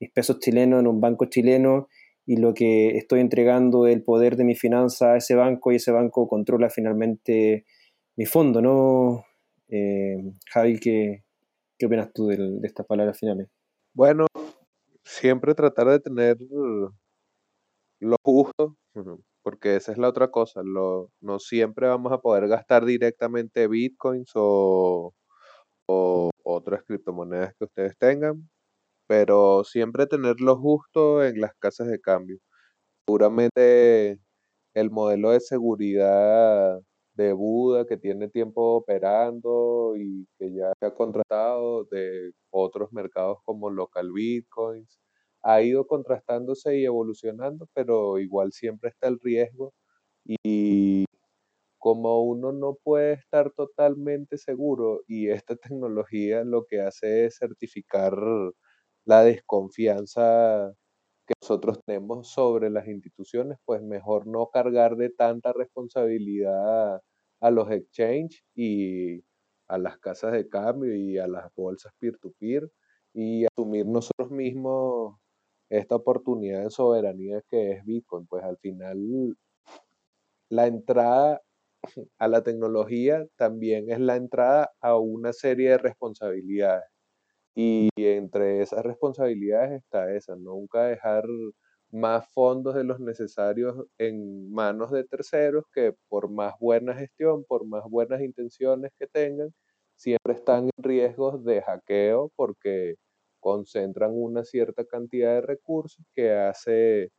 mis 0.00 0.10
pesos 0.10 0.40
chilenos 0.40 0.80
en 0.80 0.88
un 0.88 1.00
banco 1.00 1.26
chileno 1.26 1.88
y 2.26 2.36
lo 2.36 2.52
que 2.54 2.96
estoy 2.98 3.20
entregando 3.20 3.86
el 3.86 4.02
poder 4.02 4.36
de 4.36 4.44
mi 4.44 4.56
finanza 4.56 5.12
a 5.12 5.16
ese 5.18 5.36
banco 5.36 5.72
y 5.72 5.76
ese 5.76 5.92
banco 5.92 6.28
controla 6.28 6.68
finalmente 6.68 7.64
mi 8.16 8.26
fondo, 8.26 8.60
¿no? 8.60 9.24
Eh, 9.68 10.16
Javi, 10.52 10.78
¿qué, 10.80 11.24
¿qué 11.78 11.86
opinas 11.86 12.12
tú 12.12 12.26
de, 12.26 12.36
de 12.36 12.66
estas 12.66 12.86
palabras 12.86 13.18
finales? 13.18 13.48
Bueno, 13.94 14.26
siempre 15.04 15.54
tratar 15.54 15.88
de 15.88 16.00
tener 16.00 16.36
lo 18.00 18.16
justo, 18.22 18.76
porque 19.42 19.76
esa 19.76 19.92
es 19.92 19.98
la 19.98 20.08
otra 20.08 20.30
cosa, 20.30 20.62
lo, 20.64 21.10
no 21.20 21.38
siempre 21.38 21.86
vamos 21.86 22.12
a 22.12 22.18
poder 22.18 22.48
gastar 22.48 22.84
directamente 22.84 23.68
bitcoins 23.68 24.32
o, 24.34 25.14
o 25.86 26.30
otras 26.44 26.82
criptomonedas 26.84 27.54
que 27.58 27.64
ustedes 27.64 27.96
tengan, 27.98 28.48
pero 29.06 29.64
siempre 29.64 30.06
tener 30.06 30.40
lo 30.40 30.56
justo 30.56 31.24
en 31.24 31.40
las 31.40 31.54
casas 31.58 31.88
de 31.88 32.00
cambio. 32.00 32.38
Seguramente 33.06 34.20
el 34.74 34.90
modelo 34.90 35.30
de 35.30 35.40
seguridad 35.40 36.80
de 37.14 37.32
Buda 37.32 37.86
que 37.86 37.96
tiene 37.96 38.28
tiempo 38.28 38.76
operando 38.76 39.94
y 39.96 40.26
que 40.38 40.52
ya 40.52 40.72
se 40.80 40.86
ha 40.86 40.94
contratado 40.94 41.84
de 41.86 42.32
otros 42.50 42.92
mercados 42.92 43.38
como 43.44 43.70
local 43.70 44.12
bitcoins, 44.12 45.00
ha 45.42 45.62
ido 45.62 45.86
contrastándose 45.86 46.78
y 46.78 46.84
evolucionando, 46.84 47.68
pero 47.74 48.18
igual 48.18 48.52
siempre 48.52 48.90
está 48.90 49.08
el 49.08 49.18
riesgo 49.20 49.72
y 50.24 51.04
como 51.78 52.22
uno 52.24 52.52
no 52.52 52.76
puede 52.82 53.14
estar 53.14 53.52
totalmente 53.52 54.38
seguro 54.38 55.02
y 55.08 55.28
esta 55.30 55.56
tecnología 55.72 56.44
lo 56.44 56.66
que 56.66 56.80
hace 56.82 57.26
es 57.26 57.38
certificar 57.38 58.14
la 59.06 59.24
desconfianza 59.24 60.74
que 61.26 61.34
nosotros 61.42 61.80
tenemos 61.86 62.30
sobre 62.32 62.70
las 62.70 62.88
instituciones, 62.88 63.58
pues 63.64 63.82
mejor 63.82 64.26
no 64.26 64.48
cargar 64.52 64.96
de 64.96 65.10
tanta 65.10 65.52
responsabilidad 65.52 67.00
a 67.40 67.50
los 67.50 67.70
exchange 67.70 68.44
y 68.54 69.22
a 69.68 69.78
las 69.78 69.98
casas 69.98 70.32
de 70.32 70.48
cambio 70.48 70.94
y 70.96 71.18
a 71.18 71.26
las 71.28 71.52
bolsas 71.56 71.92
peer-to-peer 71.98 72.70
y 73.14 73.46
asumir 73.46 73.86
nosotros 73.86 74.30
mismos 74.30 75.16
esta 75.70 75.96
oportunidad 75.96 76.64
de 76.64 76.70
soberanía 76.70 77.42
que 77.50 77.72
es 77.72 77.84
Bitcoin. 77.84 78.26
Pues 78.28 78.44
al 78.44 78.58
final 78.58 79.36
la 80.50 80.66
entrada 80.66 81.40
a 82.18 82.28
la 82.28 82.42
tecnología 82.42 83.26
también 83.36 83.90
es 83.90 84.00
la 84.00 84.16
entrada 84.16 84.72
a 84.80 84.96
una 84.98 85.32
serie 85.32 85.70
de 85.70 85.78
responsabilidades. 85.78 86.84
Y 87.56 87.88
entre 87.96 88.60
esas 88.62 88.84
responsabilidades 88.84 89.72
está 89.82 90.12
esa, 90.14 90.36
nunca 90.36 90.84
dejar 90.84 91.24
más 91.90 92.28
fondos 92.32 92.74
de 92.74 92.84
los 92.84 93.00
necesarios 93.00 93.76
en 93.98 94.52
manos 94.52 94.90
de 94.90 95.04
terceros 95.04 95.64
que 95.72 95.94
por 96.08 96.30
más 96.30 96.54
buena 96.60 96.94
gestión, 96.94 97.44
por 97.44 97.66
más 97.66 97.84
buenas 97.88 98.20
intenciones 98.20 98.92
que 98.98 99.06
tengan, 99.06 99.54
siempre 99.96 100.34
están 100.34 100.64
en 100.66 100.84
riesgos 100.84 101.44
de 101.44 101.62
hackeo 101.62 102.30
porque 102.36 102.96
concentran 103.40 104.10
una 104.14 104.44
cierta 104.44 104.84
cantidad 104.84 105.34
de 105.36 105.40
recursos 105.42 106.04
que 106.14 106.32
hace 106.32 107.10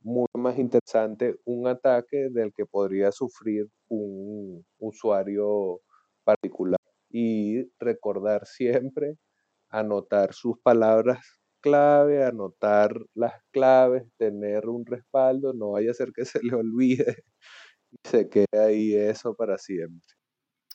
mucho 0.00 0.38
más 0.38 0.58
interesante 0.58 1.36
un 1.44 1.68
ataque 1.68 2.28
del 2.30 2.52
que 2.54 2.66
podría 2.66 3.12
sufrir 3.12 3.66
un 3.88 4.64
usuario 4.78 5.80
particular. 6.24 6.78
Y 7.10 7.70
recordar 7.78 8.46
siempre 8.46 9.16
anotar 9.72 10.34
sus 10.34 10.58
palabras 10.60 11.42
clave, 11.62 12.24
anotar 12.24 13.00
las 13.14 13.32
claves, 13.50 14.04
tener 14.18 14.68
un 14.68 14.84
respaldo, 14.84 15.54
no 15.54 15.70
vaya 15.70 15.92
a 15.92 15.94
ser 15.94 16.12
que 16.12 16.24
se 16.26 16.42
le 16.42 16.54
olvide 16.54 17.24
y 17.90 17.96
se 18.04 18.28
quede 18.28 18.58
ahí 18.58 18.94
eso 18.94 19.34
para 19.34 19.56
siempre. 19.56 20.06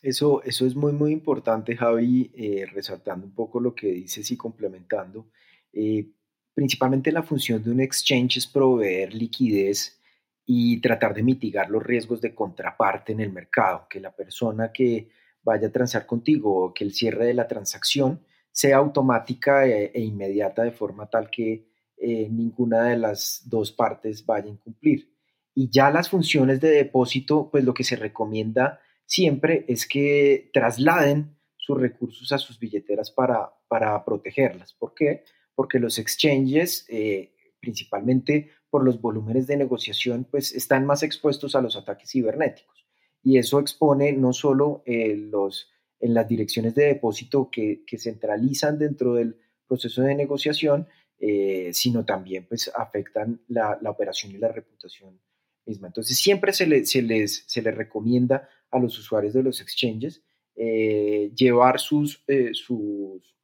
Eso, 0.02 0.44
eso 0.44 0.66
es 0.66 0.76
muy, 0.76 0.94
muy 0.94 1.12
importante, 1.12 1.76
Javi, 1.76 2.32
eh, 2.36 2.66
resaltando 2.72 3.26
un 3.26 3.34
poco 3.34 3.60
lo 3.60 3.74
que 3.74 3.88
dices 3.88 4.30
y 4.32 4.38
complementando. 4.38 5.30
Eh, 5.74 6.12
principalmente 6.54 7.12
la 7.12 7.24
función 7.24 7.64
de 7.64 7.72
un 7.72 7.82
exchange 7.82 8.38
es 8.38 8.48
proveer 8.48 9.14
liquidez 9.14 10.00
y 10.46 10.80
tratar 10.82 11.14
de 11.14 11.24
mitigar 11.24 11.70
los 11.70 11.84
riesgos 11.84 12.22
de 12.22 12.34
contraparte 12.34 13.12
en 13.12 13.22
el 13.22 13.34
mercado, 13.34 13.88
que 13.90 14.00
la 14.00 14.16
persona 14.16 14.72
que 14.72 15.10
vaya 15.42 15.68
a 15.68 15.72
transar 15.72 16.06
contigo 16.06 16.66
o 16.66 16.74
que 16.74 16.84
el 16.84 16.94
cierre 16.94 17.26
de 17.26 17.34
la 17.34 17.48
transacción 17.48 18.22
sea 18.52 18.78
automática 18.78 19.68
e, 19.68 19.92
e, 19.94 20.02
inmediata 20.02 20.64
de 20.64 20.72
forma 20.72 21.10
tal 21.10 21.30
que 21.30 21.68
eh, 21.98 22.28
ninguna 22.30 22.86
de 22.86 22.98
las 22.98 23.42
dos 23.46 23.72
partes 23.72 24.26
vaya 24.26 24.46
a 24.46 24.50
incumplir. 24.50 25.12
Y 25.54 25.70
ya 25.70 25.90
las 25.90 26.10
funciones 26.10 26.62
de 26.62 26.70
depósito, 26.70 27.50
pues 27.52 27.64
lo 27.64 27.74
que 27.74 27.84
se 27.84 27.96
recomienda 27.96 28.80
siempre 29.06 29.66
es 29.68 29.88
que 29.88 30.52
trasladen 30.54 31.36
sus 31.56 31.80
recursos 31.80 32.32
a 32.32 32.38
sus 32.38 32.60
billeteras 32.60 33.10
para, 33.10 33.52
para 33.68 34.06
protegerlas. 34.06 34.74
¿Por 34.74 34.94
qué? 34.94 35.24
Porque 35.56 35.80
los 35.80 35.98
exchanges, 35.98 36.86
eh, 36.90 37.34
principalmente 37.60 38.52
por 38.70 38.84
los 38.84 39.02
volúmenes 39.02 39.48
de 39.48 39.58
negociación, 39.58 40.28
pues 40.30 40.54
están 40.54 40.86
más 40.86 41.04
expuestos 41.04 41.56
a 41.56 41.62
los 41.62 41.76
ataques 41.76 42.12
cibernéticos. 42.12 42.86
Y 43.24 43.38
eso 43.38 43.60
expone 43.60 44.14
no 44.14 44.34
solo 44.34 44.84
eh, 44.86 45.16
los 45.16 45.72
en 46.00 46.14
las 46.14 46.28
direcciones 46.28 46.76
de 46.76 46.86
depósito 46.86 47.50
que, 47.52 47.84
que 47.86 47.98
centralizan 47.98 48.78
dentro 48.78 49.16
del 49.16 49.38
proceso 49.68 50.02
de 50.02 50.16
negociación, 50.16 50.88
eh, 51.20 51.72
sino 51.74 52.06
también 52.06 52.46
pues 52.48 52.72
afectan 52.76 53.42
la, 53.48 53.78
la, 53.82 53.90
operación 53.90 54.32
y 54.34 54.38
la 54.38 54.52
reputación 54.52 55.20
misma. 55.66 55.88
Entonces 55.88 56.18
siempre 56.18 56.54
se, 56.54 56.68
le, 56.68 56.86
se, 56.86 57.02
les, 57.02 57.44
se 57.48 57.62
les 57.62 57.76
recomienda 57.76 58.48
a 58.70 58.80
los 58.80 58.98
usuarios 59.00 59.34
de 59.34 59.44
los 59.44 59.60
exchanges 59.60 60.22
eh, 60.56 61.32
llevar 61.36 61.80
sus, 61.80 62.24
eh, 62.28 62.52
sus, 62.54 63.36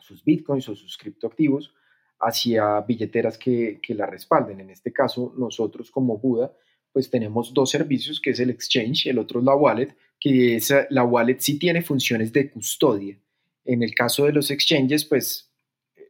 sus 0.00 0.24
bitcoins 0.24 0.68
o 0.68 0.74
sus 0.74 0.96
criptoactivos 0.96 1.74
hacia 2.20 2.80
billeteras 2.80 3.36
que, 3.36 3.80
que 3.82 3.94
la 3.94 4.06
respalden. 4.06 4.60
En 4.60 4.70
este 4.70 4.92
caso, 4.92 5.34
nosotros 5.36 5.90
como 5.90 6.18
Buda, 6.18 6.52
pues 6.92 7.10
tenemos 7.10 7.52
dos 7.52 7.70
servicios, 7.70 8.20
que 8.20 8.30
es 8.30 8.40
el 8.40 8.50
exchange, 8.50 9.06
el 9.06 9.18
otro 9.18 9.40
es 9.40 9.46
la 9.46 9.56
wallet, 9.56 9.96
que 10.22 10.56
esa, 10.56 10.86
la 10.90 11.02
wallet 11.02 11.38
sí 11.40 11.58
tiene 11.58 11.82
funciones 11.82 12.32
de 12.32 12.48
custodia. 12.48 13.18
En 13.64 13.82
el 13.82 13.92
caso 13.92 14.24
de 14.26 14.32
los 14.32 14.52
exchanges, 14.52 15.04
pues 15.04 15.52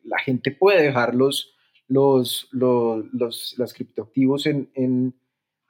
la 0.04 0.18
gente 0.18 0.50
puede 0.50 0.82
dejar 0.82 1.14
los, 1.14 1.54
los, 1.88 2.48
los, 2.52 3.54
los, 3.56 3.74
criptoactivos 3.74 4.46
en, 4.46 4.70
en, 4.74 5.14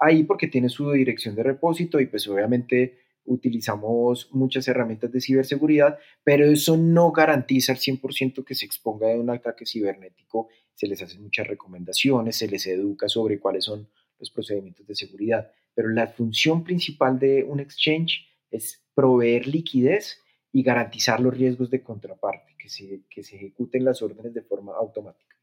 ahí 0.00 0.24
porque 0.24 0.48
tiene 0.48 0.68
su 0.68 0.90
dirección 0.90 1.36
de 1.36 1.44
repósito 1.44 2.00
y 2.00 2.06
pues 2.06 2.26
obviamente 2.26 2.98
utilizamos 3.24 4.28
muchas 4.32 4.66
herramientas 4.66 5.12
de 5.12 5.20
ciberseguridad, 5.20 5.98
pero 6.24 6.44
eso 6.44 6.76
no 6.76 7.12
garantiza 7.12 7.72
al 7.72 7.78
100% 7.78 8.44
que 8.44 8.56
se 8.56 8.66
exponga 8.66 9.12
a 9.12 9.16
un 9.16 9.30
ataque 9.30 9.64
cibernético. 9.64 10.48
Se 10.74 10.88
les 10.88 11.00
hacen 11.00 11.22
muchas 11.22 11.46
recomendaciones, 11.46 12.36
se 12.36 12.48
les 12.48 12.66
educa 12.66 13.08
sobre 13.08 13.38
cuáles 13.38 13.66
son 13.66 13.88
los 14.18 14.32
procedimientos 14.32 14.84
de 14.84 14.96
seguridad, 14.96 15.52
pero 15.74 15.90
la 15.90 16.08
función 16.08 16.64
principal 16.64 17.20
de 17.20 17.44
un 17.44 17.60
exchange 17.60 18.31
es 18.52 18.82
proveer 18.94 19.46
liquidez 19.46 20.18
y 20.52 20.62
garantizar 20.62 21.20
los 21.20 21.36
riesgos 21.36 21.70
de 21.70 21.82
contraparte, 21.82 22.54
que 22.58 22.68
se, 22.68 23.00
que 23.08 23.22
se 23.22 23.36
ejecuten 23.36 23.84
las 23.84 24.02
órdenes 24.02 24.34
de 24.34 24.42
forma 24.42 24.74
automática. 24.74 25.36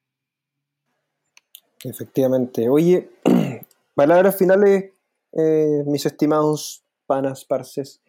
Efectivamente. 1.84 2.70
Oye, 2.70 3.10
palabras 3.96 4.38
finales, 4.38 4.92
eh, 5.34 5.84
mis 5.86 6.06
estimados 6.06 6.84
panas, 7.06 7.46
parces. 7.46 8.02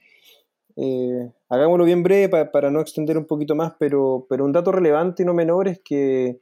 Eh, 0.77 1.31
hagámoslo 1.49 1.85
bien 1.85 2.03
breve 2.03 2.47
para 2.47 2.71
no 2.71 2.81
extender 2.81 3.17
un 3.17 3.27
poquito 3.27 3.55
más, 3.55 3.75
pero, 3.79 4.27
pero 4.29 4.45
un 4.45 4.53
dato 4.53 4.73
relevante 4.73 5.23
y 5.23 5.27
no 5.27 5.35
menor 5.35 5.69
es 5.69 5.81
que 5.81 6.41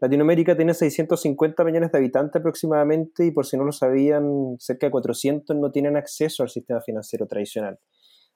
Latinoamérica 0.00 0.56
tiene 0.56 0.72
650 0.72 1.62
millones 1.62 1.92
de 1.92 1.98
habitantes 1.98 2.40
aproximadamente 2.40 3.26
y 3.26 3.30
por 3.30 3.46
si 3.46 3.56
no 3.56 3.64
lo 3.64 3.72
sabían, 3.72 4.56
cerca 4.58 4.86
de 4.86 4.90
400 4.90 5.56
no 5.56 5.70
tienen 5.70 5.96
acceso 5.96 6.42
al 6.42 6.48
sistema 6.48 6.80
financiero 6.80 7.26
tradicional. 7.26 7.78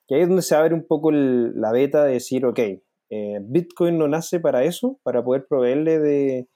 Y 0.08 0.14
ahí 0.14 0.22
es 0.22 0.28
donde 0.28 0.42
se 0.42 0.54
abre 0.54 0.74
un 0.74 0.86
poco 0.86 1.10
la 1.10 1.72
beta 1.72 2.04
de 2.04 2.14
decir, 2.14 2.44
ok, 2.44 2.58
eh, 3.10 3.38
Bitcoin 3.42 3.98
no 3.98 4.08
nace 4.08 4.40
para 4.40 4.64
eso, 4.64 4.98
para 5.02 5.24
poder 5.24 5.46
proveerle 5.46 5.98
de, 5.98 6.48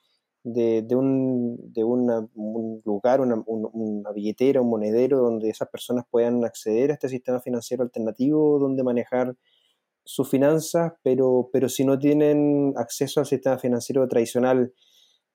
de, 0.45 0.97
un, 0.97 1.73
de 1.73 1.85
un 1.85 2.83
lugar, 2.85 3.21
una, 3.21 3.43
una, 3.47 4.13
billetera, 4.13 4.61
un 4.61 4.71
monedero 4.71 5.19
donde 5.19 5.51
esas 5.51 5.69
personas 5.69 6.05
puedan 6.11 6.45
acceder 6.45 6.91
a 6.91 6.95
este 6.95 7.09
sistema 7.09 7.41
financiero 7.41 7.83
alternativo, 7.83 8.59
donde 8.59 8.83
manejar 8.83 9.37
sus 10.05 10.31
finanzas, 10.31 10.93
pero, 11.03 11.51
pero 11.53 11.69
si 11.69 11.85
no 11.85 11.99
tienen 11.99 12.73
acceso 12.77 13.21
al 13.21 13.27
sistema 13.27 13.59
financiero 13.59 14.09
tradicional, 14.09 14.73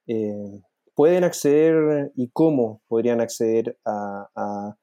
eh, 0.07 0.61
pueden 0.95 1.23
acceder 1.23 2.11
y 2.15 2.29
cómo 2.29 2.81
podrían 2.87 3.21
acceder 3.21 3.77
a, 3.85 4.29
a, 4.35 4.75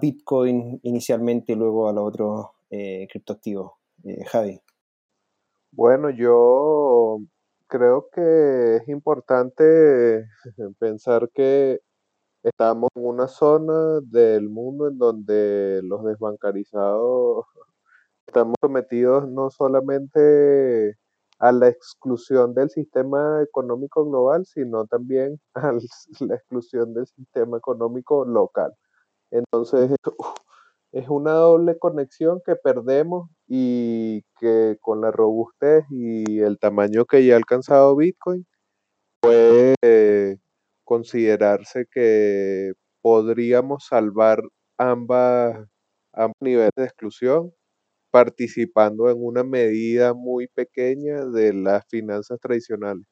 Bitcoin 0.00 0.80
inicialmente 0.82 1.52
y 1.52 1.56
luego 1.56 1.88
a 1.88 1.92
los 1.92 2.08
otros 2.08 2.46
eh, 2.74 3.06
criptoactivos. 3.10 3.72
Eh, 4.04 4.24
Javi. 4.26 4.60
Bueno, 5.70 6.10
yo 6.10 7.18
creo 7.68 8.08
que 8.12 8.76
es 8.76 8.88
importante 8.88 10.26
pensar 10.78 11.30
que 11.32 11.80
estamos 12.42 12.90
en 12.96 13.06
una 13.06 13.28
zona 13.28 14.00
del 14.02 14.48
mundo 14.48 14.88
en 14.88 14.98
donde 14.98 15.80
los 15.84 16.04
desbancarizados 16.04 17.46
estamos 18.26 18.56
sometidos 18.60 19.28
no 19.28 19.50
solamente 19.50 20.96
a 21.38 21.52
la 21.52 21.68
exclusión 21.68 22.54
del 22.54 22.70
sistema 22.70 23.42
económico 23.42 24.04
global, 24.04 24.46
sino 24.46 24.86
también 24.86 25.40
a 25.54 25.72
la 26.20 26.34
exclusión 26.34 26.94
del 26.94 27.06
sistema 27.06 27.58
económico 27.58 28.24
local. 28.24 28.74
Entonces, 29.30 29.90
es 30.94 31.08
una 31.08 31.32
doble 31.32 31.76
conexión 31.78 32.40
que 32.46 32.54
perdemos 32.54 33.28
y 33.48 34.22
que 34.38 34.76
con 34.80 35.00
la 35.00 35.10
robustez 35.10 35.84
y 35.90 36.38
el 36.40 36.58
tamaño 36.58 37.04
que 37.04 37.26
ya 37.26 37.34
ha 37.34 37.36
alcanzado 37.36 37.96
Bitcoin, 37.96 38.46
puede 39.20 40.38
considerarse 40.84 41.86
que 41.90 42.72
podríamos 43.02 43.86
salvar 43.86 44.40
ambas, 44.78 45.66
ambos 46.12 46.36
niveles 46.40 46.70
de 46.76 46.84
exclusión 46.84 47.52
participando 48.12 49.10
en 49.10 49.16
una 49.20 49.44
medida 49.44 50.14
muy 50.14 50.46
pequeña 50.48 51.24
de 51.26 51.54
las 51.54 51.84
finanzas 51.88 52.38
tradicionales. 52.40 53.04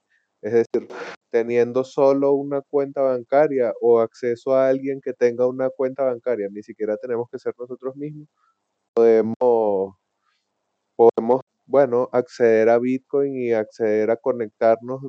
Es 0.43 0.53
decir, 0.53 0.89
teniendo 1.31 1.85
solo 1.85 2.33
una 2.35 2.63
cuenta 2.63 3.03
bancaria 3.03 3.73
o 3.81 4.01
acceso 4.01 4.55
a 4.55 4.69
alguien 4.69 5.01
que 5.01 5.13
tenga 5.15 5.47
una 5.47 5.71
cuenta 5.71 6.05
bancaria, 6.05 6.49
ni 6.51 6.63
siquiera 6.63 6.97
tenemos 6.97 7.29
que 7.31 7.39
ser 7.39 7.55
nosotros 7.59 7.97
mismos, 7.97 8.29
podemos, 8.95 9.37
podemos 10.97 11.43
bueno, 11.67 12.09
acceder 12.13 12.69
a 12.69 12.79
Bitcoin 12.79 13.37
y 13.37 13.53
acceder 13.53 14.11
a 14.11 14.17
conectarnos 14.17 15.03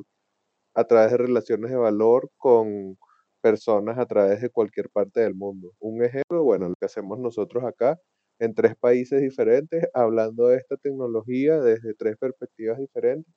a 0.74 0.84
través 0.84 1.12
de 1.12 1.18
relaciones 1.18 1.70
de 1.70 1.76
valor 1.76 2.30
con 2.36 2.96
personas 3.42 3.98
a 3.98 4.06
través 4.06 4.40
de 4.42 4.50
cualquier 4.50 4.90
parte 4.90 5.20
del 5.20 5.34
mundo. 5.34 5.72
Un 5.80 6.02
ejemplo, 6.04 6.44
bueno, 6.44 6.68
lo 6.68 6.74
que 6.76 6.86
hacemos 6.86 7.18
nosotros 7.18 7.64
acá 7.64 7.98
en 8.40 8.54
tres 8.54 8.76
países 8.76 9.20
diferentes, 9.22 9.86
hablando 9.94 10.48
de 10.48 10.58
esta 10.58 10.76
tecnología 10.76 11.60
desde 11.60 11.94
tres 11.94 12.16
perspectivas 12.18 12.78
diferentes. 12.78 13.32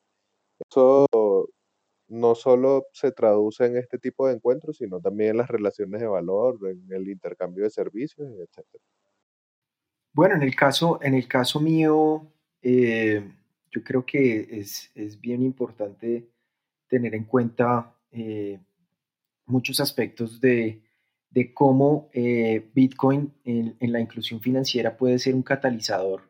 Eso 0.70 1.06
no 2.08 2.36
solo 2.36 2.88
se 2.94 3.12
traduce 3.12 3.66
en 3.66 3.78
este 3.78 3.98
tipo 3.98 4.28
de 4.28 4.36
encuentros, 4.36 4.78
sino 4.78 5.00
también 5.02 5.32
en 5.32 5.38
las 5.38 5.50
relaciones 5.50 6.02
de 6.02 6.08
valor, 6.08 6.58
en 6.70 6.92
el 6.92 7.10
intercambio 7.10 7.64
de 7.64 7.70
servicios, 7.70 8.28
etc. 8.40 8.66
Bueno, 10.14 10.36
en 10.36 10.44
el 10.44 10.56
caso, 10.56 11.00
en 11.02 11.14
el 11.14 11.28
caso 11.28 11.60
mío, 11.60 12.32
eh, 12.62 13.24
yo 13.70 13.84
creo 13.84 14.06
que 14.06 14.48
es, 14.60 14.90
es, 14.96 15.20
bien 15.20 15.44
importante 15.44 16.30
tener 16.88 17.14
en 17.14 17.26
cuenta 17.26 17.96
eh, 18.12 18.60
muchos 19.46 19.80
aspectos 19.80 20.40
de, 20.40 20.82
de 21.30 21.54
cómo 21.54 22.10
eh, 22.14 22.70
Bitcoin 22.74 23.34
en, 23.44 23.76
en, 23.80 23.92
la 23.92 24.00
inclusión 24.00 24.40
financiera 24.40 24.98
puede 24.98 25.20
ser 25.20 25.36
un 25.36 25.44
catalizador 25.44 26.24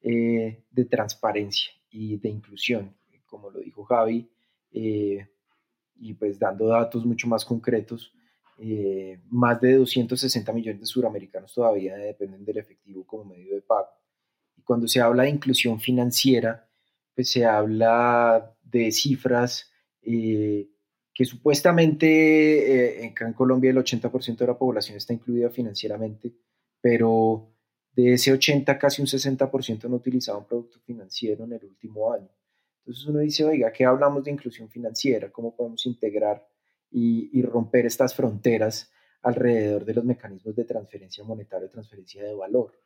de 0.00 0.84
transparencia 0.90 1.72
y 1.88 2.18
de 2.18 2.28
inclusión. 2.28 2.94
Como 3.24 3.48
lo 3.48 3.60
dijo 3.60 3.84
Javi, 3.84 4.28
eh, 4.74 5.28
y 5.96 6.14
pues 6.14 6.38
dando 6.38 6.66
datos 6.66 7.06
mucho 7.06 7.28
más 7.28 7.44
concretos, 7.44 8.12
eh, 8.58 9.20
más 9.30 9.60
de 9.60 9.74
260 9.76 10.52
millones 10.52 10.80
de 10.80 10.86
suramericanos 10.86 11.54
todavía 11.54 11.96
dependen 11.96 12.44
del 12.44 12.58
efectivo 12.58 13.06
como 13.06 13.24
medio 13.24 13.54
de 13.54 13.62
pago. 13.62 13.88
Y 14.56 14.62
cuando 14.62 14.88
se 14.88 15.00
habla 15.00 15.22
de 15.22 15.30
inclusión 15.30 15.80
financiera, 15.80 16.68
pues 17.14 17.30
se 17.30 17.44
habla 17.44 18.56
de 18.62 18.90
cifras 18.90 19.70
eh, 20.02 20.68
que 21.14 21.24
supuestamente 21.24 23.04
en 23.04 23.32
Colombia 23.34 23.70
el 23.70 23.76
80% 23.76 24.36
de 24.36 24.46
la 24.48 24.58
población 24.58 24.96
está 24.96 25.12
incluida 25.12 25.48
financieramente, 25.48 26.34
pero 26.80 27.54
de 27.92 28.14
ese 28.14 28.32
80 28.32 28.76
casi 28.76 29.00
un 29.00 29.06
60% 29.06 29.88
no 29.88 29.96
utilizado 29.96 30.38
un 30.38 30.46
producto 30.46 30.80
financiero 30.80 31.44
en 31.44 31.52
el 31.52 31.64
último 31.64 32.12
año. 32.12 32.28
Entonces 32.84 33.06
uno 33.06 33.20
dice, 33.20 33.44
oiga, 33.44 33.72
¿qué 33.72 33.86
hablamos 33.86 34.24
de 34.24 34.30
inclusión 34.30 34.68
financiera? 34.68 35.32
¿Cómo 35.32 35.56
podemos 35.56 35.86
integrar 35.86 36.46
y, 36.90 37.40
romper 37.42 37.86
estas 37.86 38.14
fronteras 38.14 38.92
alrededor 39.22 39.86
de 39.86 39.94
los 39.94 40.04
mecanismos 40.04 40.54
de 40.54 40.64
transferencia 40.64 41.24
monetaria, 41.24 41.70
transferencia 41.70 42.22
de 42.22 42.34
valor? 42.34 42.78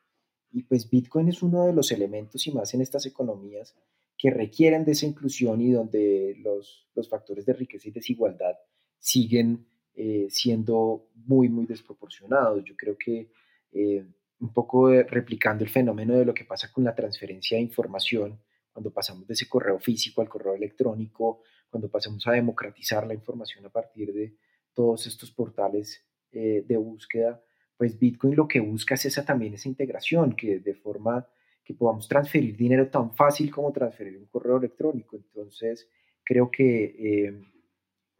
Y 0.52 0.62
pues 0.62 0.88
Bitcoin 0.88 1.28
es 1.28 1.42
uno 1.42 1.66
de 1.66 1.72
los 1.72 1.90
elementos 1.90 2.46
y 2.46 2.52
más 2.52 2.72
en 2.74 2.80
estas 2.80 3.06
economías 3.06 3.74
que 4.16 4.30
requieren 4.30 4.84
de 4.84 4.92
esa 4.92 5.04
inclusión 5.04 5.60
y 5.60 5.72
donde 5.72 6.36
los, 6.38 6.88
los 6.94 7.08
factores 7.08 7.44
de 7.44 7.54
riqueza 7.54 7.88
y 7.88 7.92
desigualdad 7.92 8.54
siguen 9.00 9.66
eh, 9.94 10.28
siendo 10.30 11.08
muy, 11.14 11.48
muy 11.48 11.66
desproporcionados. 11.66 12.62
Yo 12.64 12.76
creo 12.76 12.96
que 12.96 13.32
eh, 13.72 14.06
un 14.38 14.52
poco 14.52 14.90
replicando 14.90 15.64
el 15.64 15.70
fenómeno 15.70 16.14
de 16.14 16.24
lo 16.24 16.32
que 16.32 16.44
pasa 16.44 16.70
con 16.72 16.84
la 16.84 16.94
transferencia 16.94 17.56
de 17.56 17.64
información, 17.64 18.40
cuando 18.78 18.92
pasamos 18.92 19.26
de 19.26 19.34
ese 19.34 19.48
correo 19.48 19.80
físico 19.80 20.20
al 20.20 20.28
correo 20.28 20.54
electrónico, 20.54 21.42
cuando 21.68 21.90
pasamos 21.90 22.24
a 22.28 22.30
democratizar 22.30 23.04
la 23.08 23.12
información 23.12 23.66
a 23.66 23.70
partir 23.70 24.12
de 24.12 24.36
todos 24.72 25.04
estos 25.08 25.32
portales 25.32 26.06
eh, 26.30 26.64
de 26.64 26.76
búsqueda, 26.76 27.42
pues 27.76 27.98
Bitcoin 27.98 28.36
lo 28.36 28.46
que 28.46 28.60
busca 28.60 28.94
es 28.94 29.06
esa 29.06 29.24
también 29.24 29.52
esa 29.54 29.68
integración, 29.68 30.36
que 30.36 30.60
de 30.60 30.74
forma 30.74 31.26
que 31.64 31.74
podamos 31.74 32.06
transferir 32.06 32.56
dinero 32.56 32.88
tan 32.88 33.12
fácil 33.16 33.50
como 33.50 33.72
transferir 33.72 34.16
un 34.16 34.26
correo 34.26 34.58
electrónico. 34.58 35.16
Entonces, 35.16 35.88
creo 36.22 36.48
que 36.48 36.84
eh, 36.84 37.42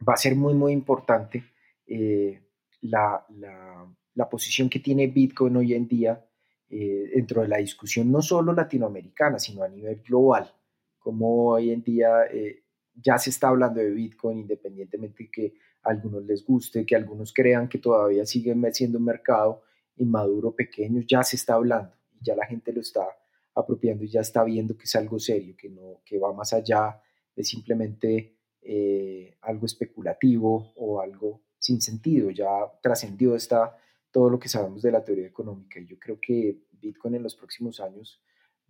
va 0.05 0.15
a 0.15 0.17
ser 0.17 0.35
muy, 0.35 0.55
muy 0.55 0.73
importante 0.73 1.41
eh, 1.87 2.37
la, 2.81 3.25
la, 3.29 3.87
la, 4.13 4.29
posición 4.29 4.69
que 4.69 4.79
tiene 4.79 5.07
Bitcoin 5.07 5.55
hoy 5.55 5.73
en 5.73 5.87
día 5.87 6.28
eh, 6.69 7.11
dentro 7.15 7.41
de 7.41 7.47
la 7.47 7.57
discusión 7.57 8.11
no 8.11 8.21
solo 8.21 8.53
latinoamericana, 8.53 9.39
sino 9.39 9.63
a 9.63 9.67
nivel 9.67 10.01
global, 10.01 10.53
como 10.99 11.49
hoy 11.49 11.71
en 11.71 11.81
día 11.81 12.25
eh, 12.31 12.63
ya 12.93 13.17
se 13.17 13.29
está 13.29 13.47
hablando 13.47 13.79
de 13.79 13.89
Bitcoin, 13.89 14.39
independientemente 14.39 15.29
que 15.31 15.55
a 15.83 15.89
algunos 15.89 16.23
les 16.25 16.45
guste, 16.45 16.85
que 16.85 16.95
algunos 16.95 17.33
crean 17.33 17.69
que 17.69 17.79
todavía 17.79 18.25
sigue 18.25 18.55
siendo 18.73 18.97
un 18.97 19.05
mercado 19.05 19.63
inmaduro, 19.95 20.55
pequeño, 20.55 21.01
ya 21.07 21.23
se 21.23 21.35
está 21.35 21.55
hablando. 21.55 21.91
Y 22.19 22.25
ya 22.25 22.35
la 22.35 22.45
gente 22.45 22.73
lo 22.73 22.81
está 22.81 23.07
apropiando 23.55 24.03
y 24.03 24.09
ya 24.09 24.21
está 24.21 24.43
viendo 24.43 24.77
que 24.77 24.83
es 24.83 24.95
algo 24.95 25.19
serio, 25.19 25.55
que, 25.57 25.69
no, 25.69 26.01
que 26.05 26.19
va 26.19 26.33
más 26.33 26.53
allá 26.53 27.01
de 27.35 27.43
simplemente 27.43 28.35
eh, 28.61 29.37
algo 29.41 29.65
especulativo 29.65 30.73
o 30.75 31.01
algo 31.01 31.41
sin 31.57 31.81
sentido, 31.81 32.29
ya 32.29 32.47
trascendió 32.81 33.35
esta 33.35 33.75
todo 34.11 34.29
lo 34.29 34.39
que 34.39 34.49
sabemos 34.49 34.81
de 34.81 34.91
la 34.91 35.03
teoría 35.03 35.27
económica. 35.27 35.79
Yo 35.87 35.97
creo 35.99 36.19
que 36.21 36.59
Bitcoin 36.71 37.15
en 37.15 37.23
los 37.23 37.35
próximos 37.35 37.79
años 37.79 38.21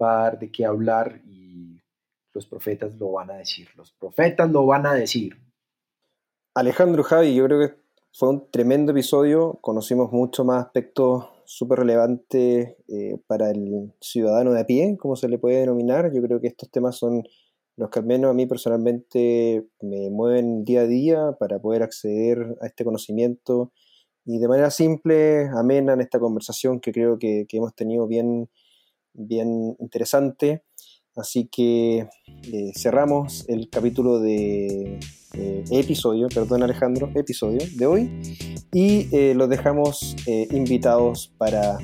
va 0.02 0.20
a 0.20 0.24
dar 0.24 0.40
de 0.40 0.52
qué 0.52 0.66
hablar 0.66 1.22
y 1.26 1.82
los 2.34 2.46
profetas 2.46 2.96
lo 3.00 3.12
van 3.12 3.32
a 3.32 3.36
decir. 3.36 3.70
Los 3.76 3.92
profetas 3.92 4.50
lo 4.52 4.66
van 4.66 4.86
a 4.86 4.94
decir. 4.94 5.38
Alejandro 6.56 7.04
Javi, 7.04 7.36
yo 7.36 7.46
creo 7.46 7.60
que 7.60 7.76
fue 8.12 8.30
un 8.30 8.50
tremendo 8.52 8.92
episodio. 8.92 9.60
Conocimos 9.62 10.12
mucho 10.12 10.44
más 10.44 10.66
aspectos 10.66 11.26
súper 11.46 11.80
relevantes 11.80 12.76
eh, 12.88 13.18
para 13.28 13.50
el 13.50 13.94
ciudadano 14.00 14.52
de 14.52 14.62
a 14.62 14.66
pie, 14.66 14.98
como 14.98 15.16
se 15.16 15.28
le 15.28 15.40
puede 15.40 15.60
denominar. 15.60 16.12
Yo 16.14 16.22
creo 16.22 16.40
que 16.40 16.48
estos 16.48 16.70
temas 16.70 16.96
son 16.98 17.24
los 17.76 17.90
que 17.90 18.00
al 18.00 18.06
menos 18.06 18.30
a 18.30 18.34
mí 18.34 18.46
personalmente 18.46 19.66
me 19.82 20.10
mueven 20.10 20.66
día 20.66 20.82
a 20.82 20.88
día 20.88 21.38
para 21.40 21.60
poder 21.60 21.82
acceder 21.82 22.58
a 22.62 22.68
este 22.68 22.84
conocimiento 22.84 23.72
y 24.30 24.38
de 24.38 24.48
manera 24.48 24.70
simple, 24.70 25.50
amena 25.58 25.94
en 25.94 26.02
esta 26.02 26.20
conversación 26.20 26.80
que 26.80 26.92
creo 26.92 27.18
que, 27.18 27.48
hemos 27.52 27.74
tenido 27.74 28.06
bien, 28.06 28.48
bien 29.12 29.76
interesante. 29.80 30.64
Así 31.16 31.50
que 31.52 32.08
eh, 32.44 32.72
cerramos 32.78 33.44
el 33.50 33.72
capítulo 33.72 34.20
de 34.20 35.00
eh, 35.34 35.64
episodio, 35.72 36.28
perdón 36.30 36.62
Alejandro, 36.62 37.10
episodio 37.16 37.58
de 37.76 37.86
hoy 37.88 38.22
y 38.72 39.08
eh, 39.12 39.34
los 39.34 39.50
dejamos 39.50 40.16
invitados 40.28 41.34
para 41.40 41.80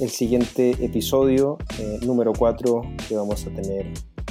el 0.00 0.10
siguiente 0.10 0.72
episodio 0.84 1.58
número 2.02 2.32
4 2.36 2.82
que 3.08 3.14
vamos 3.14 3.46
a 3.46 3.50
tener 3.50 3.86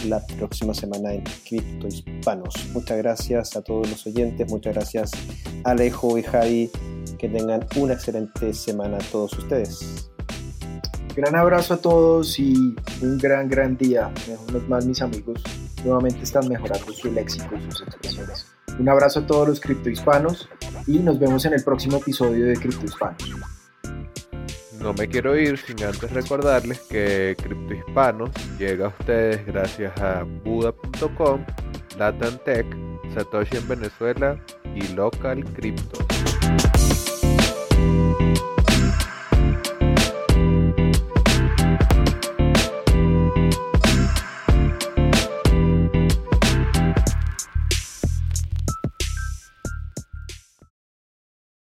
la 0.06 0.22
próxima 0.38 0.74
semana 0.74 1.14
en 1.14 1.24
Cripto 1.48 1.88
Hispanos. 1.88 2.54
Muchas 2.74 2.98
gracias 2.98 3.56
a 3.56 3.62
todos 3.62 3.90
los 3.90 4.06
oyentes, 4.06 4.52
muchas 4.52 4.74
gracias 4.74 5.12
Alejo 5.64 6.18
y 6.18 6.24
Javi, 6.24 6.70
que 7.24 7.30
tengan 7.30 7.66
una 7.78 7.94
excelente 7.94 8.54
semana 8.54 8.98
a 8.98 9.00
todos 9.10 9.32
ustedes. 9.38 10.12
Gran 11.16 11.38
abrazo 11.38 11.76
a 11.76 11.78
todos 11.78 12.38
y 12.38 12.76
un 13.02 13.18
gran, 13.18 13.48
gran 13.48 13.78
día. 13.78 14.12
Menos 14.28 14.68
mal 14.68 14.86
mis 14.86 15.02
amigos 15.02 15.42
nuevamente 15.86 16.22
están 16.22 16.50
mejorando 16.50 16.92
su 16.92 17.10
léxico 17.14 17.56
y 17.56 17.72
sus 17.72 17.84
expresiones. 17.84 18.48
Un 18.78 18.90
abrazo 18.90 19.22
a 19.22 19.26
todos 19.26 19.48
los 19.48 19.62
criptohispanos 19.62 20.50
y 20.86 21.00
nos 21.00 21.18
vemos 21.18 21.46
en 21.46 21.54
el 21.54 21.64
próximo 21.64 22.00
episodio 22.00 22.46
de 22.46 22.58
Cripto 22.58 22.86
Hispanos. 22.88 23.32
No 24.82 24.94
me 24.94 25.08
quiero 25.08 25.38
ir 25.38 25.58
sin 25.58 25.82
antes 25.82 26.12
recordarles 26.12 26.82
que 26.82 27.38
Cripto 27.42 27.74
Hispanos 27.74 28.32
llega 28.60 28.88
a 28.88 28.90
ustedes 28.90 29.46
gracias 29.46 29.98
a 30.02 30.24
Buda.com, 30.44 31.46
Latam 31.98 32.38
Tech, 32.44 32.66
Satoshi 33.14 33.56
en 33.56 33.68
Venezuela 33.70 34.38
y 34.76 34.86
Local 34.90 35.46
Crypto. 35.54 36.06
thank 36.44 37.23
you 37.23 37.23